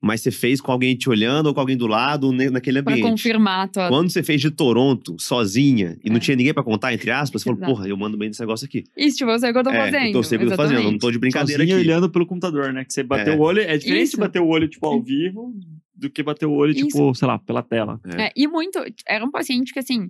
[0.02, 3.10] Mas você fez com alguém te olhando ou com alguém do lado naquele Pra ambiente.
[3.12, 3.90] confirmar a tua.
[3.90, 6.20] Quando você fez de Toronto, sozinha, e não É.
[6.22, 8.86] tinha ninguém pra contar, entre aspas, você falou, porra, eu mando bem nesse negócio aqui.
[8.96, 10.06] Isso, tipo, eu sei o que eu tô é, fazendo.
[10.06, 11.86] eu tô sei o que eu tô fazendo, eu não tô de brincadeira Sozinho aqui.
[11.90, 12.86] olhando pelo computador, né?
[12.86, 13.36] Que você bateu É.
[13.36, 13.60] o olho.
[13.60, 14.12] É diferente Isso.
[14.16, 15.54] de bater o olho, tipo, ao vivo,
[15.94, 17.14] do que bater o olho, tipo, Isso.
[17.16, 18.00] sei lá, pela tela.
[18.18, 18.28] É.
[18.28, 18.80] É, e muito.
[19.06, 20.10] Era um paciente que, assim,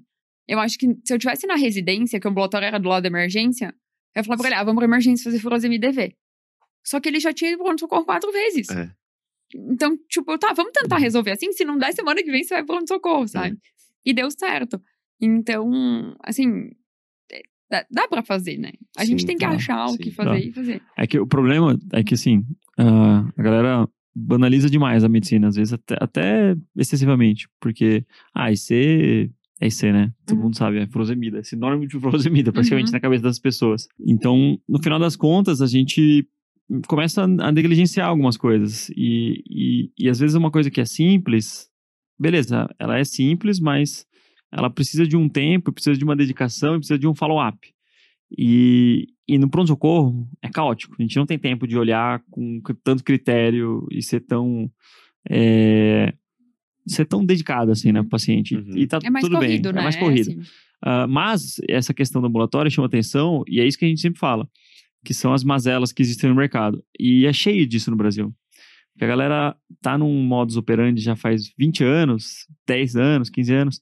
[0.50, 3.08] eu acho que se eu tivesse na residência, que o ambulatório era do lado da
[3.08, 3.68] emergência,
[4.16, 6.16] eu ia falar pra ele, ah, vamos pra emergência fazer furosemida e DV.
[6.84, 8.68] Só que ele já tinha ido pro pronto-socorro quatro vezes.
[8.72, 8.91] É.
[9.54, 11.52] Então, tipo, tá, vamos tentar resolver assim.
[11.52, 13.60] Se não der, semana que vem você vai pro pronto-socorro, sabe?
[14.04, 14.82] E deu certo.
[15.22, 16.72] Então, assim,
[17.32, 18.72] é, dá, dá pra fazer, né?
[18.97, 20.39] A gente Sim, tem que achar o sim, que fazer dá.
[20.39, 20.82] e fazer.
[20.97, 22.43] É que o problema é que, assim,
[22.76, 27.47] ah, a galera banaliza demais a medicina, às vezes até, até excessivamente.
[27.60, 30.14] Porque, ah, IC é IC, né?
[30.26, 30.43] Todo Uhum.
[30.45, 31.39] mundo sabe, é furosemida.
[31.39, 32.93] É sinônimo de furosemida, praticamente, Uhum.
[32.93, 33.88] na cabeça das pessoas.
[34.05, 36.28] Então, no final das contas, a gente
[36.88, 38.89] começa a negligenciar algumas coisas.
[38.95, 41.68] E, e, e às vezes uma coisa que é simples,
[42.20, 44.05] beleza, ela é simples, mas
[44.51, 47.57] ela precisa de um tempo, precisa de uma dedicação e precisa de um follow-up.
[48.38, 50.95] E, e no pronto-socorro é caótico.
[50.99, 54.70] A gente não tem tempo de olhar com tanto critério e ser tão.
[55.30, 56.14] é,
[56.92, 58.56] ser tão dedicado assim, né, pro paciente.
[58.56, 58.78] Uhum.
[58.78, 59.74] E tá É mais tudo corrido, bem.
[59.74, 59.80] né?
[59.80, 60.32] É mais corrido.
[60.32, 60.42] assim.
[60.82, 64.20] Ah, mas essa questão do ambulatório chama atenção, e é isso que a gente sempre
[64.20, 64.48] fala,
[65.04, 66.84] que são as mazelas que existem no mercado.
[67.00, 68.34] E é cheio disso no Brasil.
[68.94, 73.82] Porque a galera tá num modus operandi já faz 20 anos, 10 anos, 15 anos,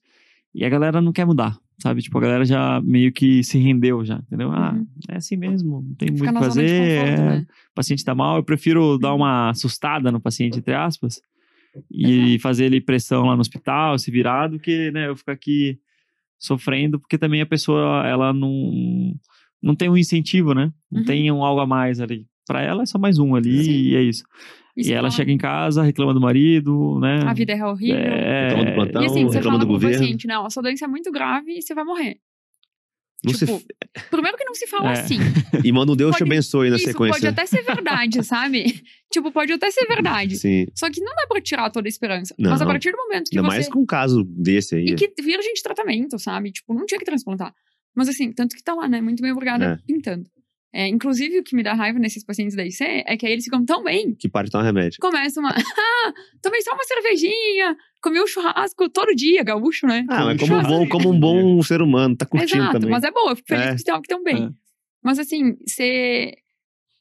[0.54, 2.00] e a galera não quer mudar, sabe?
[2.02, 4.50] Tipo, a galera já meio que se rendeu já, entendeu?
[4.52, 4.86] Ah, Uhum.
[5.08, 7.46] é assim mesmo, não tem muito Fica o na que fazer, conforto, é, né?
[7.70, 11.20] o paciente tá mal, eu prefiro dar uma assustada no paciente, entre aspas,
[11.90, 15.78] e fazer ele pressão lá no hospital, se virar, do que, né, eu ficar aqui
[16.38, 19.12] sofrendo, porque também a pessoa, ela não,
[19.62, 20.72] não tem um incentivo, né?
[20.90, 21.06] Não Uhum.
[21.06, 22.26] tem um algo a mais ali.
[22.46, 23.70] Pra ela é só mais um ali Sim.
[23.72, 24.22] e é isso.
[24.76, 27.22] Isso e ela fala- chega em casa, reclama do marido, né?
[27.26, 27.96] A vida é horrível.
[27.98, 29.98] é, Reclama do plantão, e assim, você reclama fala do governo.
[29.98, 32.18] paciente, não, a sua doença é muito grave e você vai morrer.
[33.24, 33.60] Não se tipo,
[34.10, 35.00] primeiro que não se fala É.
[35.00, 35.18] assim.
[35.64, 37.14] E manda um Deus te Pode- abençoe na Isso sequência.
[37.14, 38.80] pode até ser verdade, sabe?
[39.12, 40.36] tipo, pode até ser verdade.
[40.36, 40.66] Sim.
[40.74, 42.34] Só que não dá pra tirar toda a esperança.
[42.38, 42.50] Não.
[42.52, 43.56] Mas a partir do momento que Ainda você.
[43.56, 44.84] mais com um caso desse aí.
[44.86, 46.52] E que virgem de tratamento, sabe?
[46.52, 47.52] Tipo, não tinha que transplantar.
[47.94, 49.00] Mas assim, tanto que tá lá, né?
[49.00, 49.78] Muito bem obrigada, É.
[49.84, 50.24] pintando.
[50.72, 53.44] É, inclusive, o que me dá raiva nesses pacientes da IC é que aí eles
[53.44, 54.14] ficam tão bem.
[54.14, 54.98] Que para de tomar remédio.
[55.00, 55.54] Começa uma.
[56.06, 56.12] Ah,
[56.42, 60.06] tomei só uma cervejinha, comi um churrasco todo dia, gaúcho, né?
[60.08, 62.90] Ah, mas Um como um bom, como um bom ser humano, tá curtindo Exato, também.
[62.90, 63.70] mas é boa, eu fico feliz É.
[63.70, 64.44] que estão que tão bem.
[64.44, 64.50] É.
[65.02, 66.34] Mas assim, você.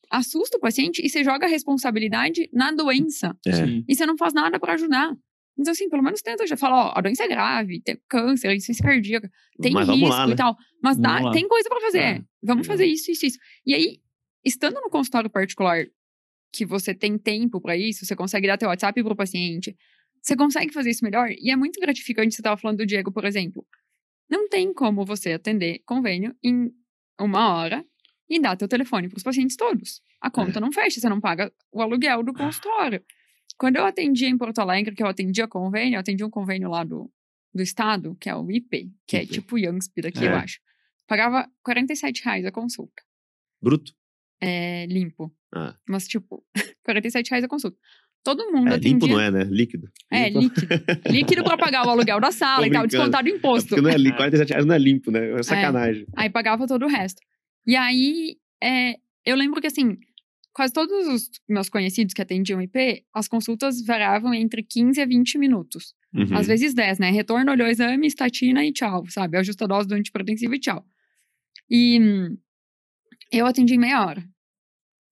[0.10, 3.36] assusta o paciente e você joga a responsabilidade na doença.
[3.46, 3.52] É.
[3.88, 5.14] E você não faz nada pra ajudar.
[5.60, 8.84] Então, assim, pelo menos tenta já falar, ó, a doença é grave, tem câncer, insuficiência
[8.86, 9.30] cardíaca,
[9.62, 10.34] tem Mas risco lá, né?
[10.34, 10.56] e tal.
[10.84, 12.00] Mas dá- tem coisa pra fazer.
[12.00, 12.22] É.
[12.44, 12.70] Vamos É.
[12.70, 13.40] fazer isso, isso, isso.
[13.66, 14.00] E aí,
[14.46, 15.86] estando no consultório particular,
[16.54, 19.76] que você tem tempo pra isso, você consegue dar teu WhatsApp pro paciente,
[20.22, 21.30] você consegue fazer isso melhor.
[21.32, 23.66] E é muito gratificante, você tava falando do Diego, por exemplo.
[24.30, 26.70] Não tem como você atender convênio em
[27.20, 27.84] uma hora
[28.30, 30.02] e dar teu telefone pros pacientes todos.
[30.22, 33.04] A conta não fecha, você não paga o aluguel do consultório.
[33.58, 36.84] Quando eu atendia em Porto Alegre, que eu atendia convênio, eu atendia um convênio lá
[36.84, 37.12] do,
[37.54, 39.34] do estado, que é o IP, que é IP.
[39.34, 40.30] tipo o Youngsp daqui, É.
[40.30, 40.60] eu acho.
[41.08, 43.02] Pagava 47 reais a consulta.
[43.62, 43.94] Bruto?
[44.42, 45.34] É limpo.
[45.56, 45.76] Ah.
[45.90, 46.46] Mas, tipo,
[46.86, 47.78] 47 reais a consulta.
[48.24, 48.92] Todo mundo É, atendia.
[48.92, 49.44] limpo não é, né?
[49.46, 49.90] Líquido.
[50.12, 50.68] É, Limpo- líquido.
[51.10, 53.70] Líquido pra pagar o aluguel da sala Tô e tal, descontado o É imposto.
[53.70, 54.18] porque não é limpo.
[54.18, 55.32] 47 reais não é limpo, né?
[55.32, 56.06] É sacanagem.
[56.16, 57.22] Aí pagava todo o resto.
[57.66, 58.96] E aí, é,
[59.26, 59.98] eu lembro que, assim,
[60.58, 65.38] quase todos os meus conhecidos que atendiam IP, as consultas variavam entre 15 a 20
[65.38, 65.94] minutos.
[66.12, 66.36] Uhum.
[66.36, 67.12] Às vezes 10, né?
[67.12, 69.38] Retorno, olhou o exame, estatina e tchau, sabe?
[69.38, 70.84] Ajusta a dose do antihipertensivo e tchau.
[71.70, 72.38] E hum,
[73.32, 74.24] eu atendi em meia hora.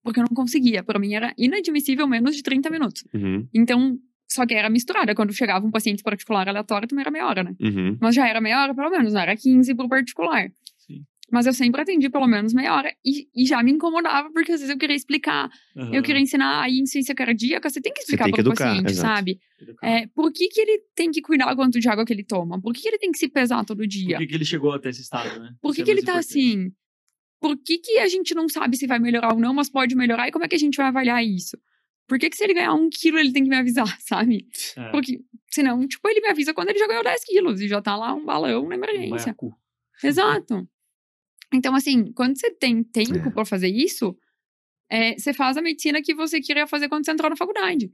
[0.04, 0.82] Porque eu não conseguia.
[0.82, 3.04] Pra mim era inadmissível menos de 30 minutos.
[3.14, 3.48] Uhum.
[3.54, 5.14] Então, só que era misturada.
[5.14, 7.56] Quando chegava um paciente particular aleatório, também era meia hora, né?
[7.62, 8.00] Uhum.
[8.02, 10.52] Mas já era meia hora, pelo menos, não era 15 pro particular.
[11.32, 12.95] Mas eu sempre atendi pelo menos meia hora.
[13.03, 15.49] E, e já me incomodava, porque às vezes eu queria explicar.
[15.91, 19.15] Eu queria ensinar a insuficiência cardíaca, você tem que explicar que para o paciente, exato.
[19.15, 19.39] sabe?
[19.84, 22.61] É, por que, que ele tem que cuidar do quanto de água que ele toma?
[22.61, 24.17] Por que, que ele tem que se pesar todo dia?
[24.17, 25.55] Por que, que ele chegou até esse estado, né?
[25.61, 26.30] Por que, Isso é que ele tá importante.
[26.30, 26.71] assim?
[27.39, 30.28] Por que, que a gente não sabe se vai melhorar ou não, mas pode melhorar?
[30.28, 31.57] E como é que a gente vai avaliar isso?
[32.07, 34.47] Por que, que se ele ganhar um quilo, ele tem que me avisar, sabe?
[34.78, 35.19] É, Porque,
[35.49, 38.13] senão, tipo, ele me avisa quando ele já ganhou 10 quilos e já tá lá
[38.13, 39.26] um balão na um emergência.
[39.26, 39.53] baiacu.
[40.03, 40.67] Exato.
[41.56, 43.32] Então, assim, quando você tem tempo É.
[43.32, 44.16] pra fazer isso,
[44.89, 47.89] é, você faz a medicina que você queria fazer quando você entrou na faculdade.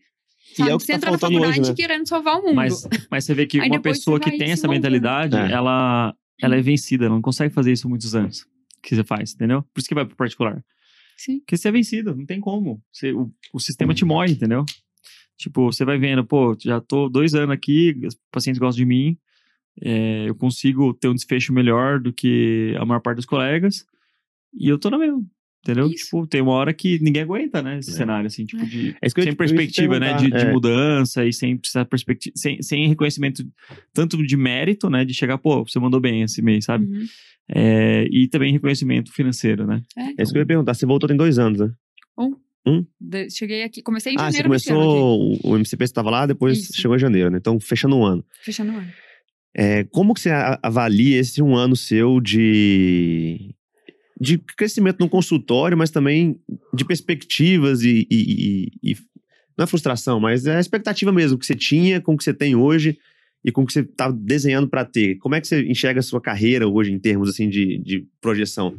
[0.52, 0.72] E Sabe?
[0.72, 1.88] é o que você tá entra na faltando hoje, faculdade né?
[1.88, 2.56] querendo salvar o mundo.
[2.56, 5.52] Mas, mas você vê que uma pessoa que tem essa mentalidade, É.
[5.52, 8.46] ela, ela é vencida, ela não consegue fazer isso há muitos anos.
[8.84, 9.62] Que você faz, entendeu?
[9.74, 10.64] Por isso que vai pro particular.
[11.16, 11.40] Sim.
[11.40, 12.82] Porque você é vencido, não tem como.
[12.92, 14.66] Você, o, o sistema te morre, entendeu?
[15.38, 19.18] Tipo, você vai vendo, pô, já tô dois anos aqui, os pacientes gostam de mim,
[19.82, 23.86] é, eu consigo ter um desfecho melhor do que a maior parte dos colegas,
[24.54, 25.24] e eu tô na mesma.
[25.64, 25.86] Entendeu?
[25.86, 26.06] Isso.
[26.06, 27.78] Tipo, tem uma hora que ninguém aguenta, né?
[27.78, 27.94] Esse É.
[27.94, 28.66] cenário, assim, tipo, É.
[28.66, 30.52] de É sem te- perspectiva, né, de, de É.
[30.52, 33.44] mudança e sem precisar perspectiva, sem, sem reconhecimento
[33.94, 36.86] tanto de mérito, né, de chegar, pô, você mandou bem esse mês, sabe?
[36.86, 37.06] Uhum.
[37.48, 39.84] É, e também reconhecimento financeiro, né?
[40.18, 40.74] É isso que eu ia perguntar.
[40.74, 41.72] Você voltou tem dois anos, né?
[43.00, 45.92] De- cheguei aqui, comecei em Ah, você janeiro ano aqui, começou, o o MCP você
[45.92, 46.74] estava lá, depois Isso.
[46.82, 47.38] chegou em janeiro, né?
[47.38, 48.24] Então, fechando um ano.
[48.44, 48.88] fechando o ano.
[49.56, 50.30] É, como que você
[50.64, 53.54] avalia esse um ano seu de,
[54.20, 56.40] de crescimento no consultório, mas também
[56.74, 58.98] de perspectivas e, e- e- e-
[59.58, 62.34] não é frustração, mas é a expectativa mesmo que você tinha com o que você
[62.34, 62.98] tem hoje
[63.44, 65.18] e com o que você está desenhando para ter.
[65.18, 68.78] Como é que você enxerga a sua carreira hoje em termos assim de, de projeção?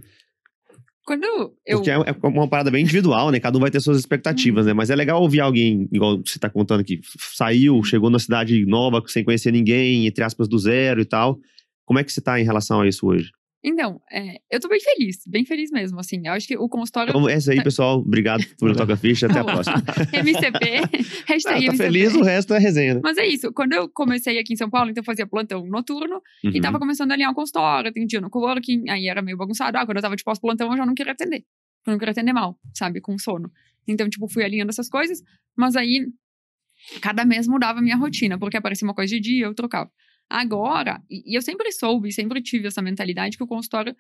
[1.04, 1.52] Quando eu...
[1.76, 3.40] Porque é, é uma parada bem individual, né?
[3.40, 4.72] Cada um vai ter suas expectativas, né?
[4.72, 8.64] Mas é legal ouvir alguém, igual você tá contando aqui, f- saiu, chegou numa cidade
[8.66, 11.38] nova, sem conhecer ninguém, entre aspas, do zero e tal.
[11.84, 13.30] Como é que você tá em relação a isso hoje?
[13.64, 16.20] Então, é, eu tô bem feliz, bem feliz mesmo, assim.
[16.26, 17.98] Eu acho que o consultório Então, é isso aí, pessoal.
[18.00, 19.26] Obrigado por tocar ficha.
[19.26, 19.76] Até a Tá próxima.
[20.12, 20.80] MCP,
[21.22, 21.76] Ah, hashtag tá MCP.
[21.76, 23.00] feliz, o resto é resenha, né?
[23.04, 26.20] Mas é isso, quando eu comecei aqui em São Paulo, então eu fazia plantão noturno,
[26.42, 26.60] e Uhum.
[26.60, 29.78] tava começando a alinhar o consultório, atendia no coworking, aí era meio bagunçado.
[29.78, 31.44] Ah, quando eu tava de pós-plantão, eu já não queria atender.
[31.86, 33.50] Eu não queria atender mal, sabe, com sono.
[33.86, 35.22] Então, tipo, fui alinhando essas coisas,
[35.56, 36.06] mas aí,
[37.00, 39.88] cada mês mudava a minha rotina, porque aparecia uma coisa de dia, eu trocava.
[40.30, 43.94] Agora, e eu sempre soube, sempre tive essa mentalidade que o consultório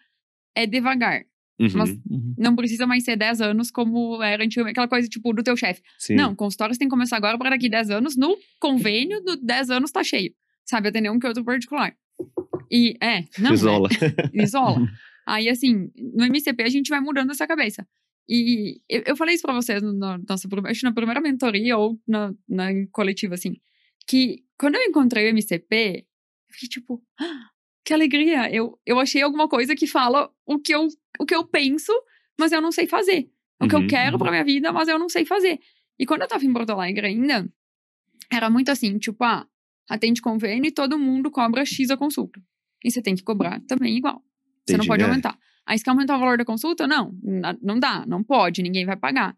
[0.54, 1.24] é devagar.
[1.60, 1.68] Uhum.
[1.74, 2.34] mas- Uhum.
[2.38, 5.82] Não precisa mais ser 10 anos como era antigamente, aquela coisa, tipo, do teu chefe.
[6.16, 8.16] Não, consultório você tem que começar agora para daqui 10 anos.
[8.16, 10.34] No convênio, do 10 anos tá cheio.
[10.64, 11.94] Sabe, atender um que outro particular.
[12.70, 13.88] E, é, não, Isola.
[14.00, 14.88] é, isola.
[15.26, 17.86] Aí, assim, no MCP a gente vai mudando essa cabeça.
[18.28, 21.98] E eu, eu falei isso pra vocês no, na nossa, acho na primeira mentoria ou
[22.08, 23.56] na, na coletiva, assim,
[24.06, 26.06] que quando eu encontrei o MCP,
[26.52, 27.48] eu fiquei tipo, "Ah,
[27.84, 28.52] que alegria!
[28.54, 30.86] Eu, eu achei alguma coisa que fala o que eu,
[31.18, 31.92] o que eu penso,
[32.38, 33.30] mas eu não sei fazer.
[33.60, 35.58] O que Uhum, eu quero pra minha vida, mas eu não sei fazer.
[35.98, 37.48] E quando eu tava em Porto Alegre ainda,
[38.30, 39.46] era muito assim, tipo, ah,
[39.88, 42.40] atende convênio e todo mundo cobra X a consulta.
[42.84, 44.22] E você tem que cobrar também igual.
[44.66, 45.06] Você não Entendi, pode é.
[45.06, 45.38] aumentar.
[45.66, 46.86] Aí você quer aumentar o valor da consulta?
[46.88, 47.16] Não,
[47.62, 49.36] não dá, não pode, ninguém vai pagar.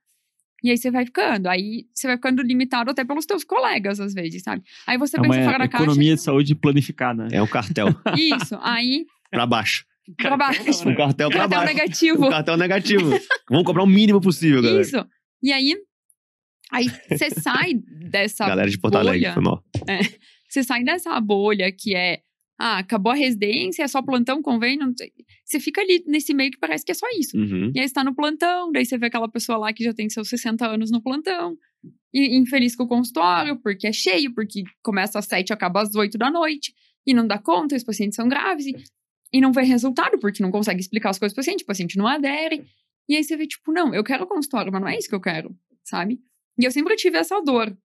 [0.63, 4.15] E aí você vai ficando, aí você vai ficando limitado até pelos teus colegas, às
[4.15, 4.63] vezes, sabe?
[4.87, 5.85] Aí você É pensa fora da caixa.
[5.85, 7.25] economia de saúde planificada.
[7.25, 7.29] né?
[7.33, 9.85] É um cartel Isso, aí pra baixo.
[10.17, 10.63] pra baixo.
[10.89, 11.75] O cartel pra Cartão baixo.
[11.75, 12.27] negativo.
[12.27, 13.11] O cartel negativo.
[13.51, 14.81] Vamos cobrar o mínimo possível, galera.
[14.81, 15.05] Isso.
[15.43, 15.75] E aí,
[16.73, 17.75] aí você sai
[18.11, 19.35] dessa Galera de Porto Alegre, bolha.
[19.35, 19.63] foi mal.
[20.49, 22.21] Você sai dessa bolha que é,
[22.59, 24.93] ah, acabou a residência, é só plantão, convênio.
[25.45, 27.37] Você fica ali nesse meio que parece que é só isso.
[27.37, 27.73] Uhum.
[27.75, 30.09] E aí você tá no plantão, daí você vê aquela pessoa lá que já tem
[30.09, 31.57] seus 60 anos no plantão.
[32.13, 35.95] E infeliz com o consultório, porque é cheio, porque começa às 7 e acaba às
[35.95, 36.73] 8 da noite.
[37.05, 38.67] E não dá conta, os pacientes são graves.
[38.67, 38.75] E,
[39.33, 42.07] e não vê resultado, porque não consegue explicar as coisas pro paciente, o paciente não
[42.07, 42.65] adere.
[43.09, 45.21] E aí você vê, tipo, não, eu quero consultório, mas não é isso que eu
[45.21, 46.21] quero, sabe?
[46.59, 47.77] E eu sempre tive essa dor.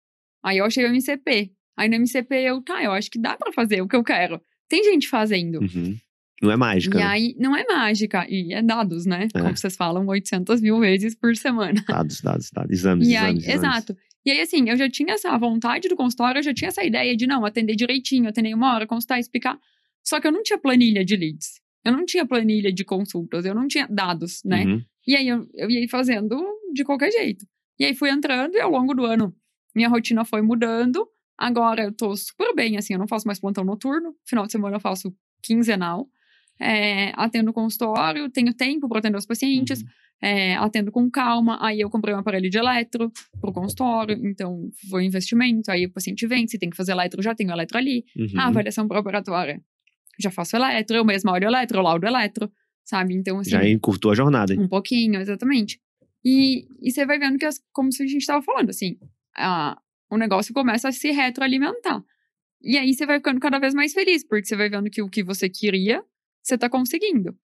[0.44, 1.52] Aí eu achei o MCP.
[1.76, 4.40] Aí no MCP eu, tá, eu acho que dá pra fazer o que eu quero.
[4.70, 5.60] Tem gente fazendo.
[5.60, 5.98] Uhum.
[6.42, 6.98] Não é mágica.
[6.98, 7.08] E né?
[7.08, 9.28] aí, não é mágica, e é dados, né?
[9.34, 9.40] É.
[9.42, 11.84] Como vocês falam, 800 mil vezes por semana.
[11.88, 12.72] Dados, dados, dados.
[12.72, 13.64] Exames, E aí, exames, exames.
[13.64, 13.98] exato.
[14.26, 17.16] E aí, assim, eu já tinha essa vontade do consultório, eu já tinha essa ideia
[17.16, 19.60] de, não, atender direitinho, atender uma hora, consultar, explicar.
[20.04, 21.60] Só que eu não tinha planilha de leads.
[21.84, 24.66] Eu não tinha planilha de consultas, eu não tinha dados, né?
[24.66, 24.82] Uhum.
[25.08, 26.38] E aí eu, eu ia fazendo
[26.74, 27.46] de qualquer jeito.
[27.80, 29.34] E aí fui entrando e ao longo do ano
[29.76, 31.08] minha rotina foi mudando.
[31.40, 34.14] Agora eu tô super bem, assim, eu não faço mais plantão noturno.
[34.28, 36.06] Final de semana eu faço quinzenal.
[36.62, 39.82] É, atendo consultório, tenho tempo para atender os pacientes,
[40.22, 41.58] é, atendo com calma.
[41.62, 43.10] Aí eu comprei um aparelho de eletro
[43.40, 45.72] pro consultório, então foi um investimento.
[45.72, 48.04] Aí o paciente vem, se tem que fazer eletro, já tenho eletro ali.
[48.18, 48.28] Uhum.
[48.38, 49.62] Ah, avaliação pré-operatória.
[50.20, 52.52] Já faço eletro, eu mesma olho eletro, laudo eletro,
[52.84, 53.14] sabe?
[53.16, 53.52] Então, assim.
[53.52, 54.54] Já encurtou a jornada.
[54.54, 54.60] hein?
[54.60, 55.80] Um pouquinho, exatamente.
[56.26, 58.98] E, e você vai vendo que, as, como a gente estava falando, assim,
[59.38, 59.78] a,
[60.10, 62.04] o negócio começa a se retroalimentar.
[62.62, 65.10] E aí você vai ficando cada vez mais feliz, porque você vai vendo que o
[65.10, 66.04] que você queria,
[66.44, 67.38] você tá conseguindo.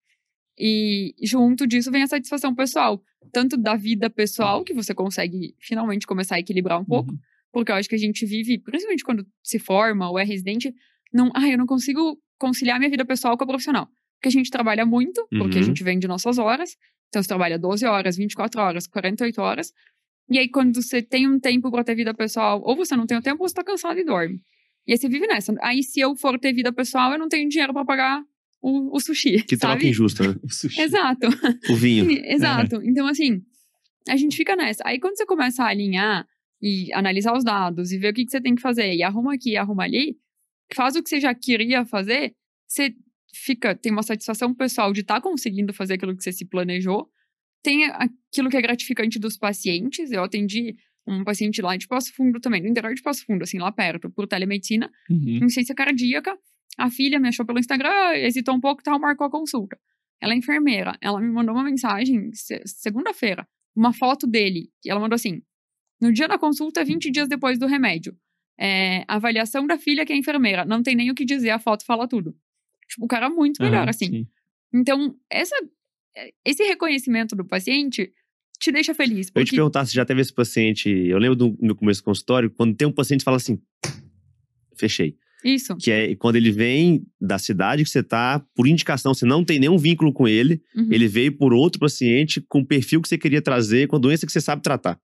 [0.58, 3.02] E junto disso vem a satisfação pessoal,
[3.32, 7.18] tanto da vida pessoal, que você consegue finalmente começar a equilibrar um pouco, Uhum.
[7.52, 10.74] porque eu acho que a gente vive, principalmente quando se forma ou é residente,
[11.12, 13.86] não, ah, eu não consigo conciliar minha vida pessoal com a profissional.
[14.18, 15.66] Porque a gente trabalha muito, porque a Uhum.
[15.66, 16.76] gente vende nossas horas,
[17.08, 19.72] então você trabalha 12 horas, 24 horas, 48 horas.
[20.28, 23.16] E aí, quando você tem um tempo pra ter vida pessoal, ou você não tem
[23.16, 24.40] o tempo, ou você tá cansado e dorme.
[24.86, 25.54] E aí você vive nessa.
[25.62, 28.22] Aí, se eu for ter vida pessoal, eu não tenho dinheiro pra pagar
[28.60, 29.42] o, o sushi.
[29.42, 29.88] Que troca sabe?
[29.88, 30.36] injusta, né?
[30.42, 30.80] O sushi.
[30.80, 31.28] Exato.
[31.70, 32.10] O vinho.
[32.24, 32.80] Exato.
[32.82, 33.42] Então, assim,
[34.08, 34.82] a gente fica nessa.
[34.86, 36.26] Aí, quando você começa a alinhar
[36.60, 39.34] e analisar os dados e ver o que, que você tem que fazer, e arruma
[39.34, 40.16] aqui, e arruma ali,
[40.74, 42.32] faz o que você já queria fazer,
[42.66, 42.94] você
[43.32, 47.08] fica, tem uma satisfação pessoal de estar conseguindo fazer aquilo que você se planejou.
[47.62, 50.10] Tem aquilo que é gratificante dos pacientes.
[50.12, 50.76] Eu atendi
[51.06, 54.10] um paciente lá de Passo Fundo também, no interior de Passo Fundo, assim, lá perto,
[54.10, 55.36] por telemedicina, Uhum.
[55.36, 56.36] insuficiência cardíaca.
[56.78, 59.78] A filha me achou pelo Instagram, hesitou um pouco e tal, marcou a consulta.
[60.20, 60.96] Ela é enfermeira.
[61.00, 64.70] Ela me mandou uma mensagem se- segunda-feira, uma foto dele.
[64.84, 65.42] E ela mandou assim:
[66.00, 68.16] no dia da consulta, 20 dias depois do remédio.
[68.58, 70.64] É, avaliação da filha que é enfermeira.
[70.64, 72.34] Não tem nem o que dizer, a foto fala tudo.
[72.88, 74.06] Tipo, o cara é muito melhor, Aham, assim.
[74.06, 74.26] sim.
[74.72, 75.54] Então, essa,
[76.44, 78.12] esse reconhecimento do paciente
[78.58, 79.28] te deixa feliz.
[79.34, 80.88] Eu ia te Porque, perguntar se já teve esse paciente.
[80.88, 83.60] Eu lembro do, no começo do consultório, quando tem um paciente que fala assim:
[84.76, 85.16] fechei.
[85.44, 85.76] isso.
[85.76, 89.58] Que é quando ele vem da cidade que você tá, por indicação, você não tem
[89.58, 93.18] nenhum vínculo com ele, Uhum, ele veio por outro paciente com o perfil que você
[93.18, 94.98] queria trazer, com a doença que você sabe tratar.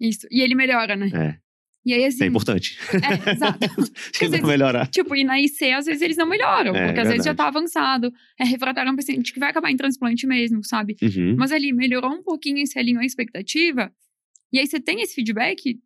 [0.00, 0.26] Isso.
[0.30, 1.08] E ele melhora, né?
[1.14, 1.38] É,
[1.86, 2.30] E aí, isso é assim.
[2.30, 2.76] importante.
[2.92, 3.58] é, exato.
[4.12, 4.88] Se não melhorar.
[4.88, 7.36] Tipo, e na IC, às vezes eles não melhoram, É, porque às vezes já verdade.
[7.36, 8.12] tá avançado.
[8.38, 10.96] É refratário é um paciente que vai acabar em transplante mesmo, sabe?
[11.00, 11.36] Uhum.
[11.38, 13.92] Mas ali melhorou um pouquinho esse alinhou a expectativa.
[14.52, 15.78] E aí você tem esse feedback,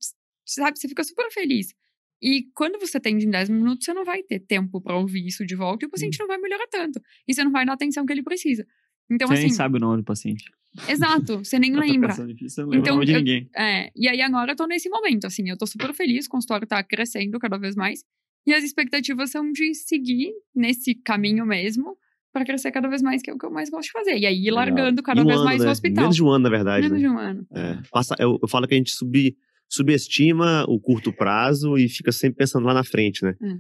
[0.46, 0.78] sabe?
[0.78, 1.74] Você fica super feliz.
[2.22, 5.44] E quando você atende em 10 minutos, você não vai ter tempo pra ouvir isso
[5.44, 6.98] de volta e o paciente não vai melhorar tanto.
[7.28, 8.66] E você não vai dar a atenção que ele precisa.
[9.10, 10.44] Então, Você assim, nem sabe o nome do paciente.
[10.88, 12.12] Exato, você nem lembra.
[12.26, 13.48] difícil, não Então, de eu- ninguém.
[13.56, 16.66] É, e aí agora eu tô nesse momento, assim, eu tô super feliz, o consultório
[16.66, 18.04] tá crescendo cada vez mais.
[18.46, 21.96] E as expectativas são de seguir nesse caminho mesmo,
[22.32, 24.16] pra crescer cada vez mais, que é o que eu mais gosto de fazer.
[24.16, 25.68] E aí largando cada um vez ano, mais né?
[25.68, 26.02] o hospital.
[26.04, 26.88] Menos de um ano, na verdade.
[26.88, 27.08] Menos né?
[27.08, 27.46] de um ano.
[27.52, 27.78] É.
[27.90, 29.36] Passa, eu, eu falo que a gente sub,
[29.68, 33.34] subestima o curto prazo e fica sempre pensando lá na frente, né?
[33.42, 33.56] É.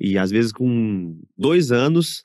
[0.00, 2.24] E às vezes com dois anos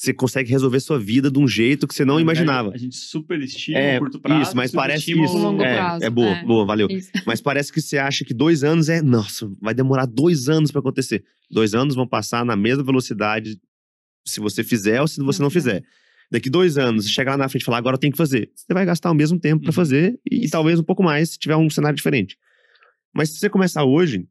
[0.00, 2.70] você consegue resolver sua vida de um jeito que você não imaginava.
[2.72, 4.42] A gente superestima É, o curto prazo.
[4.42, 5.34] isso, mas parece isso.
[5.36, 6.42] O longo é, prazo, é boa, é.
[6.44, 6.88] boa, valeu.
[6.90, 7.10] Isso.
[7.26, 9.02] Mas parece que você acha que dois anos é.
[9.02, 11.22] Nossa, vai demorar dois anos pra acontecer.
[11.50, 13.60] Dois anos vão passar na mesma velocidade
[14.24, 15.82] se você fizer ou se você Não não fizer.
[16.32, 18.50] Daqui dois anos, chegar lá na frente e falar, agora eu tenho que fazer.
[18.54, 19.74] Você vai gastar o mesmo tempo pra Uhum.
[19.74, 22.38] fazer e, e talvez um pouco mais se tiver um cenário diferente.
[23.12, 24.24] Mas se você começar hoje,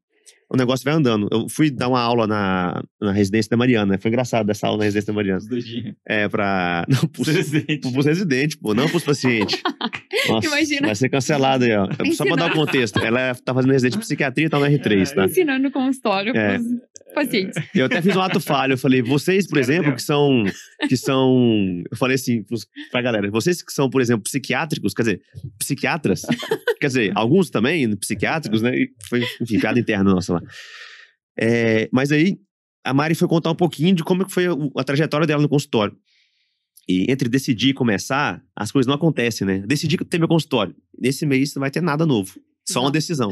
[0.52, 1.28] o negócio vai andando.
[1.32, 3.98] Eu fui dar uma aula na, na residência da Mariana.
[4.00, 5.38] Foi engraçado essa aula na residência da Mariana.
[5.40, 5.96] Os doidinhos.
[6.08, 6.86] É, pra.
[6.90, 7.92] Não, pros, Presidente.
[7.92, 9.62] pros residentes, pô, não pros pacientes.
[10.28, 10.88] Nossa, Imagina.
[10.88, 11.88] Vai ser cancelado aí, ó.
[12.14, 13.00] Só pra dar o contexto.
[13.00, 15.26] Ela tá fazendo residente de psiquiatria e tá no R3, tá?
[15.26, 16.56] Ensinando no consultório É.
[16.58, 16.66] pros
[17.14, 17.64] pacientes.
[17.74, 18.74] Eu até fiz um ato falho.
[18.74, 20.44] Eu falei, vocês, por exemplo, que são.
[20.88, 21.84] Que são.
[21.92, 25.22] Eu falei assim pros, pra galera, vocês que são, por exemplo, psiquiátricos, quer dizer,
[25.58, 26.22] psiquiatras,
[26.82, 28.76] quer dizer, alguns também, psiquiátricos, né?
[28.76, 30.39] E foi, enfim, piada interna nossa lá.
[31.40, 32.38] É, mas aí,
[32.84, 34.46] a Mari foi contar um pouquinho de como foi
[34.78, 35.96] a trajetória dela no consultório.
[36.88, 39.60] E entre decidir e começar, as coisas não acontecem, né?
[39.68, 40.76] Decidi ter meu consultório.
[41.00, 42.40] Nesse mês não vai ter nada novo.
[42.68, 43.30] Só uma decisão.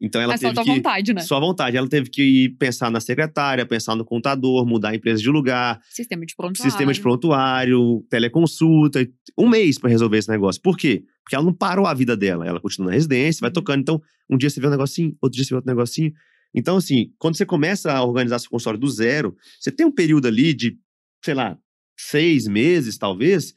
[0.00, 0.70] Então ela é só teve tua que.
[0.70, 1.20] vontade, né?
[1.22, 1.76] Só vontade.
[1.76, 5.80] Ela teve que ir pensar na secretária, pensar no contador, mudar a empresa de lugar,
[5.90, 6.70] Sistema de prontuário.
[6.70, 9.06] sistema de prontuário, teleconsulta.
[9.38, 10.60] Um mês pra resolver esse negócio.
[10.62, 11.04] Por quê?
[11.22, 12.46] Porque ela não parou a vida dela.
[12.46, 13.54] Ela continua na residência, vai Uhum.
[13.54, 13.80] tocando.
[13.80, 16.12] Então, um dia você vê um negocinho, outro dia você vê outro negocinho.
[16.54, 20.28] Então, assim, quando você começa a organizar seu consultório do zero, você tem um período
[20.28, 20.76] ali de,
[21.24, 21.58] sei lá,
[21.98, 23.54] seis meses, talvez,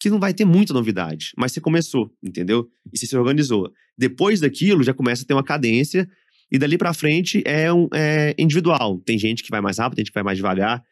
[0.00, 1.32] que não vai ter muita novidade.
[1.36, 2.68] Mas você começou, entendeu?
[2.92, 3.70] E você se organizou.
[3.96, 6.08] Depois daquilo, já começa a ter uma cadência.
[6.50, 8.98] E dali pra frente é, um, é individual.
[9.04, 10.82] Tem gente que vai mais rápido, tem gente que vai mais devagar.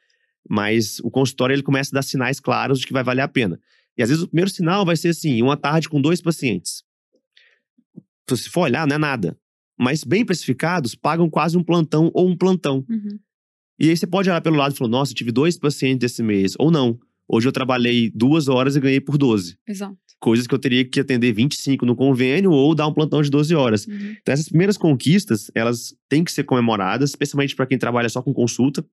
[0.48, 3.58] Mas o consultório ele começa a dar sinais claros de que vai valer a pena.
[3.96, 6.84] E às vezes o primeiro sinal vai ser assim: uma tarde com dois pacientes.
[8.28, 9.38] Se você for olhar, não é nada.
[9.78, 12.84] Mas bem precificados, pagam quase um plantão ou um plantão.
[12.88, 13.18] Uhum.
[13.78, 16.22] E aí você pode olhar pelo lado e falar: nossa, eu tive dois pacientes esse
[16.22, 16.54] mês.
[16.58, 16.98] Ou não.
[17.28, 19.58] Hoje eu trabalhei duas horas e ganhei por 12.
[19.66, 19.96] Exato.
[20.20, 23.54] Coisas que eu teria que atender 25 no convênio ou dar um plantão de 12
[23.54, 23.86] horas.
[23.86, 24.16] Uhum.
[24.20, 28.32] Então, essas primeiras conquistas, elas têm que ser comemoradas, especialmente para quem trabalha só com
[28.32, 28.84] consulta.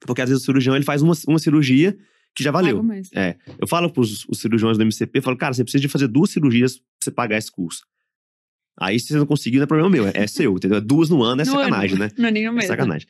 [0.00, 1.96] Porque às vezes o cirurgião ele faz uma, uma cirurgia
[2.34, 2.82] que já valeu.
[2.82, 3.16] Mesmo.
[3.16, 3.36] É.
[3.58, 6.76] Eu falo para os cirurgiões do MCP, falo, cara, você precisa de fazer duas cirurgias
[6.78, 7.82] pra você pagar esse curso.
[8.78, 10.80] Aí, se você não conseguir, não é problema meu, é, é seu, entendeu?
[10.80, 12.04] Duas no ano é No sacanagem, ano.
[12.04, 12.10] né?
[12.18, 12.68] Não é nem no É mesmo.
[12.68, 13.06] sacanagem.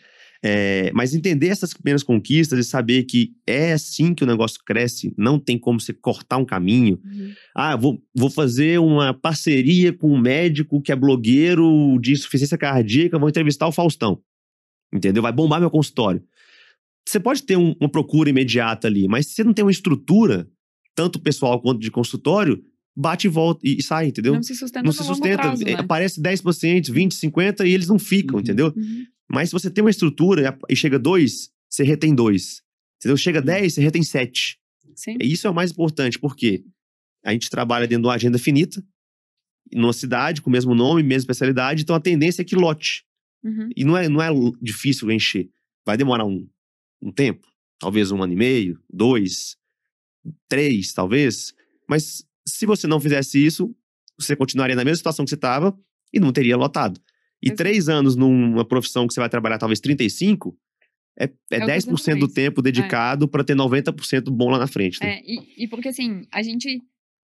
[0.47, 5.15] É, mas entender essas primeiras conquistas e saber que é assim que o negócio cresce,
[5.17, 7.01] não tem como você cortar um caminho.
[7.03, 7.33] Uhum.
[7.57, 13.19] Ah, vou, vou fazer uma parceria com um médico que é blogueiro de insuficiência cardíaca,
[13.19, 14.21] vou entrevistar o Faustão.
[14.93, 15.23] Entendeu?
[15.23, 16.23] Vai bombar meu consultório.
[17.09, 20.47] Você pode ter um- uma procura imediata ali, mas se você não tem uma estrutura,
[20.95, 22.63] tanto pessoal quanto de consultório,
[22.97, 24.35] bate e volta e, e sai, entendeu?
[24.35, 25.37] Não se sustenta Não se sustenta.
[25.43, 25.81] prazo, É, né?
[25.81, 28.41] Aparece 10 pacientes, 20, 50 e eles não ficam, Uhum.
[28.43, 28.73] entendeu?
[28.77, 29.05] Uhum.
[29.31, 32.63] Mas se você tem uma estrutura e chega dois, você retém dois.
[32.99, 33.17] Entendeu?
[33.17, 34.59] Chega 10, você retém sete.
[34.95, 35.17] Sim.
[35.21, 36.65] E isso é o mais importante, porque
[37.25, 38.83] a gente trabalha dentro de uma agenda finita,
[39.73, 43.05] numa cidade com o mesmo nome, mesma especialidade, então a tendência é que lote.
[43.43, 43.69] Uhum.
[43.77, 44.29] E não é, não é
[44.63, 45.51] difícil encher.
[45.85, 46.49] Vai demorar um,
[47.03, 47.47] um tempo,
[47.79, 49.57] talvez um ano e meio, dois,
[50.49, 51.53] três, talvez.
[51.89, 53.75] Mas se você não fizesse isso,
[54.19, 55.77] você continuaria na mesma situação que você estava
[56.13, 57.01] e não teria lotado.
[57.43, 57.59] E Exato.
[57.59, 60.57] três anos numa profissão que você vai trabalhar talvez 35,
[61.19, 64.67] é, é, É o que 10% do tempo dedicado para ter 90% bom lá na
[64.67, 65.01] frente.
[65.01, 65.19] Né?
[65.19, 66.81] É, e, e porque assim, a gente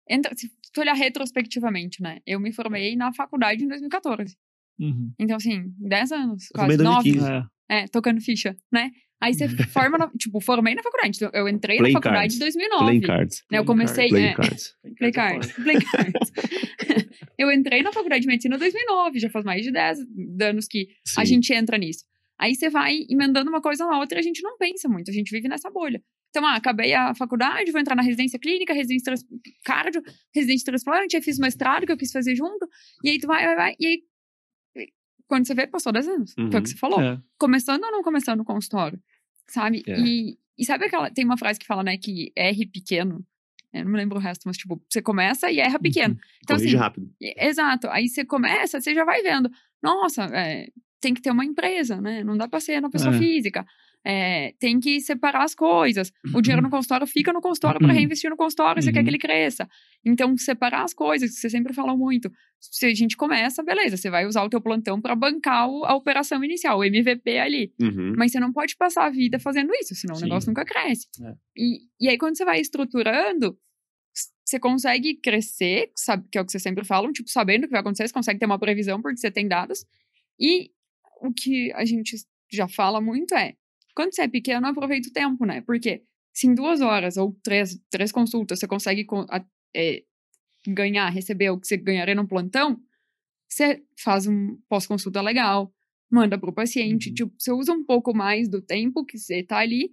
[0.09, 2.19] entra, se tu olhar retrospectivamente, né?
[2.27, 4.37] Eu me formei na faculdade em 2014.
[4.79, 5.13] Uhum.
[5.19, 7.13] Então, assim, 10 anos, quase, em 9.
[7.13, 7.31] 2015.
[7.69, 7.83] É.
[7.83, 8.91] É, tocando ficha, né?
[9.21, 11.17] Aí você forma, na, tipo, formei na faculdade.
[11.17, 12.37] Então, eu entrei Playing na faculdade cards.
[12.37, 12.85] em 2009.
[12.85, 13.45] Playing cards.
[13.51, 14.09] Né, eu comecei.
[14.09, 14.77] Playing é, cards.
[14.97, 15.53] Play cards.
[15.53, 16.33] Play cards.
[17.37, 19.99] eu entrei na faculdade de medicina em 2009, já faz mais de 10
[20.41, 21.35] anos que a Sim.
[21.35, 22.05] gente entra nisso.
[22.39, 25.15] Aí você vai emendando uma coisa na outra e a gente não pensa muito, a
[25.15, 26.03] gente vive nessa bolha.
[26.31, 29.27] Então, ah, acabei a faculdade, vou entrar na residência clínica, residência trans...
[29.63, 30.01] cardio,
[30.35, 32.67] residência de transplante, aí fiz mestrado que eu quis fazer junto,
[33.05, 34.03] e aí tu vai, vai, vai, e aí
[35.27, 36.33] quando você vê, passou 10 anos.
[36.33, 36.63] Foi o Uhum.
[36.63, 37.01] que você falou.
[37.01, 37.17] É.
[37.39, 39.01] Começando ou não começando o consultório,
[39.53, 39.83] sabe?
[39.87, 39.99] É.
[39.99, 43.25] E, e sabe aquela, tem uma frase que fala, né, que R pequeno,
[43.73, 46.19] eu não me lembro o resto, mas tipo, você começa e erra pequeno.
[46.43, 47.11] Então, Corrige assim, rápido.
[47.21, 47.89] Exato.
[47.89, 49.49] Aí você começa, você já vai vendo.
[49.83, 50.69] Nossa, é,
[51.01, 52.25] tem que ter uma empresa, né?
[52.25, 53.19] Não dá pra ser uma pessoa É.
[53.19, 53.65] física.
[54.05, 56.11] É, tem que separar as coisas.
[56.35, 57.95] O dinheiro no consultório fica no consultório para Uhum.
[57.95, 59.05] reinvestir no consultório, você quer Uhum.
[59.05, 59.69] que ele cresça.
[60.05, 62.33] Então, separar as coisas, que você sempre fala muito.
[62.59, 65.95] Se a gente começa, beleza, você vai usar o teu plantão para bancar o- a
[65.95, 67.75] operação inicial, o MVP ali.
[67.79, 68.15] Uhum.
[68.17, 70.25] Mas você não pode passar a vida fazendo isso, senão Sim.
[70.25, 71.07] o negócio nunca cresce.
[71.23, 71.35] É.
[71.57, 73.59] E, e aí, quando você vai estruturando,
[74.45, 77.73] você consegue crescer, sabe, que é o que vocês sempre falam, tipo, sabendo o que
[77.73, 79.85] vai acontecer, você consegue ter uma previsão porque você tem dados.
[80.41, 80.71] E
[81.21, 82.17] o que a gente
[82.53, 83.55] já fala muito é,
[83.95, 85.61] quando você é pequeno, aproveita o tempo, né?
[85.63, 89.07] Porque se em duas horas ou três, três consultas você consegue
[89.75, 90.03] é,
[90.67, 92.81] ganhar, receber o que você ganharia num plantão,
[93.49, 95.73] você faz um pós-consulta legal,
[96.11, 97.15] manda pro paciente, Uhum.
[97.15, 99.91] tipo, você usa um pouco mais do tempo que você tá ali,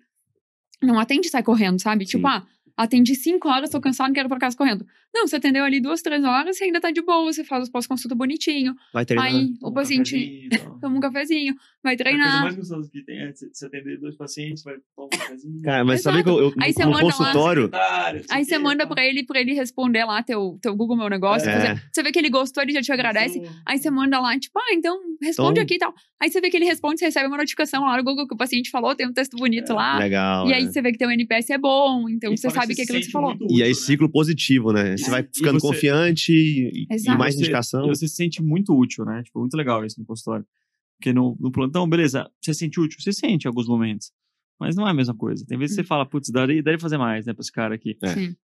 [0.81, 2.05] não atende e sai correndo, sabe?
[2.05, 2.33] Tipo, Sim.
[2.33, 2.47] ah,
[2.77, 4.85] atendi cinco horas, tô cansado, quero ir pra casa correndo.
[5.13, 7.69] Não, você atendeu ali duas, três horas, você ainda tá de boa, você faz os
[7.69, 8.75] pós-consulta bonitinho.
[8.93, 9.25] Vai treinar.
[9.27, 10.49] Aí o paciente e
[10.79, 12.41] toma um cafezinho, vai A coisa treinar.
[12.43, 15.61] mais gostosa que tem é você você atender dois pacientes, vai tomar um cafezinho.
[15.63, 17.69] Cara, mas sabe que eu, eu Aí no manda lá- consultório.
[17.71, 21.49] Sei Aí você manda pra ele, pra ele responder lá teu, teu Google Meu Negócio.
[21.49, 21.81] É.
[21.91, 23.39] Você vê que ele gostou, ele já te agradece.
[23.39, 23.55] Pessoa.
[23.65, 25.93] Aí você manda lá, tipo, ah, então responde Então- aqui e tal.
[26.21, 28.37] Aí você vê que ele responde, você recebe uma notificação lá no Google que o
[28.37, 29.97] paciente falou, tem um texto bonito É, lá.
[29.97, 30.47] Legal.
[30.47, 30.71] E aí né?
[30.71, 33.03] você vê que teu NPS é bom, então E você fora sabe que aquilo que
[33.03, 33.29] sente você falou.
[33.29, 33.87] muito E aí, útil, né?
[33.87, 34.97] ciclo positivo, né?
[34.97, 35.09] Você É.
[35.09, 37.85] vai E ficando você- confiante e, e mais Você- indicação.
[37.85, 39.23] E você se sente muito útil, né?
[39.23, 40.45] Tipo, muito legal isso no consultório.
[40.99, 42.99] Porque no, no plantão, beleza, você se sente útil?
[42.99, 44.11] Você sente em alguns momentos.
[44.59, 45.45] Mas não é a mesma coisa.
[45.47, 47.95] Tem vezes que você fala, putz, daria, daria fazer mais, né, pra esse cara aqui.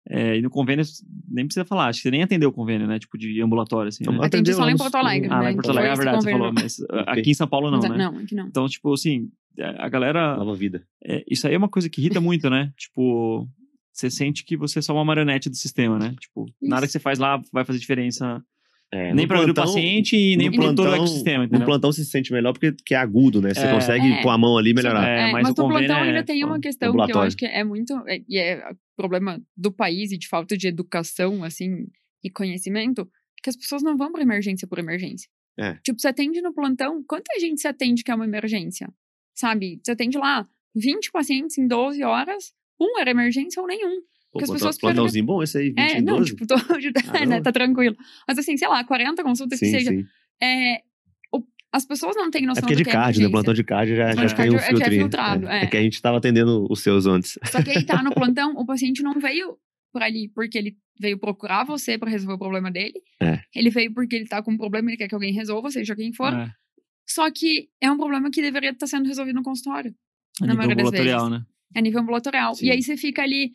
[0.08, 0.34] É.
[0.34, 0.86] É, e no convênio,
[1.28, 1.88] nem precisa falar.
[1.88, 3.00] Acho que você nem atendeu o convênio, né?
[3.00, 4.20] Tipo, de ambulatório, assim, né?
[4.22, 5.28] Atendi só lá em no- Porto Alegre.
[5.32, 5.52] Ah, lá né?
[5.52, 6.54] em Porto Então Alegre, é verdade, você falou.
[6.54, 7.98] Mas uh, aqui em São Paulo não, né?
[7.98, 8.46] Não, aqui não.
[8.46, 10.38] Então, tipo, assim, a galera...
[10.38, 10.86] Nova vida.
[11.04, 12.72] é, isso aí é uma coisa que irrita muito, né?
[12.78, 13.48] Tipo,
[13.94, 16.16] você sente que você é só uma marionete do sistema, né?
[16.20, 16.88] Tipo, nada Isso.
[16.88, 18.44] que você faz lá vai fazer diferença
[18.92, 21.38] É, nem no pra o plantão- paciente e nem no para todo o plantão- ecossistema,
[21.40, 21.66] No entendeu?
[21.66, 23.54] plantão você se sente melhor porque, porque é agudo, né?
[23.54, 23.72] Você É.
[23.72, 24.22] consegue É.
[24.22, 25.08] pôr a mão ali melhorar.
[25.08, 27.22] É, É, mas mas, o no plantão é, ainda tem uma tipo, questão que eu
[27.22, 27.94] acho que é muito.
[28.08, 28.64] é- E é
[28.98, 31.88] problema do país e de falta de educação, assim,
[32.24, 33.10] e conhecimento,
[33.44, 35.28] que as pessoas não vão pra emergência por emergência.
[35.58, 35.74] É.
[35.84, 38.88] Tipo, você atende no plantão, quanta gente você atende que é uma emergência?
[39.36, 39.80] Sabe?
[39.84, 42.54] Você atende lá 20 pacientes em 12 horas,
[42.84, 44.02] um era emergência ou nenhum.
[44.32, 46.32] Pô, que as pessoas plantãozinho bom esse aí, 20 É, não, 12.
[46.36, 46.56] tipo, tô, é,
[47.26, 47.96] né, tá tranquilo.
[48.28, 49.92] Mas assim, sei lá, 40 consultas que sim, seja.
[49.92, 50.04] sim.
[50.42, 50.82] É,
[51.32, 52.94] o- as pessoas não têm É noção porque é do de que é
[53.28, 53.30] né?
[53.32, 55.02] Plantão de cardio já, já de tem um cardio é- já é filtrinho.
[55.02, 55.64] filtrado, é.
[55.64, 55.68] é.
[55.68, 57.38] que a gente tava atendendo os seus antes.
[57.46, 59.56] Só que aí tá no plantão, o paciente não veio
[59.92, 63.00] pra ali porque ele veio procurar você pra resolver o problema dele.
[63.22, 63.40] É.
[63.56, 66.12] Ele veio porque ele tá com um problema, ele quer que alguém resolva, seja quem
[66.12, 66.34] for.
[66.34, 66.50] É,
[67.08, 69.94] Só que é um problema que deveria estar sendo resolvido no consultório,
[70.42, 71.30] a na maioria das vezes.
[71.30, 71.44] né?
[71.76, 72.56] A nível ambulatorial.
[72.56, 72.68] Sim.
[72.68, 73.54] E aí você fica ali,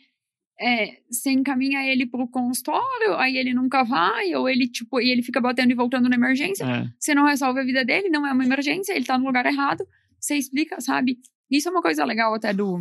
[0.60, 5.22] é, você encaminha ele pro consultório, aí ele nunca vai, ou ele, tipo, e ele
[5.22, 6.64] fica batendo e voltando na emergência.
[6.64, 6.88] É.
[6.98, 9.86] Você não resolve a vida dele, não é uma emergência, ele tá no lugar errado.
[10.18, 11.18] Você explica, sabe?
[11.50, 12.78] Isso é uma coisa legal até do,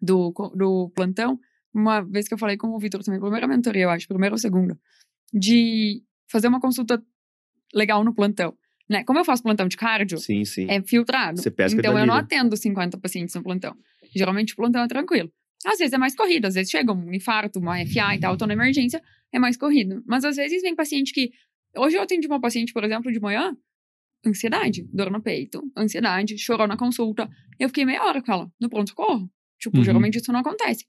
[0.00, 1.38] do, do plantão.
[1.74, 4.38] Uma vez que eu falei com o Vitor também, primeira mentoria, eu acho, primeira ou
[4.38, 4.78] segunda,
[5.32, 7.02] de fazer uma consulta
[7.74, 8.56] legal no plantão.
[8.88, 9.02] Né?
[9.04, 10.66] Como eu faço plantão de cardio, Sim, sim.
[10.68, 11.40] é filtrado.
[11.78, 13.74] Então eu não atendo 50 pacientes no plantão.
[14.14, 15.30] Geralmente o plantão é tranquilo.
[15.66, 18.46] Às vezes é mais corrido, às vezes chega um infarto, uma FA e tal, tô
[18.46, 19.00] na emergência,
[19.32, 20.02] é mais corrido.
[20.06, 21.30] Mas às vezes vem paciente que.
[21.76, 23.56] Hoje eu atendi uma paciente, por exemplo, de manhã,
[24.26, 27.28] ansiedade, dor no peito, ansiedade, chorou na consulta.
[27.58, 29.28] Eu fiquei meia hora com ela, no pronto-socorro.
[29.58, 29.84] Tipo, Uhum.
[29.84, 30.84] geralmente isso não acontece.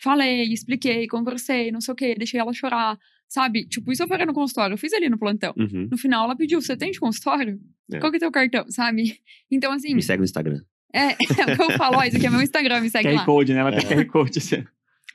[0.00, 2.98] Falei, expliquei, conversei, não sei o quê, deixei ela chorar,
[3.28, 3.66] sabe?
[3.66, 5.54] Tipo, isso eu faria no consultório, eu fiz ali no plantão.
[5.56, 5.88] Uhum.
[5.90, 7.58] No final, ela pediu: você tem de consultório?
[7.92, 7.98] É.
[7.98, 9.18] Qual que é teu cartão, sabe?
[9.50, 10.60] Então, assim, Me segue no Instagram.
[10.92, 11.08] É,
[11.50, 13.24] é o que eu falo: ó, isso aqui é meu Instagram, me segue QR lá.
[13.24, 13.60] Code, né?
[13.60, 13.96] Ela tem É.
[13.96, 14.38] QR Code.
[14.38, 14.64] assim.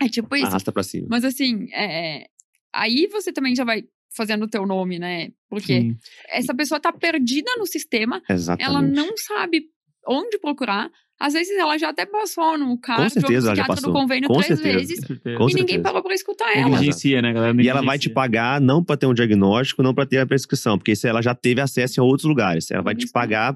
[0.02, 0.48] É tipo isso.
[0.48, 1.08] Arrasta pra cima.
[1.10, 2.26] Mas, assim, é,
[2.74, 3.84] aí você também já vai
[4.16, 5.30] fazendo o teu nome, né?
[5.50, 5.98] Porque Sim.
[6.30, 8.68] essa pessoa tá perdida no sistema, Exatamente.
[8.68, 9.64] ela não sabe
[10.08, 10.90] onde procurar.
[11.20, 13.94] Às vezes ela já até passou no cardio, certeza ela já psiquiatra passou.
[13.94, 14.78] do convênio Com três certeza.
[14.80, 15.00] vezes.
[15.02, 15.38] Com certeza.
[15.38, 15.84] Com e ninguém certeza.
[15.84, 16.70] parou pra escutar ela.
[16.70, 17.62] Negligencia, né, galera?
[17.64, 20.80] E ela vai te pagar não pra ter um diagnóstico, não pra ter a prescrição,
[20.80, 22.72] porque isso ela já teve acesso a outros lugares.
[22.72, 23.14] Ela vai te Isso.
[23.14, 23.56] pagar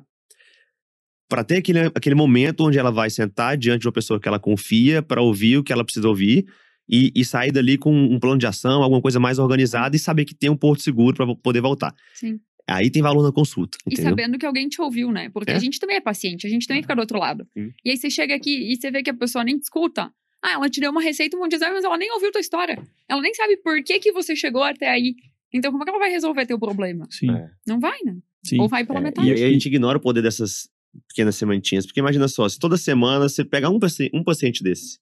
[1.28, 4.40] pra ter aquele, aquele momento onde ela vai sentar diante de uma pessoa que ela
[4.40, 6.46] confia pra ouvir o que ela precisa ouvir
[6.88, 10.26] e, e sair dali com um plano de ação, alguma coisa mais organizada e saber
[10.26, 11.94] que tem um porto seguro pra poder voltar.
[12.14, 12.40] Sim.
[12.68, 14.12] Aí tem valor na consulta, E entendeu?
[14.12, 15.30] sabendo que alguém te ouviu, né?
[15.30, 15.56] Porque É.
[15.56, 17.48] a gente também é paciente, a gente também fica do outro lado.
[17.54, 17.72] Sim.
[17.84, 20.12] E aí você chega aqui e você vê que a pessoa nem te escuta.
[20.44, 22.42] Ah, ela te deu uma receita, um monte de exame, mas ela nem ouviu tua
[22.42, 22.78] história.
[23.10, 25.16] Ela nem sabe por que, que você chegou até aí.
[25.54, 27.08] Então, como é que ela vai resolver teu problema?
[27.10, 27.50] Sim, É.
[27.68, 28.16] Não vai, né?
[28.44, 28.60] sim.
[28.60, 29.28] Ou vai pela É, metade.
[29.28, 30.68] e aí a gente ignora o poder dessas
[31.08, 31.86] pequenas sementinhas.
[31.86, 35.00] Porque imagina só, se toda semana você pega um, paci- um paciente desse,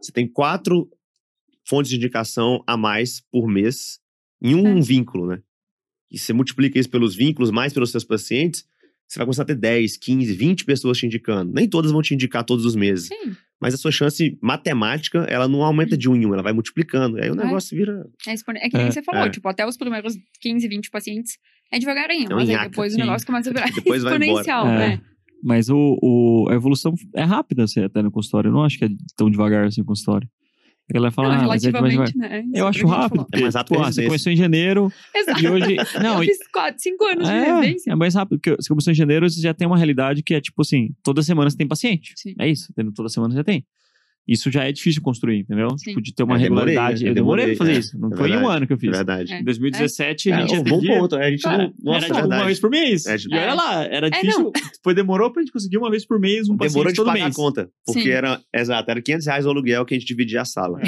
[0.00, 0.88] você tem quatro
[1.66, 3.98] fontes de indicação a mais por mês
[4.42, 4.80] em um É.
[4.80, 5.40] vínculo, né?
[6.10, 8.64] E você multiplica isso pelos vínculos, mais pelos seus pacientes,
[9.06, 11.52] você vai começar a ter 10, 15, 20 pessoas te indicando.
[11.52, 13.08] Nem todas vão te indicar todos os meses.
[13.08, 13.34] Sim.
[13.60, 17.16] Mas a sua chance matemática, ela não aumenta de um em um, ela vai multiplicando.
[17.18, 17.36] Aí o É.
[17.44, 18.06] negócio vira.
[18.26, 19.30] É, é que nem É, você falou, é.
[19.30, 21.36] tipo, até os primeiros 15, 20 pacientes
[21.72, 22.30] é devagarinho.
[22.30, 22.98] É um mas aí depois sim.
[22.98, 24.24] o negócio começa a virar Depois vai embora.
[24.24, 24.78] exponencial, É.
[24.96, 25.00] né?
[25.42, 28.48] Mas o, o- a evolução é rápida assim, até no consultório.
[28.48, 30.28] Eu não acho que é tão devagar assim o consultório.
[30.90, 31.90] A galera fala, Não, ah, mas é mais devagar.
[31.90, 32.40] relativamente, né?
[32.46, 33.16] Isso Eu acho rápido.
[33.16, 33.26] falou.
[33.34, 34.08] É mais rápido pô, você residência.
[34.08, 35.40] começou em janeiro Exato.
[35.42, 35.76] e hoje.
[36.02, 37.92] Não, eu fiz 4, 5 anos de é, residência.
[37.92, 40.40] é mais rápido, porque você começou em janeiro, você já tem uma realidade que é
[40.40, 42.14] tipo assim, toda semana você tem paciente.
[42.16, 42.34] Sim.
[42.38, 43.64] É isso, toda semana você já tem.
[44.28, 45.70] Isso já é difícil construir, entendeu?
[45.78, 45.90] Sim.
[45.90, 47.04] Tipo, de ter uma Eu demorei, regularidade.
[47.04, 47.10] né?
[47.10, 47.98] Eu demorei pra fazer é, isso.
[47.98, 48.90] Não é foi em um ano que eu É fiz.
[48.90, 49.32] verdade.
[49.32, 49.40] É.
[49.40, 51.16] Em 2017, a É, gente um bom ponto.
[51.16, 51.74] A gente Cara, não.
[51.82, 53.06] Nossa, era é tipo uma vez por mês.
[53.06, 54.52] É, tipo- E olha lá, era difícil.
[54.84, 57.24] Foi, demorou pra gente conseguir uma vez por mês um Demorou paciente de todo pagar
[57.24, 57.34] mês.
[57.34, 57.70] a conta.
[57.86, 58.10] Porque Sim.
[58.10, 60.78] era, exato, era 500 reais o aluguel que a gente dividia a sala.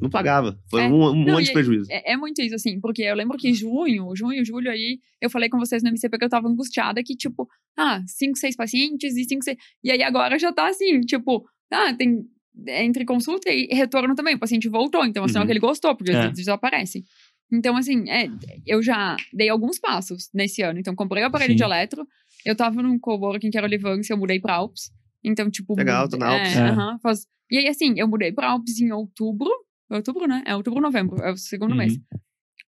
[0.00, 0.58] Não pagava.
[0.70, 0.86] Foi É.
[0.88, 1.86] um, um Não, monte de prejuízo.
[1.90, 5.48] É, é muito isso, assim, porque eu lembro que junho, junho, julho aí, eu falei
[5.48, 7.48] com vocês no MCP que eu tava angustiada, que, tipo,
[7.78, 9.56] ah, cinco, seis pacientes e cinco, seis.
[9.82, 12.18] E aí agora já tá assim, tipo, ah, tem.
[12.66, 15.46] Entre consulta e retorno também, o paciente voltou, então assim, é Uhum.
[15.46, 16.14] que ele gostou, porque É.
[16.14, 17.04] às vezes desaparece.
[17.52, 18.28] Então, assim, é,
[18.66, 20.78] eu já dei alguns passos nesse ano.
[20.78, 21.56] Então, comprei o aparelho Sim.
[21.56, 22.06] de eletro,
[22.44, 24.90] eu tava num coworking que era o Livância, eu mudei pra Alps.
[25.24, 25.74] Então, tipo.
[25.76, 26.52] Legal, tô na Alps.
[26.56, 26.68] É, É.
[26.70, 29.50] aham, faz- E aí, assim, eu mudei pra Alps em outubro.
[29.90, 30.42] Outubro, né?
[30.46, 31.78] É outubro, novembro, é o segundo Uhum.
[31.78, 31.98] mês.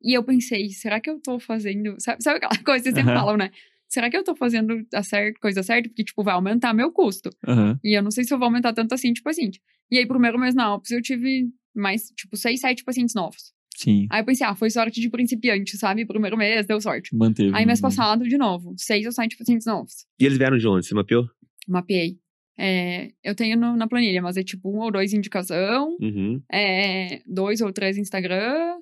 [0.02, 1.96] E eu pensei, será que eu tô fazendo.
[1.98, 3.20] Sabe, sabe aquela coisa que vocês sempre Aham.
[3.20, 3.50] falam, né?
[3.90, 5.88] Será que eu tô fazendo a cer- coisa certa?
[5.88, 7.28] Porque, tipo, vai aumentar meu custo.
[7.46, 7.78] Aham.
[7.82, 9.50] E eu não sei se eu vou aumentar tanto assim, tipo assim.
[9.90, 13.52] E aí, primeiro mês na Alps, eu tive mais, tipo, seis, sete pacientes novos.
[13.76, 14.06] Sim.
[14.10, 16.06] Aí eu pensei, ah, foi sorte de principiante, sabe?
[16.06, 17.14] Primeiro mês, deu sorte.
[17.16, 17.50] Manteve.
[17.54, 20.06] Aí, mês passado, de novo, seis ou sete pacientes novos.
[20.20, 20.86] E eles vieram de onde?
[20.86, 21.28] Você mapeou?
[21.66, 22.18] Mapeei.
[22.58, 26.40] É, eu tenho no- na planilha, mas é tipo um ou dois indicação, Uhum.
[26.52, 28.76] é, dois ou três Instagram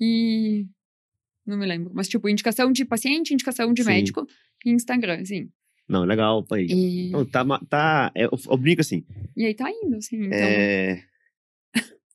[0.00, 0.64] e.
[1.46, 1.90] Não me lembro.
[1.94, 3.88] Mas, tipo, indicação de paciente, indicação de Sim.
[3.88, 4.26] médico
[4.64, 5.48] e Instagram, assim.
[5.88, 6.44] Não, legal.
[6.52, 6.66] Aí.
[6.68, 9.04] E, Não, tá, tá, é, eu, eu brinco assim.
[9.36, 10.16] e aí tá indo, assim.
[10.24, 11.02] Então, É,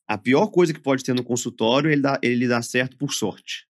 [0.08, 3.66] a pior coisa que pode ter no consultório, ele dá, ele dá certo por sorte.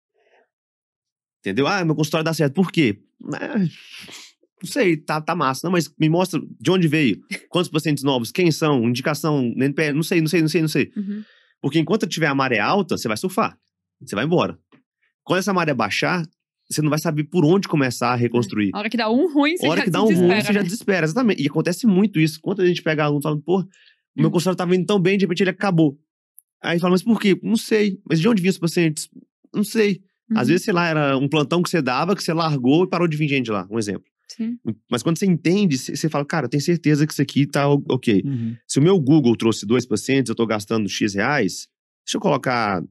[1.41, 1.67] Entendeu?
[1.67, 2.55] Ah, meu consultório dá certo.
[2.55, 3.01] Por quê?
[3.35, 5.67] Ah, Não sei, tá, tá massa.
[5.67, 7.21] Não, mas me mostra de onde veio.
[7.49, 8.31] Quantos pacientes novos?
[8.33, 8.85] Quem são?
[8.89, 9.53] Indicação?
[9.57, 9.93] NPL?
[9.95, 10.93] Não sei, não sei, não sei, não sei.
[10.97, 11.23] uhum,
[11.61, 13.59] Porque enquanto tiver a maré alta, você vai surfar.
[14.01, 14.59] Você vai embora.
[15.27, 16.25] Quando essa maré baixar,
[16.71, 18.71] você não vai saber por onde começar a reconstruir.
[18.73, 20.53] a hora que dá um ruim, você A hora já que dá um ruim, você
[20.53, 20.63] já né?
[20.63, 21.05] desespera.
[21.05, 21.43] Exatamente.
[21.43, 22.39] E acontece muito isso.
[22.41, 23.67] Quando a gente pega aluno falando, pô, o
[24.17, 24.31] meu Hum.
[24.31, 25.99] consultório tava indo tão bem, de repente ele acabou.
[26.63, 27.39] Aí fala, mas por quê?
[27.43, 27.99] Não sei.
[28.09, 29.09] Mas de onde vinham os pacientes?
[29.55, 30.01] Não sei.
[30.33, 32.89] Às Uhum, vezes, sei lá, era um plantão que você dava, que você largou e
[32.89, 33.67] parou de vir gente lá.
[33.71, 34.05] Um exemplo.
[34.29, 34.59] sim.
[34.91, 38.23] Mas quando você entende, você fala, cara, eu tenho certeza que isso aqui tá ok.
[38.25, 38.57] Uhum.
[38.67, 41.69] Se o meu Google trouxe dois pacientes, eu tô gastando X reais,
[42.05, 42.83] deixa eu colocar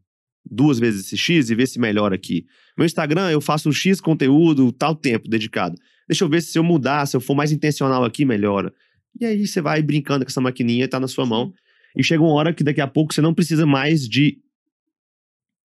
[0.49, 2.45] duas vezes esse X e ver se melhora aqui.
[2.77, 5.75] Meu Instagram, eu faço X conteúdo, tal tempo dedicado.
[6.07, 8.73] Deixa eu ver se eu mudar, se eu for mais intencional aqui, melhora.
[9.19, 11.53] E aí você vai brincando com essa maquininha tá na sua mão.
[11.97, 14.37] E chega uma hora que daqui a pouco você não precisa mais de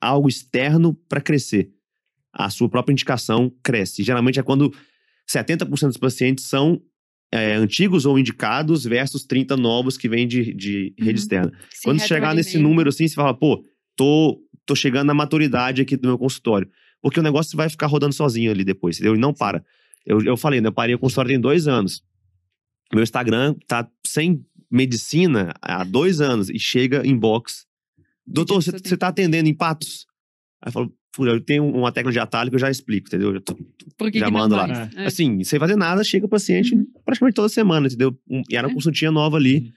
[0.00, 1.70] algo externo para crescer.
[2.32, 4.02] A sua própria indicação cresce.
[4.02, 4.72] Geralmente é quando
[5.28, 6.80] 70% dos pacientes são
[7.32, 11.04] é, antigos ou indicados versus 30 novos que vêm de, de Uhum.
[11.06, 11.52] rede externa.
[11.70, 13.64] Se Quando você chegar nesse número assim, você fala, pô,
[13.96, 14.40] tô,
[14.70, 16.68] tô chegando na maturidade aqui do meu consultório.
[17.02, 19.16] Porque o negócio vai ficar rodando sozinho ali depois, entendeu?
[19.16, 19.64] E não para.
[20.06, 20.68] Eu, eu falei, né?
[20.68, 22.02] Eu parei o consultório tem dois anos.
[22.92, 27.66] Meu Instagram tá sem medicina há dois anos e chega inbox.
[28.26, 30.06] Doutor, você você tá atendendo em patos?
[30.62, 33.28] Aí eu falo, "Pô, eu tenho uma tecla de atalho que eu já explico, entendeu?
[33.28, 33.56] Eu já tô-
[33.98, 34.88] Por que já que mando lá.
[34.96, 35.06] É.
[35.06, 36.86] Assim, sem fazer nada, chega o paciente Uhum.
[37.04, 38.16] praticamente toda semana, entendeu?
[38.48, 38.74] E era uma É.
[38.74, 39.56] consultinha nova ali.
[39.58, 39.72] Uhum.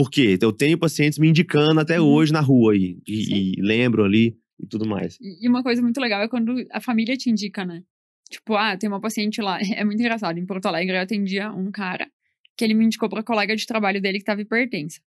[0.00, 0.38] Por quê?
[0.40, 2.06] Eu tenho pacientes me indicando até Uhum.
[2.08, 2.96] hoje na rua aí.
[3.06, 5.18] E, e lembro ali e tudo mais.
[5.20, 7.82] E uma coisa muito legal é quando a família te indica, né?
[8.30, 9.58] Tipo, ah, tem uma paciente lá.
[9.78, 10.38] É muito engraçado.
[10.38, 12.10] Em Porto Alegre, eu atendia um cara
[12.56, 15.02] que ele me indicou pra colega de trabalho dele que tava hipertensa.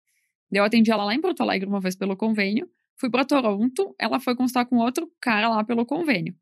[0.52, 2.68] Eu atendi ela lá em Porto Alegre uma vez pelo convênio.
[3.00, 6.34] Fui pra Toronto, ela foi consultar com outro cara lá pelo convênio.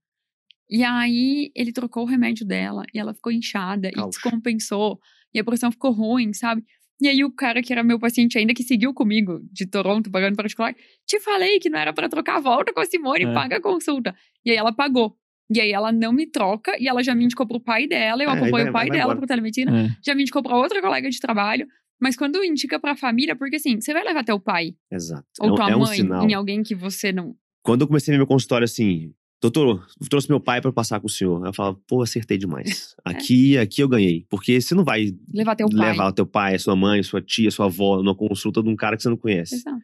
[0.68, 4.98] E aí ele trocou o remédio dela e ela ficou inchada e descompensou.
[5.32, 6.64] E a pressão ficou ruim, sabe?
[7.02, 10.36] E aí o cara que era meu paciente ainda, que seguiu comigo de Toronto, pagando
[10.36, 10.74] particular,
[11.06, 13.32] te falei que não era pra trocar, volta com a Simone, É.
[13.32, 14.14] paga a consulta.
[14.44, 15.16] E aí ela pagou.
[15.52, 18.28] E aí ela não me troca e ela já me indicou pro pai dela, eu
[18.30, 19.18] É, acompanho vai- o pai vai dela embora.
[19.18, 19.88] pro telemedicina, É.
[20.04, 21.66] já me indicou pra outra colega de trabalho.
[22.00, 25.24] Mas quando indica pra família, porque assim, você vai levar teu pai Exato.
[25.40, 26.28] ou é, um- tua é um mãe sinal.
[26.28, 27.34] em alguém que você não.
[27.62, 31.44] Quando eu comecei meu consultório assim, doutor, trouxe meu pai pra passar com o senhor.
[31.46, 32.94] Eu falava, pô, acertei demais.
[33.04, 34.26] Aqui, aqui eu ganhei.
[34.28, 35.90] Porque você não vai Levar teu pai.
[35.92, 38.68] levar o teu pai, a sua mãe, a sua tia, sua avó numa consulta de
[38.68, 39.54] um cara que você não conhece.
[39.56, 39.78] Exato.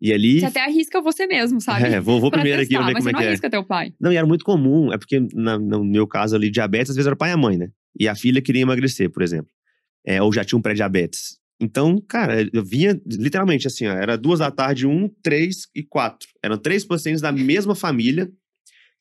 [0.00, 0.40] E ali.
[0.40, 1.84] Você até arrisca você mesmo, sabe?
[1.84, 3.28] É, vou, vou primeiro aqui testar, pra ver como é você não que é.
[3.28, 3.94] arrisca teu pai.
[4.00, 7.06] Não, e era muito comum, é porque na- no meu caso ali, diabetes, às vezes
[7.06, 7.68] era o pai e a mãe, né?
[7.98, 9.48] E a filha queria emagrecer, por exemplo.
[10.04, 11.38] É, ou já tinha um pré-diabetes.
[11.60, 16.26] Então, cara, eu vinha literalmente assim, ó, era duas da tarde, um, três e quatro.
[16.42, 18.28] Eram três pacientes da mesma família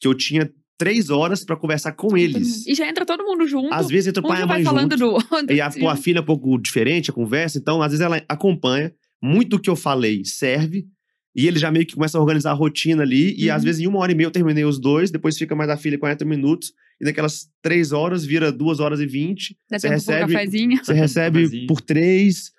[0.01, 2.65] que eu tinha três horas pra conversar com eles.
[2.67, 3.71] E já entra todo mundo junto.
[3.71, 4.99] Às vezes entra o um pai e a vai mãe falando junto.
[4.99, 5.53] do outro.
[5.55, 8.21] E a, pô, a filha é um pouco diferente, a conversa, então às vezes ela
[8.27, 8.91] acompanha.
[9.23, 10.87] Muito do que eu falei serve.
[11.35, 13.35] E ele já meio que começa a organizar a rotina ali.
[13.37, 13.55] E Uhum.
[13.55, 15.77] às vezes em uma hora e meia eu terminei os dois, depois fica mais a
[15.77, 16.73] filha 40 minutos.
[16.99, 19.55] E naquelas três horas vira duas horas e vinte.
[19.71, 20.83] Você recebe, cafezinho.
[20.83, 22.51] você recebe por três.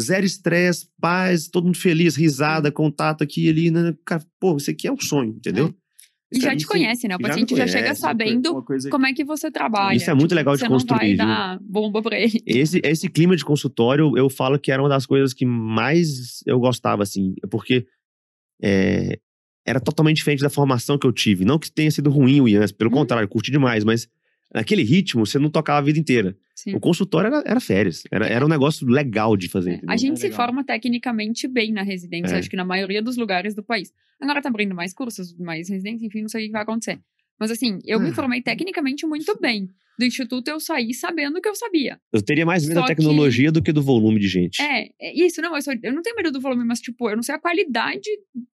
[0.00, 3.70] Zero estresse, paz, todo mundo feliz, risada, contato aqui e ali.
[3.70, 3.94] Né?
[4.06, 5.74] Cara, pô, isso aqui é um sonho, entendeu?
[6.32, 7.16] E já te conhece, né?
[7.16, 9.96] O já paciente já, chega conhece, sabendo coisa como é que você trabalha.
[9.96, 12.42] Isso é muito legal de construir, não vai dar bomba pra ele.
[12.46, 16.58] Esse, esse clima de consultório, eu falo que era uma das coisas que mais eu
[16.58, 17.86] gostava, assim, porque
[18.62, 19.18] é,
[19.66, 21.44] era totalmente diferente da formação que eu tive.
[21.44, 22.96] Não que tenha sido ruim o IANS, pelo Uhum.
[22.98, 24.08] contrário, curti demais, mas
[24.54, 26.36] naquele ritmo você não tocava a vida inteira.
[26.54, 26.74] Sim.
[26.74, 29.74] O consultório era, era férias, era, era um negócio legal de fazer.
[29.74, 29.80] É?
[29.88, 30.36] A gente É se legal.
[30.36, 32.38] forma tecnicamente bem na residência, É.
[32.38, 33.92] acho que na maioria dos lugares do país.
[34.20, 37.00] Agora tá abrindo mais cursos, mais residência, enfim, não sei o que vai acontecer.
[37.40, 38.14] Mas assim, eu me Ah.
[38.14, 39.68] formei tecnicamente muito bem.
[39.98, 42.00] Do instituto eu saí sabendo o que eu sabia.
[42.12, 44.60] Eu teria mais medo Só da que- tecnologia do que do volume de gente.
[44.62, 47.16] É, é isso, não, eu, só- eu não tenho medo do volume, mas tipo, eu
[47.16, 48.08] não sei a qualidade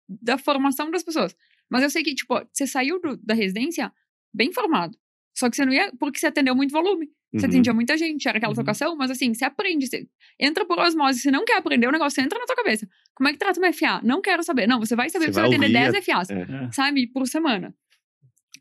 [0.08, 1.36] da formação das pessoas.
[1.70, 3.92] Mas eu sei que, tipo, você saiu do- da residência
[4.34, 4.96] bem formado.
[5.38, 7.06] Só que você não ia, porque você atendeu muito volume.
[7.32, 7.50] Você Uhum.
[7.52, 8.54] atendia muita gente, era aquela Uhum.
[8.56, 10.08] trocação, mas assim, você aprende, você
[10.40, 12.88] entra por osmose, você não quer aprender o negócio, entra na tua cabeça.
[13.14, 14.00] Como é que trata uma FA?
[14.02, 14.66] Não quero saber.
[14.66, 16.40] Não, você vai saber Você você vai vai atender ouvir, 10 FAs, é.
[16.42, 16.72] É.
[16.72, 17.72] sabe, por semana.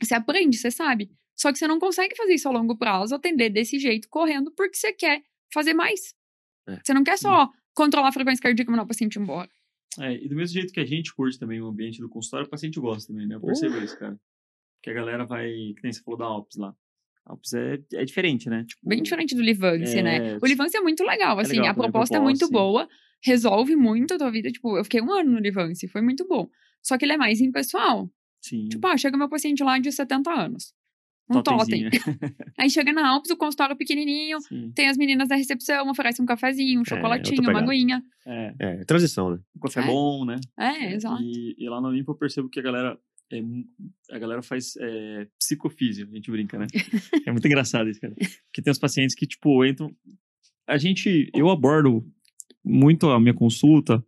[0.01, 1.09] Você aprende, você sabe.
[1.35, 4.75] Só que você não consegue fazer isso a longo prazo, atender desse jeito, correndo, porque
[4.77, 6.13] você quer fazer mais.
[6.67, 6.79] É.
[6.83, 9.49] Você não quer só controlar a frequência cardíaca e mandar o paciente embora.
[9.99, 12.49] É, e do mesmo jeito que a gente curte também o ambiente do consultório, o
[12.49, 13.35] paciente gosta também, né?
[13.35, 14.15] Eu percebo isso, cara.
[14.81, 16.73] Que a galera vai, que nem você falou da Alps lá.
[17.25, 18.63] A Alps é, é diferente, né?
[18.67, 20.37] Tipo, Bem diferente do Livance, É, né?
[20.41, 22.51] O Livance é muito legal, assim, legal a proposta é muito sim.
[22.51, 22.87] boa,
[23.23, 24.49] resolve muito a tua vida.
[24.49, 26.47] Tipo, eu fiquei um ano no Livance, foi muito bom.
[26.81, 28.09] Só que ele é mais impessoal.
[28.41, 28.67] Sim.
[28.69, 30.73] Tipo, ah, chega meu paciente lá de 70 anos.
[31.29, 31.89] Um totem.
[32.57, 34.71] Aí chega na Alpes, o consultório pequenininho, Sim.
[34.73, 38.01] tem as meninas da recepção, oferece um cafezinho, um outra chocolatinho, uma aguinha.
[38.25, 39.39] É, É, transição, né?
[39.53, 39.85] o café É.
[39.85, 40.37] bom, né?
[40.57, 41.21] É, exato.
[41.21, 42.97] E, e lá no Olimpo eu percebo que a galera.
[43.31, 43.41] É
[44.11, 46.67] a galera faz é, psicofísio, a gente brinca, né?
[47.27, 48.13] É muito engraçado isso, cara.
[48.15, 49.93] Porque tem os pacientes que, tipo, entram.
[50.65, 51.29] A gente.
[51.33, 52.05] Eu abordo
[52.63, 54.03] muito a minha consulta,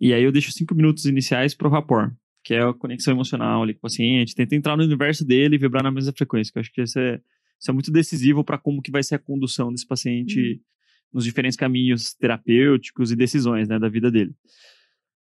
[0.00, 2.12] e aí eu deixo cinco minutos iniciais pro rapport,
[2.44, 4.34] que é a conexão emocional ali com o paciente.
[4.34, 6.98] Tenta entrar no universo dele e vibrar na mesma frequência, que eu acho que isso
[6.98, 7.20] é,
[7.58, 10.60] isso é muito decisivo para como que vai ser a condução desse paciente
[11.12, 14.34] nos diferentes caminhos terapêuticos e decisões, né, da vida dele.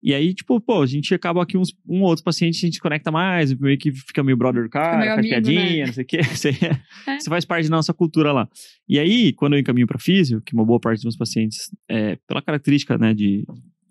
[0.02, 2.76] E aí, tipo, pô, a gente acaba aqui uns, um ou outro paciente, a gente
[2.76, 5.86] se conecta mais, meio que fica meio brother do cara, faz amigo, piadinha, né?
[5.88, 6.18] não sei o quê.
[6.24, 6.50] Você,
[7.08, 7.20] É.
[7.20, 8.48] você faz parte da nossa cultura lá.
[8.88, 12.16] E aí, quando eu encaminho para físio, que uma boa parte dos meus pacientes, é,
[12.28, 13.44] pela característica, né, de,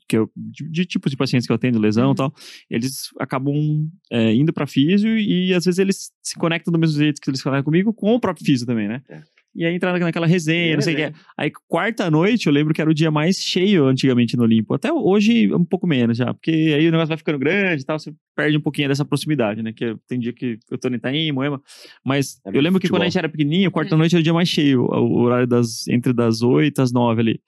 [0.09, 2.12] que eu, de, de tipos de pacientes que eu atendo, lesão Uhum.
[2.12, 2.35] e tal,
[2.70, 7.20] eles acabam é, indo para físio e às vezes eles se conectam do mesmo jeito
[7.20, 9.03] que eles se conectam comigo com o próprio físio também, né?
[9.09, 9.20] É.
[9.57, 11.12] E aí entra naquela resenha, não sei o que.
[11.39, 14.74] Aí, quarta noite, eu lembro que era o dia mais cheio antigamente no Olimpo.
[14.74, 16.35] Até hoje, um pouco menos já.
[16.35, 19.62] Porque aí o negócio vai ficando grande e tal, você perde um pouquinho dessa proximidade,
[19.62, 19.73] né?
[19.73, 21.61] Que tem dia que eu tô no Itaim, Moema.
[22.05, 22.99] Mas É eu lembro que futebol.
[22.99, 23.99] quando a gente era pequenininho, quarta É.
[23.99, 24.83] noite era o dia mais cheio.
[24.83, 27.41] O horário das, entre das oito às nove ali.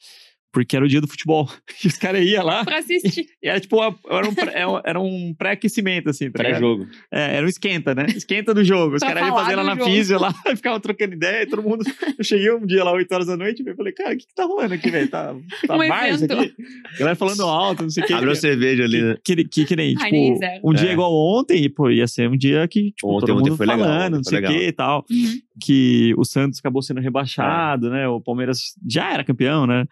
[0.53, 1.49] Porque era o dia do futebol.
[1.85, 2.65] E os caras iam lá.
[2.65, 3.27] Pra assistir.
[3.43, 3.77] E era tipo,
[4.11, 4.53] era um, pré-
[4.85, 6.39] era um pré-aquecimento, assim, tá?
[6.43, 6.87] Pré-jogo.
[7.13, 8.07] É, era um esquenta, né?
[8.09, 8.97] Esquenta do jogo.
[8.97, 9.85] Os caras iam fazer lá na jogo.
[9.85, 11.85] físio lá, ficavam trocando ideia, e todo mundo.
[12.19, 14.35] Eu cheguei um dia lá, 8 horas da noite, e falei, cara, o que, que
[14.35, 15.09] tá rolando aqui, velho?
[15.09, 15.35] Tá,
[15.67, 16.33] tá Um isso evento.
[16.41, 16.55] aqui?
[16.99, 18.13] Galera falando alto, não sei o que.
[18.13, 19.17] Abre uma cerveja ali, né?
[19.25, 20.61] Que, que, que nem, tipo, nem zero.
[20.65, 20.93] um dia É.
[20.93, 23.67] igual ontem, e, pô, ia ser um dia que, tipo, Ontem- todo ontem mundo foi
[23.67, 24.53] legal, falando, ontem não sei o legal.
[24.53, 25.05] que e tal.
[25.09, 25.39] Uhum.
[25.61, 28.07] Que o Santos acabou sendo rebaixado, né?
[28.09, 29.85] O Palmeiras já era campeão, né?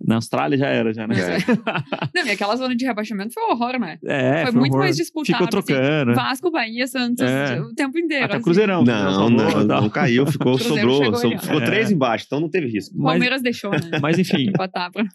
[0.00, 1.16] Na Austrália já era, já, né?
[2.14, 3.98] Não, e aquela zona de rebaixamento foi um horror, né?
[4.04, 4.84] É, foi um muito horror.
[4.84, 5.26] mais disputado.
[5.26, 5.66] Ficou assim.
[5.74, 6.10] trocando.
[6.10, 6.14] né?
[6.14, 7.60] Vasco, Bahia, Santos, É.
[7.60, 8.24] o tempo inteiro.
[8.26, 8.44] Até assim.
[8.44, 8.84] Cruzeirão.
[8.84, 9.90] Não, não, não, tal.
[9.90, 11.38] caiu, ficou, sobrou, chegou so- ali, ó.
[11.40, 11.64] ficou É.
[11.64, 12.94] três embaixo, então não teve risco.
[12.96, 13.78] O Mas, Palmeiras deixou, né?
[14.00, 14.52] mas enfim,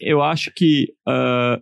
[0.00, 1.58] eu acho que ah,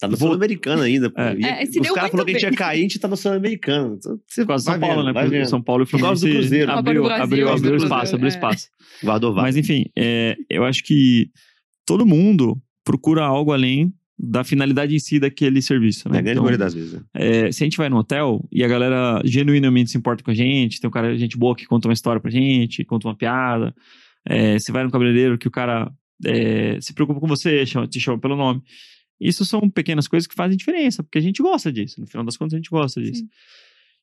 [0.00, 1.12] Tá no Vou- Sul-Americano ainda.
[1.16, 1.62] É.
[1.62, 4.00] É, se os caras falaram que a gente ia cair, a gente tá no Sul-Americano.
[4.26, 5.22] Você por causa do vai São Paulo, vendo, né?
[5.22, 5.46] Porque.
[5.46, 6.72] São Paulo e do Fluminense Cruzeiro.
[6.72, 8.28] Abriu, abriu, abriu Cruzeiro, espaço, abriu é.
[8.30, 8.68] espaço.
[9.04, 9.42] Guardou vaga.
[9.46, 11.28] Mas enfim, é, eu acho que
[11.86, 16.22] todo mundo procura algo além da finalidade em si daquele serviço, Na né?
[16.22, 16.92] grande Então, maioria das vezes.
[16.92, 17.00] né?
[17.14, 20.34] é, se a gente vai no hotel e a galera genuinamente se importa com a
[20.34, 23.74] gente, tem um cara, gente boa que conta uma história pra gente, conta uma piada,
[24.24, 25.92] é, você vai no cabeleireiro que o cara
[26.24, 28.62] é, se preocupa com você, chama- te chama pelo nome.
[29.20, 32.00] Isso são pequenas coisas que fazem diferença, porque a gente gosta disso.
[32.00, 33.20] No final das contas, a gente gosta disso.
[33.22, 33.28] Sim.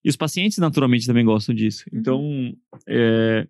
[0.04, 1.84] E os pacientes, naturalmente, também gostam disso.
[1.94, 2.00] Uhum.
[2.00, 2.54] Então,
[2.88, 3.48] é,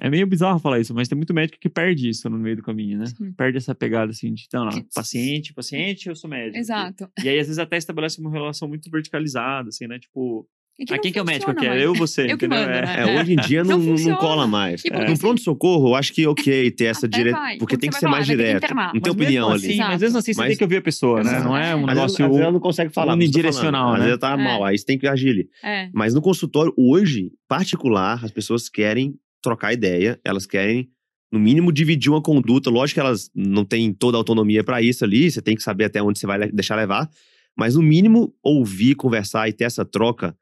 [0.00, 2.62] é meio bizarro falar isso, mas tem muito médico que perde isso no meio do
[2.62, 3.06] caminho, né?
[3.06, 3.32] Sim.
[3.32, 6.56] Perde essa pegada assim de, não, não, Que- paciente, paciente, eu sou médico.
[6.58, 7.08] Exato.
[7.22, 9.98] E aí, às vezes, até estabelece uma relação muito verticalizada, assim, né?
[9.98, 10.46] Tipo,
[10.78, 11.66] E ah, quem que é o médico aqui?
[11.66, 11.82] É mais.
[11.82, 12.22] eu ou você?
[12.22, 12.58] Eu que entendeu?
[12.58, 12.80] mando, É.
[12.86, 12.96] né?
[13.16, 14.16] É, hoje em dia não, Não não, funciona.
[14.16, 14.80] cola mais.
[14.82, 15.10] E porque É.
[15.10, 18.36] No pronto-socorro, eu acho que ok ter essa vai, Porque tem que ser mais falar,
[18.38, 18.74] que direto.
[18.74, 19.56] Não tem Mas opinião ali.
[19.58, 19.90] assim, Exato.
[19.90, 21.32] mas mesmo assim, você Mas- tem que ouvir a pessoa, né?
[21.32, 21.44] Exato.
[21.44, 23.12] Não é um Às vezes, negócio às vezes ela não consegue falar.
[23.12, 24.06] que unidirecional, Às né?
[24.06, 24.44] vezes ela tá É.
[24.44, 25.48] mal, aí você tem que agir ali.
[25.62, 25.90] É.
[25.92, 30.90] Mas no consultório, hoje, particular, as pessoas querem trocar ideia, elas querem
[31.32, 32.70] no mínimo, dividir uma conduta.
[32.70, 35.84] Lógico que elas não têm toda a autonomia para isso ali, você tem que saber
[35.84, 37.08] até onde você vai deixar levar.
[37.56, 40.36] Mas, no mínimo, ouvir, conversar e ter essa troca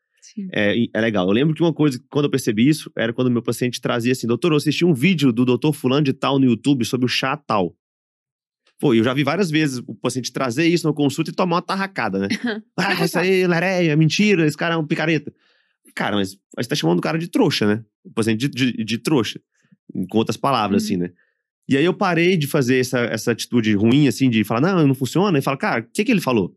[0.52, 1.26] é, é legal.
[1.26, 4.26] Eu lembro que uma coisa, quando eu percebi isso, era quando meu paciente trazia assim:
[4.26, 7.36] doutor, eu assisti um vídeo do doutor Fulano de Tal no YouTube sobre o chá
[7.36, 7.74] tal.
[8.80, 11.62] Pô, eu já vi várias vezes o paciente trazer isso na consulta e tomar uma
[11.62, 12.28] tarracada, né?
[12.78, 15.32] ah, isso aí, lareia, mentira, esse cara é um picareta.
[15.98, 17.84] Cara, mas você tá chamando o cara de trouxa, né?
[18.04, 19.40] O paciente de, de, de trouxa.
[20.08, 20.86] Com outras palavras, Uhum.
[20.86, 21.10] assim, né?
[21.68, 24.94] E aí eu parei de fazer essa, essa atitude ruim, assim, de falar, não, não
[24.94, 25.36] funciona.
[25.36, 26.54] E fala, cara, o que que ele falou?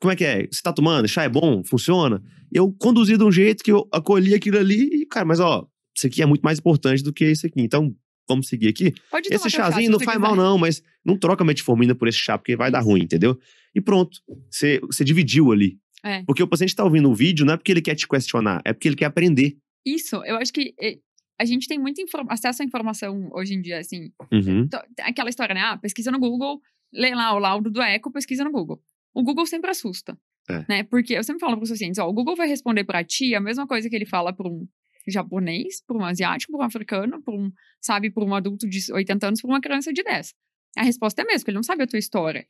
[0.00, 0.46] Como é que é?
[0.46, 1.08] Você tá tomando?
[1.08, 1.64] Chá é bom?
[1.64, 2.22] Funciona?
[2.52, 6.06] Eu conduzi de um jeito que eu acolhi aquilo ali e, cara, mas ó, isso
[6.06, 7.60] aqui é muito mais importante do que isso aqui.
[7.60, 7.92] Então,
[8.28, 8.94] vamos seguir aqui.
[9.10, 12.18] Pode Esse chá, chazinho se não faz mal, não, mas não troca metformina por esse
[12.18, 13.36] chá, porque vai dar ruim, entendeu?
[13.74, 14.20] E pronto.
[14.48, 15.76] Você dividiu ali.
[16.04, 16.22] É.
[16.24, 18.72] Porque o paciente tá ouvindo o vídeo, não é porque ele quer te questionar, é
[18.72, 19.56] porque ele quer aprender.
[19.86, 20.98] Isso, eu acho que eh,
[21.40, 24.12] a gente tem muito acesso à informação hoje em dia, assim.
[24.30, 24.68] Uhum.
[24.68, 25.60] to- Aquela história, né?
[25.62, 26.60] Ah, pesquisa no Google,
[26.92, 28.80] lê lá o laudo do eco, pesquisa no Google.
[29.14, 30.16] O Google sempre assusta,
[30.48, 30.64] É.
[30.68, 30.82] né?
[30.84, 33.40] Porque eu sempre falo para os pacientes, ó, o Google vai responder para ti a
[33.40, 34.66] mesma coisa que ele fala para um
[35.08, 37.50] japonês, para um asiático, para um africano, para um,
[37.80, 40.34] sabe, para um adulto de 80 anos, para uma criança de 10.
[40.76, 42.46] A resposta é a mesma, porque ele não sabe a tua história.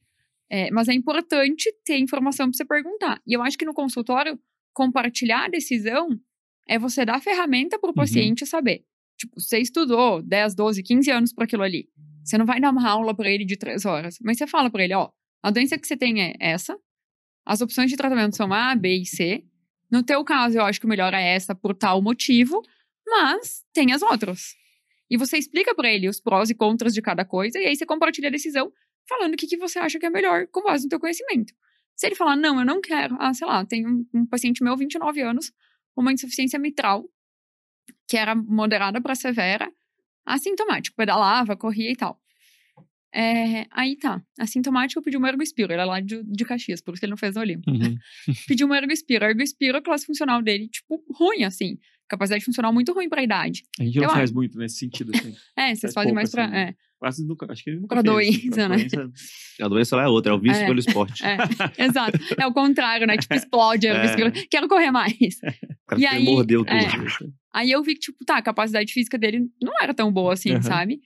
[0.50, 3.20] É, mas é importante ter informação para você perguntar.
[3.26, 4.38] E eu acho que no consultório,
[4.72, 6.08] compartilhar a decisão
[6.66, 8.84] é você dar a ferramenta para o paciente saber.
[9.18, 11.88] Tipo, você estudou 10, 12, 15 anos para aquilo ali.
[12.24, 14.16] Você não vai dar uma aula para ele de 3 horas.
[14.22, 15.10] Mas você fala para ele, ó,
[15.42, 16.76] a doença que você tem é essa.
[17.46, 19.44] As opções de tratamento são A, B e C.
[19.90, 22.62] No teu caso, eu acho que o melhor é essa por tal motivo,
[23.06, 24.54] mas tem as outras.
[25.10, 27.84] E você explica para ele os prós e contras de cada coisa, e aí você
[27.84, 28.72] compartilha a decisão
[29.08, 31.54] falando o que, que você acha que é melhor com base no teu conhecimento.
[31.96, 34.76] Se ele falar, não, eu não quero, ah, sei lá, tem um, um paciente meu,
[34.76, 35.52] 29 anos,
[35.96, 37.08] uma insuficiência mitral,
[38.08, 39.72] que era moderada para severa,
[40.26, 42.20] assintomático, pedalava, corria e tal.
[43.16, 47.00] É, aí tá, assintomático pediu um ergospiro, ele é lá de, de Caxias, por isso
[47.00, 47.70] que ele não fez no Olimpo.
[47.70, 47.96] Uhum.
[48.48, 51.78] Pediu um ergospiro, ergospiro, a classe funcional dele, tipo, ruim, assim,
[52.08, 53.62] capacidade funcional muito ruim pra idade.
[53.80, 54.34] A gente não Eu faz acho.
[54.34, 55.34] muito nesse sentido, assim.
[55.56, 56.44] É, vocês Faz fazem pouco, mais pra...
[56.46, 56.54] assim.
[56.56, 58.40] É, Quase nunca, acho que ele nunca Pra fez.
[58.40, 58.76] doença, Pra né?
[58.76, 59.12] doença,
[59.60, 60.66] A doença lá é outra, é o vício É.
[60.66, 61.22] pelo esporte.
[61.24, 61.36] é,
[61.84, 62.18] exato.
[62.42, 63.16] É o contrário, né?
[63.18, 63.90] Tipo, explode É.
[63.90, 64.32] ergospiro.
[64.50, 65.12] Quero correr mais.
[65.12, 66.74] O cara E aí, mordeu tudo.
[66.76, 66.88] é.
[67.52, 70.52] Aí eu vi que, tipo, tá, a capacidade física dele não era tão boa assim,
[70.52, 70.62] Aham.
[70.62, 71.00] sabe?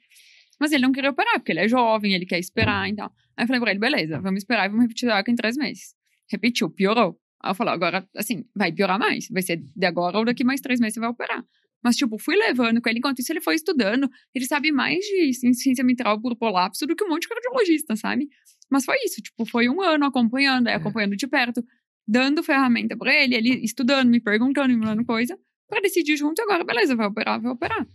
[0.61, 3.12] Mas ele não queria operar, porque ele é jovem, ele quer esperar e tal.
[3.37, 5.57] Aí eu falei pra ele, beleza, vamos esperar e vamos repetir a ECA em três
[5.57, 5.95] meses.
[6.31, 7.16] Repetiu, piorou.
[7.43, 9.28] Aí eu falei, agora, assim, vai piorar mais.
[9.31, 11.44] Vai ser de agora ou daqui mais três meses você vai operar.
[11.82, 12.98] Mas, tipo, fui levando com ele.
[12.98, 14.10] Enquanto isso, ele foi estudando.
[14.35, 18.28] Ele sabe mais de insuficiência mitral por prolapso do que um monte de cardiologista, sabe?
[18.70, 19.23] Mas foi isso.
[19.23, 21.65] Tipo, foi um ano acompanhando, aí acompanhando de perto,
[22.06, 25.39] dando ferramenta pra ele, ele estudando, me perguntando, me mandando coisa,
[25.69, 26.43] pra decidir junto.
[26.43, 27.86] Agora, beleza, vai operar, vai operar.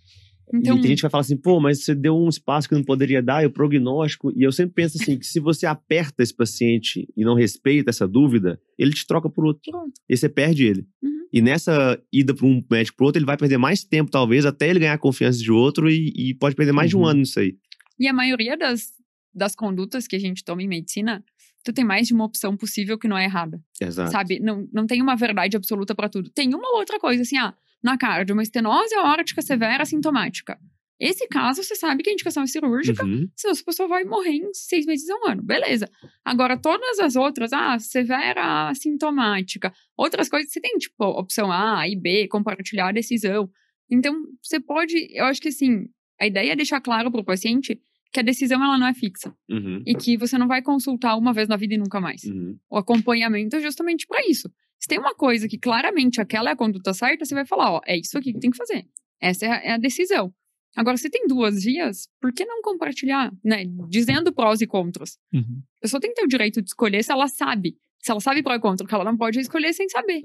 [0.54, 2.76] Então, E tem gente que vai falar assim, pô, mas você deu um espaço que
[2.76, 4.32] não poderia dar, e o prognóstico.
[4.36, 8.08] E eu sempre penso assim, que se você aperta esse paciente e não respeita essa
[8.08, 9.62] dúvida, ele te troca por outro.
[9.72, 9.94] pronto.
[10.10, 10.86] E você perde ele.
[11.02, 11.12] Uhum.
[11.32, 14.70] E nessa ida para um médico pro outro, ele vai perder mais tempo, talvez, até
[14.70, 17.06] ele ganhar a confiança de outro e, e pode perder mais de um Uhum.
[17.08, 17.56] ano nisso aí.
[18.00, 18.92] E a maioria das,
[19.34, 21.24] das condutas que a gente toma em medicina,
[21.64, 23.60] tu tem mais de uma opção possível que não é errada.
[23.82, 24.12] Exato.
[24.12, 24.40] Sabe?
[24.40, 26.30] Não, não tem uma verdade absoluta pra tudo.
[26.30, 30.58] Tem uma outra coisa, assim, ah, na cardio, uma estenose aórtica severa sintomática.
[31.00, 33.28] Esse caso, você sabe que a indicação é cirúrgica, Uhum.
[33.36, 35.42] senão essa pessoa vai morrer em seis meses a um ano.
[35.44, 35.90] Beleza.
[36.24, 41.96] Agora, todas as outras, ah, severa sintomática, outras coisas, você tem, tipo, opção A e
[42.00, 43.50] B, compartilhar a decisão.
[43.92, 45.88] Então, você pode, eu acho que assim,
[46.22, 47.78] a ideia é deixar claro pro paciente
[48.14, 49.82] que a decisão ela não é fixa Uhum.
[49.86, 52.24] e que você não vai consultar uma vez na vida e nunca mais.
[52.24, 52.58] Uhum.
[52.70, 54.50] O acompanhamento é justamente para isso.
[54.80, 57.82] Se tem uma coisa que claramente aquela é a conduta certa, você vai falar, ó,
[57.86, 58.86] é isso aqui que tem que fazer.
[59.20, 60.34] Essa é a, é a decisão.
[60.76, 63.64] Agora, se tem duas vias, por que não compartilhar, né?
[63.90, 65.18] Dizendo prós e contras.
[65.32, 65.62] Uhum.
[65.78, 67.78] A pessoa tem que ter o direito de escolher se ela sabe.
[68.00, 70.22] Se ela sabe pró e contra, que ela não pode escolher sem saber.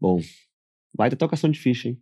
[0.00, 0.20] Bom,
[0.94, 2.00] baita tocação de ficha, hein?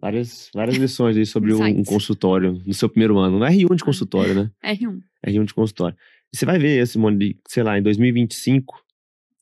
[0.00, 3.38] Várias, várias lições aí sobre um, um consultório no seu primeiro ano.
[3.38, 4.50] Não é R1 de consultório, né?
[4.64, 5.00] R1.
[5.22, 5.96] É R1 de consultório.
[6.32, 8.80] E você vai ver, Simone, de, sei lá, em 2025,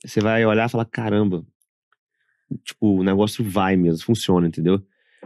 [0.04, 1.44] você vai olhar e falar, caramba,
[2.64, 4.80] tipo, o negócio vai mesmo, funciona, entendeu?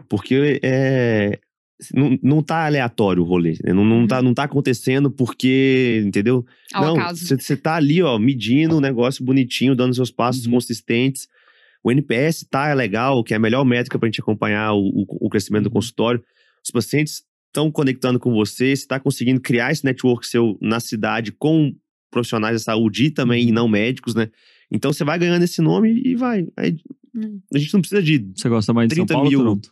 [0.08, 1.38] Porque é,
[1.94, 3.72] não, não tá aleatório o rolê, né?
[3.72, 6.44] não, não, tá, não tá acontecendo porque, entendeu?
[6.72, 10.52] Ao não, você tá ali, ó, medindo o negócio bonitinho, dando seus passos Uhum.
[10.52, 11.28] consistentes.
[11.82, 15.30] O NPS tá legal, que é a melhor métrica pra gente acompanhar o, o, o
[15.30, 15.72] crescimento do Uhum.
[15.74, 16.22] consultório.
[16.64, 21.32] Os pacientes estão conectando com você, você está conseguindo criar esse network seu na cidade
[21.32, 21.74] com
[22.10, 23.52] profissionais da saúde e também Uhum.
[23.54, 24.28] não médicos, né?
[24.70, 26.46] Então você vai ganhando esse nome e vai.
[26.56, 26.76] Aí
[27.14, 27.40] Hum.
[27.52, 29.38] a gente não precisa de Você gosta mais de São 30 Paulo mil.
[29.40, 29.70] ou Toronto?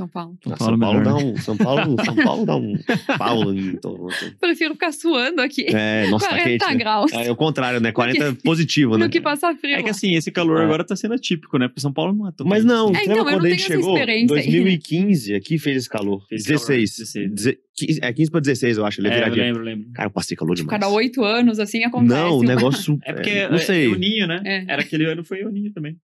[0.00, 0.38] São Paulo.
[0.42, 1.24] São Paulo, São Paulo dá né?
[1.24, 1.36] um.
[1.36, 2.74] São Paulo, São Paulo dá um
[3.18, 4.14] Paulo em Toronto.
[4.40, 5.66] Prefiro ficar suando aqui.
[5.68, 6.66] É, nossa, tá 40 quente.
[6.70, 6.74] Né?
[6.78, 7.12] graus.
[7.12, 7.92] É, é o contrário, né?
[7.92, 9.06] 40 positivo, né?
[9.06, 9.76] Do que passar frio.
[9.76, 10.64] É que assim, esse calor É.
[10.64, 11.68] agora tá sendo atípico, né?
[11.68, 12.88] Porque São Paulo não é tão Mas não.
[12.94, 13.92] É, então, lembra quando não a gente chegou?
[13.94, 14.52] experiência aí, né?
[14.52, 16.24] 2015, aqui fez esse calor.
[16.28, 16.90] Fez 16.
[16.96, 17.30] calor, 16.
[17.34, 19.00] Deze- 15 É 15 pra 16, eu acho.
[19.00, 19.90] Ele é É, eu lembro, lembro.
[19.94, 20.70] Cara, eu passei calor demais.
[20.70, 22.14] Cada oito anos, assim, acontece.
[22.14, 22.98] Não, o uma- negócio.
[23.04, 23.86] É porque é, é, não sei.
[23.86, 24.40] é o Ninho, né?
[24.44, 24.64] É.
[24.72, 25.96] Era aquele ano, foi o Ninho também.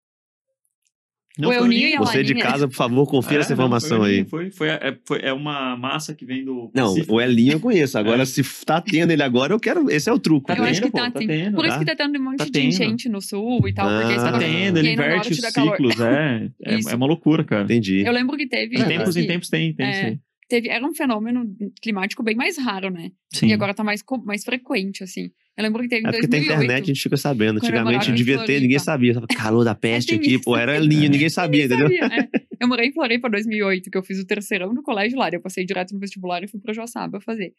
[1.38, 3.98] O El Ninho e a Você de casa, por favor, confira É, essa não, informação
[3.98, 4.24] foi o aí.
[4.24, 6.70] Foi, foi, é, foi- é uma massa que vem do.
[6.74, 7.14] Não, Pacífico.
[7.14, 7.98] o Elinho eu conheço.
[7.98, 8.24] Agora, É.
[8.24, 9.90] se tá tendo ele agora, eu quero.
[9.90, 10.46] Esse é o truco.
[10.46, 11.78] Tá Eu acho tendo, que tá, pô, tá assim, tendo, Por isso tá?
[11.80, 12.66] que tá tendo um monte Tá de tendo.
[12.68, 13.86] enchente no sul e tal.
[13.88, 16.48] Ah, porque Tá tendo, ele inverte os ciclos, é.
[16.64, 16.88] É, Isso.
[16.88, 17.64] é uma loucura, cara.
[17.64, 18.02] Entendi.
[18.06, 18.76] Eu lembro que teve.
[18.76, 20.18] De tempos que em tempos tem, tem isso
[20.48, 21.44] teve era um fenômeno
[21.82, 23.10] climático bem mais raro, né?
[23.32, 23.48] Sim.
[23.48, 25.28] E agora tá mais, mais frequente, assim.
[25.56, 26.64] Eu lembro que teve É porque tem 2008.
[26.64, 27.56] internet, a gente fica sabendo.
[27.58, 29.14] Antigamente devia ter, ninguém sabia.
[29.36, 30.56] Calor da peste tem aqui, pô.
[30.56, 31.88] Era Elinho, ninguém sabia, entendeu?
[31.88, 32.28] Sabia, é.
[32.60, 35.28] Eu morei em Floripa 2008, que eu fiz o terceirão no colégio lá.
[35.30, 37.54] Eu passei direto no vestibular e fui pra Joaçaba fazer.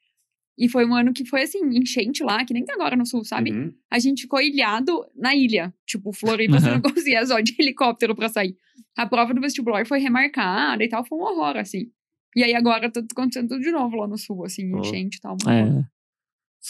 [0.59, 3.23] E foi um ano que foi assim, enchente lá, que nem tá agora no sul,
[3.23, 3.51] sabe?
[3.51, 3.71] Uhum.
[3.91, 5.71] A gente ficou ilhado na ilha.
[5.85, 6.73] Tipo, Floripa, você Uhum.
[6.75, 8.55] não conseguia só de helicóptero pra sair.
[8.97, 11.91] A prova do vestibular foi remarcada e tal, foi um horror, assim.
[12.35, 15.37] E aí agora tá acontecendo tudo de novo lá no sul, assim, enchente e tal.
[15.47, 15.83] É.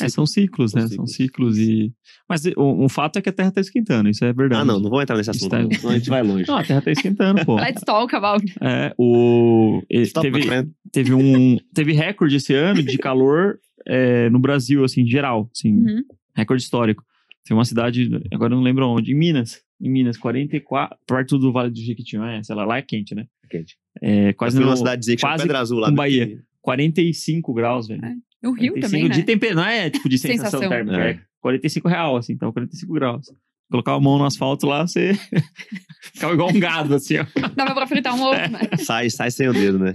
[0.01, 0.87] É, são ciclos, São né?
[0.87, 1.55] São ciclos.
[1.55, 1.93] ciclos e.
[2.29, 4.61] Mas o, o fato é que a Terra tá esquentando, isso é verdade.
[4.61, 6.45] Ah, não, não vou entrar nesse assunto, Está- não, a gente vai longe.
[6.47, 7.55] Não, a Terra tá esquentando, pô.
[7.55, 8.45] Let's talk about.
[8.61, 9.81] É, o.
[9.89, 11.57] Stop, Teve, teve um.
[11.73, 15.49] Teve recorde esse ano de calor é, no Brasil, assim, em geral.
[15.55, 16.03] Assim, Uhum.
[16.35, 17.03] recorde histórico.
[17.45, 19.61] Tem uma cidade, agora eu não lembro onde, em Minas.
[19.79, 23.25] Em Minas, 44, perto do Vale do Jequitinhonha, sei lá, lá é quente, né?
[23.49, 23.75] Quente.
[24.01, 25.87] É, quase numa cidadezinha que quase Pedra Azul lá.
[25.87, 26.39] com do- Bahia.
[26.61, 28.03] 45 graus, velho.
[28.03, 28.13] É,
[28.47, 29.15] O Rio 45 também, né?
[29.15, 29.55] de temper...
[29.55, 30.69] Não é tipo de sensação, Sensação.
[30.69, 31.09] térmica, É.
[31.11, 33.27] é 45 real, assim, então 45 graus.
[33.69, 35.11] Colocar a mão no asfalto lá, você
[36.13, 37.25] ficava igual um gado, assim, ó.
[37.55, 38.59] Dava pra fritar um ovo, né?
[38.79, 39.91] Sai, sai sem o dedo, né?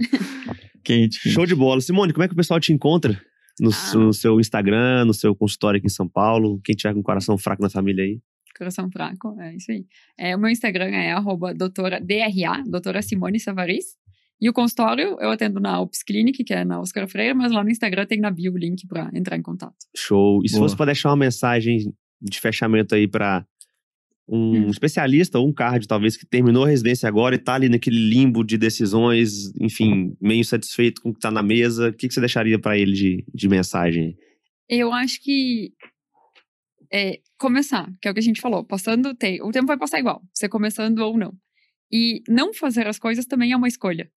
[0.83, 1.19] Quente.
[1.19, 1.29] quente.
[1.31, 1.81] Show de bola.
[1.81, 3.19] Simone, como é que o pessoal te encontra?
[3.59, 3.95] No, Ah.
[3.97, 6.59] no seu Instagram, no seu consultório aqui em São Paulo.
[6.63, 8.19] Quem tiver com coração fraco na família aí.
[8.57, 9.85] Coração fraco, é isso aí.
[10.17, 13.95] É, o meu Instagram é arroba doutora DRA, doutora Simone Savaris.
[14.41, 17.63] E o consultório eu atendo na Ops Clinic, que é na Oscar Freire, mas lá
[17.63, 19.75] no Instagram tem na bio o link pra entrar em contato.
[19.95, 20.41] Show.
[20.43, 20.65] E se Boa.
[20.65, 23.45] fosse para deixar uma mensagem de fechamento aí para
[24.27, 24.69] um Hum.
[24.69, 28.43] especialista ou um cardio, talvez, que terminou a residência agora e tá ali naquele limbo
[28.43, 32.21] de decisões, enfim, meio satisfeito com o que tá na mesa, o que, que você
[32.21, 34.17] deixaria para ele de, de mensagem?
[34.69, 35.73] Eu acho que
[36.91, 39.77] é começar, que é o que a gente falou, passando o tempo, o tempo vai
[39.77, 41.33] passar igual, você começando ou não.
[41.91, 44.09] E não fazer as coisas também é uma escolha.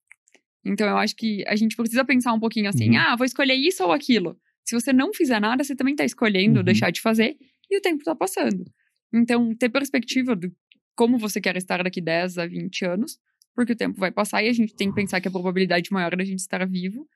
[0.66, 2.98] Então eu acho que a gente precisa pensar um pouquinho assim, Uhum.
[2.98, 4.36] ah, vou escolher isso ou aquilo.
[4.64, 6.64] Se você não fizer nada, você também tá escolhendo Uhum.
[6.64, 7.36] deixar de fazer
[7.70, 8.64] e o tempo tá passando.
[9.12, 10.51] Então, ter perspectiva de
[10.97, 13.18] como você quer estar daqui 10 a 20 anos,
[13.55, 16.14] porque o tempo vai passar e a gente tem que pensar que a probabilidade maior
[16.16, 17.06] da gente estar vivo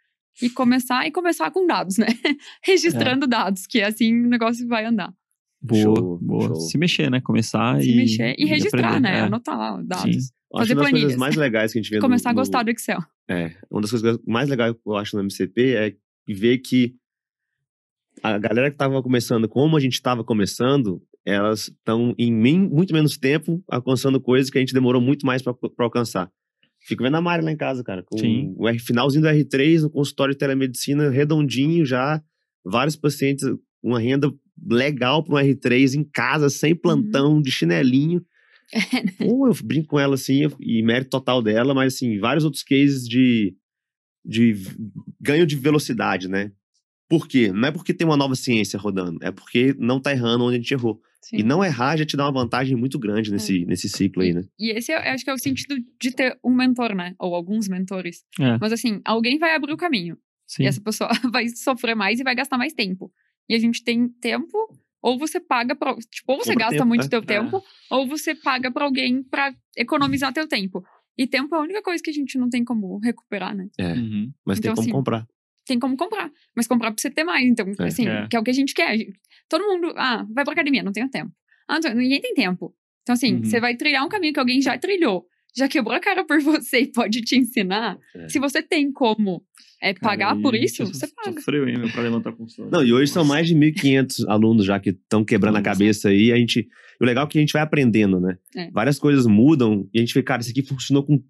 [0.40, 2.06] e começar e começar com dados, né?
[2.62, 5.12] Registrando dados, que assim o negócio vai andar.
[5.62, 6.46] Boa, Show, boa.
[6.48, 6.54] show.
[6.56, 7.20] Se mexer, né?
[7.20, 7.96] Começar Se e.
[7.96, 9.00] mexer e, registrar, aprender.
[9.10, 9.18] né?
[9.18, 9.20] É.
[9.22, 10.02] Anotar dados.
[10.14, 10.18] Sim.
[10.52, 11.16] Acho Fazer que uma das coisas planilhas.
[11.16, 12.98] mais legais que a gente vê no- Começar a no- gostar do Excel.
[13.30, 15.94] É, uma das coisas mais legais que eu acho no MCP é
[16.28, 16.96] ver que
[18.22, 23.16] a galera que estava começando, como a gente estava começando, elas estão em muito menos
[23.16, 26.30] tempo alcançando coisas que a gente demorou muito mais para alcançar.
[26.80, 28.52] Fico vendo a Mari lá em casa, cara, com Sim.
[28.56, 32.22] o R- finalzinho do R3, no consultório de telemedicina, redondinho já,
[32.64, 33.44] vários pacientes,
[33.82, 34.32] uma renda
[34.68, 38.24] legal para um R3 em casa, sem plantão, de chinelinho.
[39.18, 43.06] Pô, eu brinco com ela assim, e mérito total dela, mas assim, vários outros cases
[43.08, 43.54] de,
[44.24, 44.54] de
[45.20, 46.52] ganho de velocidade, né?
[47.08, 47.50] Por quê?
[47.52, 50.58] Não é porque tem uma nova ciência rodando, é porque não tá errando onde a
[50.58, 51.00] gente errou.
[51.22, 51.38] Sim.
[51.38, 54.42] E não errar já te dá uma vantagem muito grande nesse, nesse ciclo aí, né?
[54.58, 57.14] E esse eu acho que é o sentido de ter um mentor, né?
[57.18, 58.24] Ou alguns mentores.
[58.38, 58.56] É.
[58.58, 60.16] Mas assim, alguém vai abrir o caminho.
[60.46, 60.62] Sim.
[60.62, 63.12] E essa pessoa vai sofrer mais e vai gastar mais tempo.
[63.48, 64.56] E a gente tem tempo,
[65.02, 65.94] ou você paga pra.
[65.96, 67.08] Tipo, ou você Compra gasta tempo, muito né?
[67.08, 70.82] teu tempo, ou você paga pra alguém pra economizar teu tempo.
[71.18, 73.68] E tempo é a única coisa que a gente não tem como recuperar, né?
[73.78, 74.32] É, Uhum.
[74.44, 75.26] mas tem Então, como assim, comprar.
[75.66, 76.30] Tem como comprar.
[76.56, 77.44] Mas comprar pra você ter mais.
[77.46, 77.84] Então, É.
[77.86, 78.26] assim, É.
[78.28, 78.96] que é o que a gente quer.
[79.48, 81.30] Todo mundo, ah, vai pra academia, não tenho tempo.
[81.68, 82.74] Ah, não, ninguém tem tempo.
[83.02, 83.44] Então, assim, Uhum.
[83.44, 86.80] você vai trilhar um caminho que alguém já trilhou, já quebrou a cara por você
[86.80, 87.98] e pode te ensinar.
[88.14, 88.28] É.
[88.28, 89.42] Se você tem como
[89.82, 91.32] é, pagar por isso, so- você paga.
[91.38, 92.70] Sofreu, hein, meu, pra levantar a consulta.
[92.70, 95.70] Não, e hoje são mais de 1.500 alunos já que estão quebrando a Nossa.
[95.70, 96.32] cabeça aí.
[96.32, 96.68] A gente,
[97.00, 98.36] o legal é que a gente vai aprendendo, né?
[98.56, 98.70] É.
[98.70, 101.22] Várias coisas mudam e a gente vê, cara, isso aqui funcionou com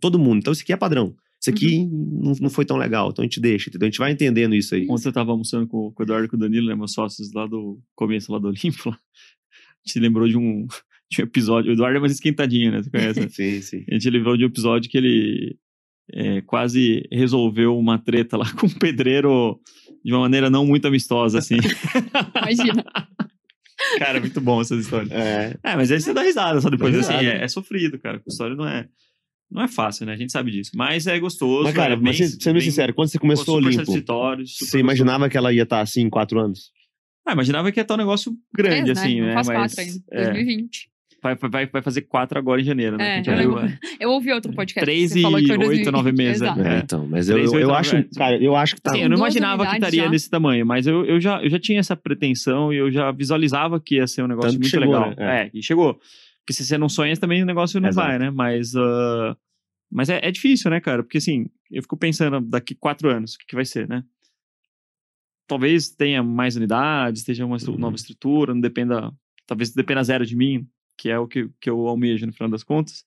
[0.00, 0.38] todo mundo.
[0.38, 1.14] Então, isso aqui é padrão.
[1.40, 2.20] Isso aqui Uhum.
[2.24, 3.10] não, não foi tão legal.
[3.10, 3.86] Então, a gente deixa, entendeu?
[3.86, 4.86] A gente vai entendendo isso aí.
[4.88, 7.32] Ontem eu tava almoçando com, com o Eduardo e com o Danilo, né, meus sócios
[7.34, 8.88] lá do começo lá do Olimpo.
[8.90, 8.94] Lá.
[8.96, 10.66] A gente lembrou de um,
[11.10, 11.70] de um episódio.
[11.70, 12.82] O Eduardo é mais esquentadinho, né?
[12.82, 13.20] Você conhece?
[13.20, 13.28] né?
[13.32, 13.84] Sim, sim.
[13.88, 15.56] A gente lembrou de um episódio que ele.
[16.12, 19.58] é, quase resolveu uma treta lá com o pedreiro
[20.04, 21.56] de uma maneira não muito amistosa, assim.
[22.42, 22.84] Imagina.
[23.98, 25.10] cara, muito bom essas histórias.
[25.12, 28.18] É, É, mas aí você dá risada só depois, Dá assim, é, é sofrido, cara.
[28.18, 28.88] A história não é,
[29.50, 30.12] não é fácil, né?
[30.12, 30.70] A gente sabe disso.
[30.74, 31.64] Mas é gostoso.
[31.64, 33.84] mas, cara, é mas bem- se- sendo bem- sincero, quando você começou o super Olimpo,
[33.86, 36.70] super você imaginava que ela ia estar assim em quatro anos?
[37.26, 39.34] Ah, imaginava que ia estar um negócio grande, É, assim, Não né?
[39.34, 40.04] faz Mas quatro ainda.
[40.12, 40.88] é, 2020.
[41.34, 43.18] Vai, vai, vai fazer quatro agora em janeiro, né?
[43.18, 43.78] É, eu é.
[43.98, 44.84] Eu ouvi outro podcast.
[44.84, 45.90] Três e oito, 2020.
[45.90, 46.60] nove meses, Exato.
[46.60, 46.76] É.
[46.76, 48.92] É, então, mas eu, Três, eu, oito, acho, cara, eu acho que tá.
[48.92, 50.08] Sim, eu não imaginava que estaria já.
[50.10, 53.80] desse tamanho, mas eu, eu, já, eu já tinha essa pretensão e eu já visualizava
[53.80, 55.14] que ia ser um negócio Tanto muito chegou, legal.
[55.16, 55.42] né?
[55.44, 55.50] É.
[55.52, 55.94] e chegou.
[56.40, 58.06] Porque se você não sonha, também o negócio não Exato.
[58.08, 58.30] vai, né?
[58.30, 59.36] Mas, ah,
[59.90, 61.02] mas é, é difícil, né, cara?
[61.02, 64.04] Porque assim, eu fico pensando daqui quatro anos, o que, que vai ser, né?
[65.48, 67.78] Talvez tenha mais unidades, esteja uma Uhum.
[67.78, 69.12] nova estrutura, não dependa.
[69.46, 70.66] Talvez dependa zero de mim,
[70.96, 73.04] que é o que, que eu almejo no final das contas.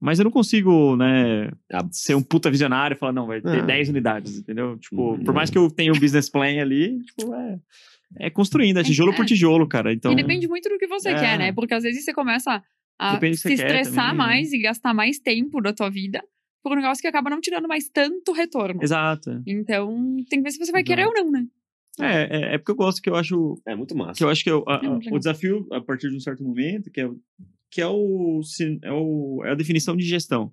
[0.00, 3.62] Mas eu não consigo, né, Ah, ser um puta visionário e falar, não, vai ter
[3.62, 3.66] Ah.
[3.66, 4.78] 10 unidades, entendeu?
[4.78, 7.58] Tipo, Hum, por mais que eu tenha um business plan ali, tipo, é,
[8.20, 9.16] é construindo, é tijolo É.
[9.16, 9.92] por tijolo, cara.
[9.92, 11.14] Então, E depende muito do que você É.
[11.18, 11.52] quer, né?
[11.52, 12.62] Porque às vezes você começa
[12.98, 14.12] a se estressar também, né?
[14.12, 16.22] mais e gastar mais tempo da tua vida
[16.62, 18.80] por um negócio que acaba não te dando mais tanto retorno.
[18.82, 19.42] Exato.
[19.46, 21.44] Então, tem que ver se você vai querer ou não, né?
[22.04, 24.14] É, é, é porque eu gosto que eu acho É muito massa.
[24.18, 26.42] que eu acho que eu- a- É a- o desafio a partir de um certo
[26.42, 27.18] momento que é o-
[27.70, 28.40] que é o
[28.82, 30.52] é, o, é a definição de gestão.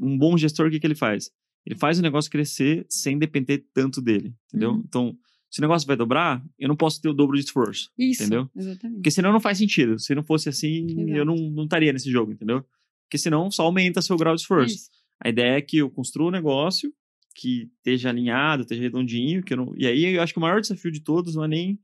[0.00, 1.30] Um bom gestor o que, que ele faz?
[1.64, 4.72] Ele faz o negócio crescer sem depender tanto dele, entendeu?
[4.72, 4.82] Uhum.
[4.86, 5.16] Então,
[5.50, 7.90] se o negócio vai dobrar, eu não posso ter o dobro de esforço.
[7.98, 8.22] Isso.
[8.22, 8.48] Entendeu?
[8.56, 8.96] Exatamente.
[8.96, 9.98] Porque senão não faz sentido.
[9.98, 11.10] Se não fosse assim, Exato.
[11.10, 12.64] eu não, não estaria nesse jogo, entendeu?
[13.06, 14.74] Porque senão só aumenta seu grau de esforço.
[14.74, 14.90] Isso.
[15.22, 16.92] A ideia é que eu construa um negócio
[17.34, 19.74] que esteja alinhado, esteja redondinho, que eu não...
[19.76, 21.78] e aí eu acho que o maior desafio de todos não é nem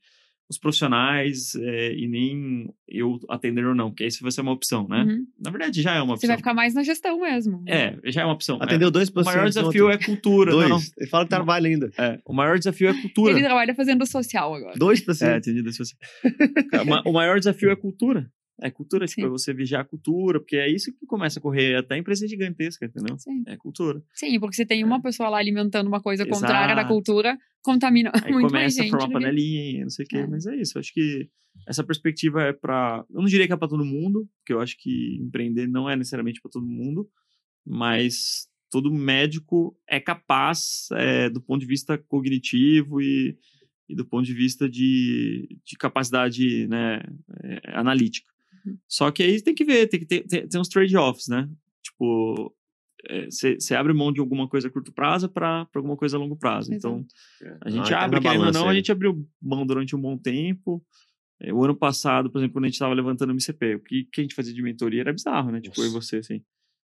[0.49, 4.87] os profissionais é, e nem eu atender ou não, porque isso vai ser uma opção,
[4.89, 5.03] né?
[5.03, 5.27] Uhum.
[5.43, 6.29] Na verdade já é uma Você opção.
[6.29, 7.65] vai ficar mais na gestão mesmo.
[7.67, 8.59] É, já é uma opção.
[8.63, 9.11] Atendeu dois É.
[9.11, 9.37] O pacientes.
[9.37, 10.53] maior desafio é cultura.
[10.53, 10.69] Dois.
[10.69, 11.91] Não, Ele fala que trabalha ainda.
[11.99, 12.05] não.
[12.05, 13.33] É, o maior desafio é cultura.
[13.33, 14.75] Ele trabalha fazendo social agora.
[14.79, 15.79] Dois É, pacientes.
[15.79, 15.95] você.
[16.71, 18.31] Cara, ma- o maior desafio é cultura.
[18.61, 21.77] É cultura, tipo, é você vigiar a cultura, porque é isso que começa a correr
[21.77, 23.19] até empresa gigantesca, entendeu?
[23.19, 23.43] Sim.
[23.47, 24.03] É cultura.
[24.15, 26.95] Sim, porque você tem uma pessoa lá alimentando uma coisa contrária da Exato.
[26.95, 28.91] cultura, contamina Aí muito mais começa a gente.
[28.93, 30.27] formar que- panelinha, não sei o quê, É.
[30.27, 30.79] mas é isso.
[30.79, 31.29] Eu acho que
[31.67, 33.05] essa perspectiva é pra.
[33.11, 35.95] Eu não diria que é pra todo mundo, porque eu acho que empreender não é
[35.95, 37.07] necessariamente pra todo mundo,
[37.65, 43.37] mas todo médico é capaz, é, do ponto de vista cognitivo e,
[43.89, 47.03] e do ponto de vista de, de capacidade né,
[47.43, 48.33] é, analítica.
[48.67, 48.77] Uhum.
[48.89, 51.49] Só que aí tem que ver, tem que ter, ter, ter uns trade-offs, né?
[51.83, 52.53] Tipo,
[53.31, 56.75] você abre mão de alguma coisa a curto prazo para alguma coisa a longo prazo.
[56.75, 57.07] Então,
[57.63, 60.85] a gente Ah, abre, querendo ou não, a gente abriu mão durante um bom tempo.
[61.41, 64.05] É, O ano passado, por exemplo, quando a gente estava levantando o MCP, o que,
[64.11, 65.61] que a gente fazia de mentoria era bizarro, né?
[65.61, 66.43] Tipo, eu e você, assim.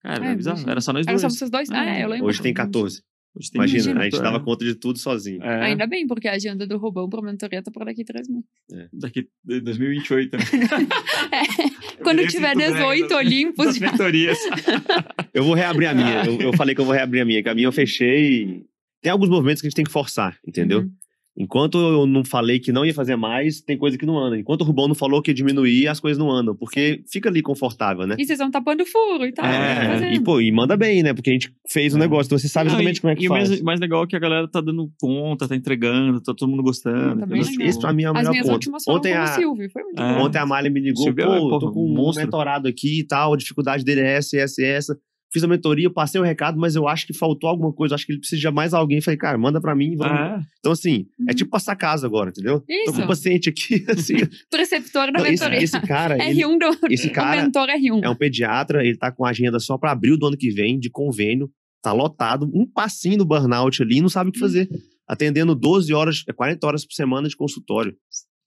[0.02, 0.70] Cara, É, era bizarro.
[0.70, 1.22] Era só nós Era dois.
[1.22, 1.70] só vocês dois?
[1.70, 2.26] Ah, é, eu lembro.
[2.26, 3.04] Hoje tem 14.
[3.54, 4.00] Imagina, Imagina.
[4.02, 4.22] a gente é.
[4.22, 5.42] dava conta de tudo sozinho.
[5.44, 8.46] É, Ainda bem, porque a agenda do Robão pra mentoria tá por daqui três meses.
[8.92, 10.44] Daqui de 2028, né?
[12.04, 13.92] Quando virei tiver cinto velho 18 das- Olimpos, das já.
[13.92, 14.38] mentorias.
[15.34, 16.26] Eu vou reabrir a minha.
[16.26, 18.66] Eu, eu falei que eu vou reabrir a minha, que a minha eu fechei.
[19.02, 20.80] Tem alguns movimentos que a gente tem que forçar, entendeu?
[20.80, 20.92] Uhum.
[21.40, 24.38] Enquanto eu não falei que não ia fazer mais, tem coisa que não anda.
[24.38, 26.54] Enquanto o Rubão não falou que ia diminuir, as coisas não andam.
[26.54, 28.16] Porque fica ali confortável, né?
[28.20, 29.46] E vocês vão tapando furo e tal.
[29.46, 30.14] É, fazendo.
[30.16, 31.14] e, pô, e manda bem, né?
[31.14, 32.00] Porque a gente fez o É.
[32.02, 33.48] negócio, então você sabe Não, exatamente e, como é que e o faz.
[33.50, 36.62] mais, mais legal é que a galera tá dando conta, tá entregando, tá todo mundo
[36.62, 37.22] gostando.
[37.22, 37.38] Tá legal.
[37.62, 38.54] esse pra mim é o As melhor minhas ponto.
[38.56, 40.14] últimas foram Ontem com o a, Silvio, foi muito É.
[40.18, 40.26] bom.
[40.26, 42.24] Ontem a Malha me ligou, Silvio é, pô, porra, tô com um um monstro.
[42.26, 44.98] mentorado aqui e tal, a dificuldade dele é essa, essa e essa.
[45.32, 48.12] Fiz a mentoria, passei o recado, mas eu acho que faltou alguma coisa, acho que
[48.14, 49.00] ele precisa de mais alguém.
[49.00, 49.96] Falei, cara, manda pra mim.
[49.96, 50.12] Vamos.
[50.20, 51.36] Ah, Então, assim, é Uhum.
[51.36, 52.62] tipo passar casa agora, entendeu?
[52.62, 52.94] Tô Isso.
[52.94, 54.16] com um paciente aqui, assim.
[54.50, 55.64] Preceptor da Não, esse, mentoria.
[55.64, 56.94] esse cara, ele- R1 do.
[56.94, 58.04] esse o cara mentor R1.
[58.04, 60.80] é um pediatra, ele tá com a agenda só pra abril do ano que vem,
[60.80, 61.50] de convênio,
[61.82, 64.68] tá lotado, um passinho do burnout ali, não sabe o que fazer.
[65.08, 67.96] Atendendo 12 horas, é 40 horas por semana de consultório.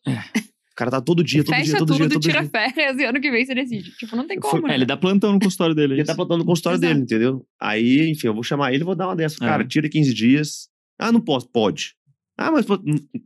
[0.72, 2.48] O cara tá todo dia, todo Fecha dia, todo tudo, dia, todo tira dia.
[2.50, 3.90] férias e ano que vem você decide.
[3.96, 4.74] Tipo, não tem Foi- como, é, né?
[4.76, 5.92] ele dá plantão no consultório dele.
[5.94, 6.92] é Ele tá plantando no consultório Exato.
[6.94, 7.46] dele, entendeu?
[7.60, 9.36] Aí, enfim, eu vou chamar ele e vou dar uma dessa.
[9.36, 9.46] É.
[9.46, 10.68] Cara, tira 15 dias.
[10.98, 11.48] Ah, não posso.
[11.50, 11.94] Pode.
[12.38, 12.78] Ah, mas pô,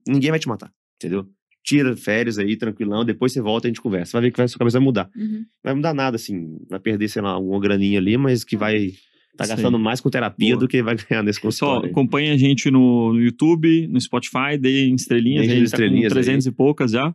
[0.08, 1.26] ninguém vai te matar, entendeu?
[1.64, 4.12] Tira férias aí, tranquilão, depois você volta e a gente conversa.
[4.12, 5.08] Vai ver que vai- sua cabeça vai mudar.
[5.16, 5.38] Uhum.
[5.38, 6.58] Não vai mudar nada, assim.
[6.68, 8.92] Vai perder, sei lá, uma graninha ali, mas que vai
[9.36, 9.50] tá Sim.
[9.50, 10.60] gastando mais com terapia Boa.
[10.60, 11.90] do que vai ganhar nesse Pessoal, consultório.
[11.92, 16.12] acompanha a gente no, no YouTube, no Spotify, deem estrelinhas, Deem a gente tá estrelinhas
[16.12, 17.14] com 300 e poucas já.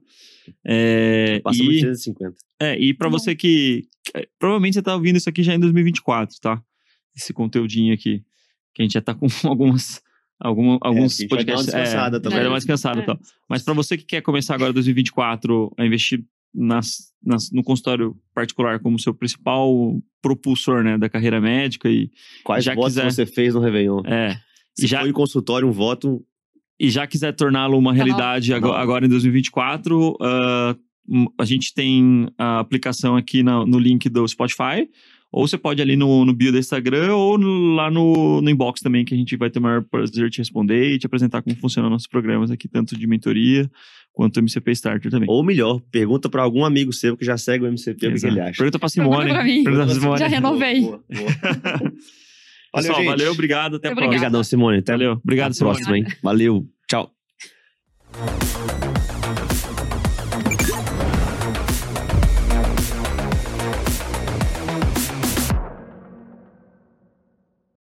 [0.65, 2.35] É, Passamos e, de 350.
[2.59, 3.17] é, e pra Bom.
[3.17, 3.83] você que.
[4.15, 6.61] é, Provavelmente você tá ouvindo isso aqui já em 2024, tá?
[7.15, 8.23] Esse conteúdinho aqui.
[8.73, 10.01] Que a gente já tá com algumas.
[10.43, 11.65] Alguma, alguns a gente vai dar uma podcasts.
[11.83, 12.35] descansada é, também.
[12.37, 13.03] Vai dar uma descansada É.
[13.03, 13.19] e tal.
[13.47, 16.23] Mas pra você que quer começar agora 2024 a investir
[16.53, 19.69] nas, nas, no consultório particular como seu principal
[20.21, 22.09] propulsor né, da carreira médica e
[22.43, 23.11] Quais Já votos quiser.
[23.11, 24.01] você fez no Réveillon?
[24.05, 24.35] é,
[24.77, 26.23] Se e já- foi em consultório, um voto.
[26.79, 28.73] e já quiser torná-lo uma realidade ago- Não.
[28.73, 30.75] agora em 2024, ah,
[31.07, 34.89] hum, a gente tem a aplicação aqui na- no link do Spotify,
[35.31, 38.49] ou você pode ir ali no, no bio do Instagram, ou no- lá no, no
[38.49, 41.05] inbox também, que a gente vai ter o maior prazer de te responder e te
[41.05, 43.69] apresentar como funcionam nossos programas aqui, tanto de mentoria
[44.13, 45.29] quanto MCP Starter também.
[45.29, 48.33] Ou melhor, pergunta pra algum amigo seu que já segue o MCP o que Exato.
[48.33, 48.57] ele acha.
[48.57, 49.15] Pergunta pra Simone.
[49.17, 49.63] Pergunta pra mim.
[49.63, 50.19] Pergunta pra Simone.
[50.19, 50.81] Já renovei.
[50.81, 51.21] Boa, boa,
[51.79, 51.91] boa.
[52.73, 53.05] Pessoal, gente.
[53.07, 54.07] valeu, obrigado, até a próxima.
[54.15, 54.77] Obrigadão, Simone.
[54.79, 55.75] Até Valeu, obrigado, a Simone.
[55.75, 56.05] próxima, hein?
[56.21, 56.65] Valeu.
[56.89, 57.11] Tchau.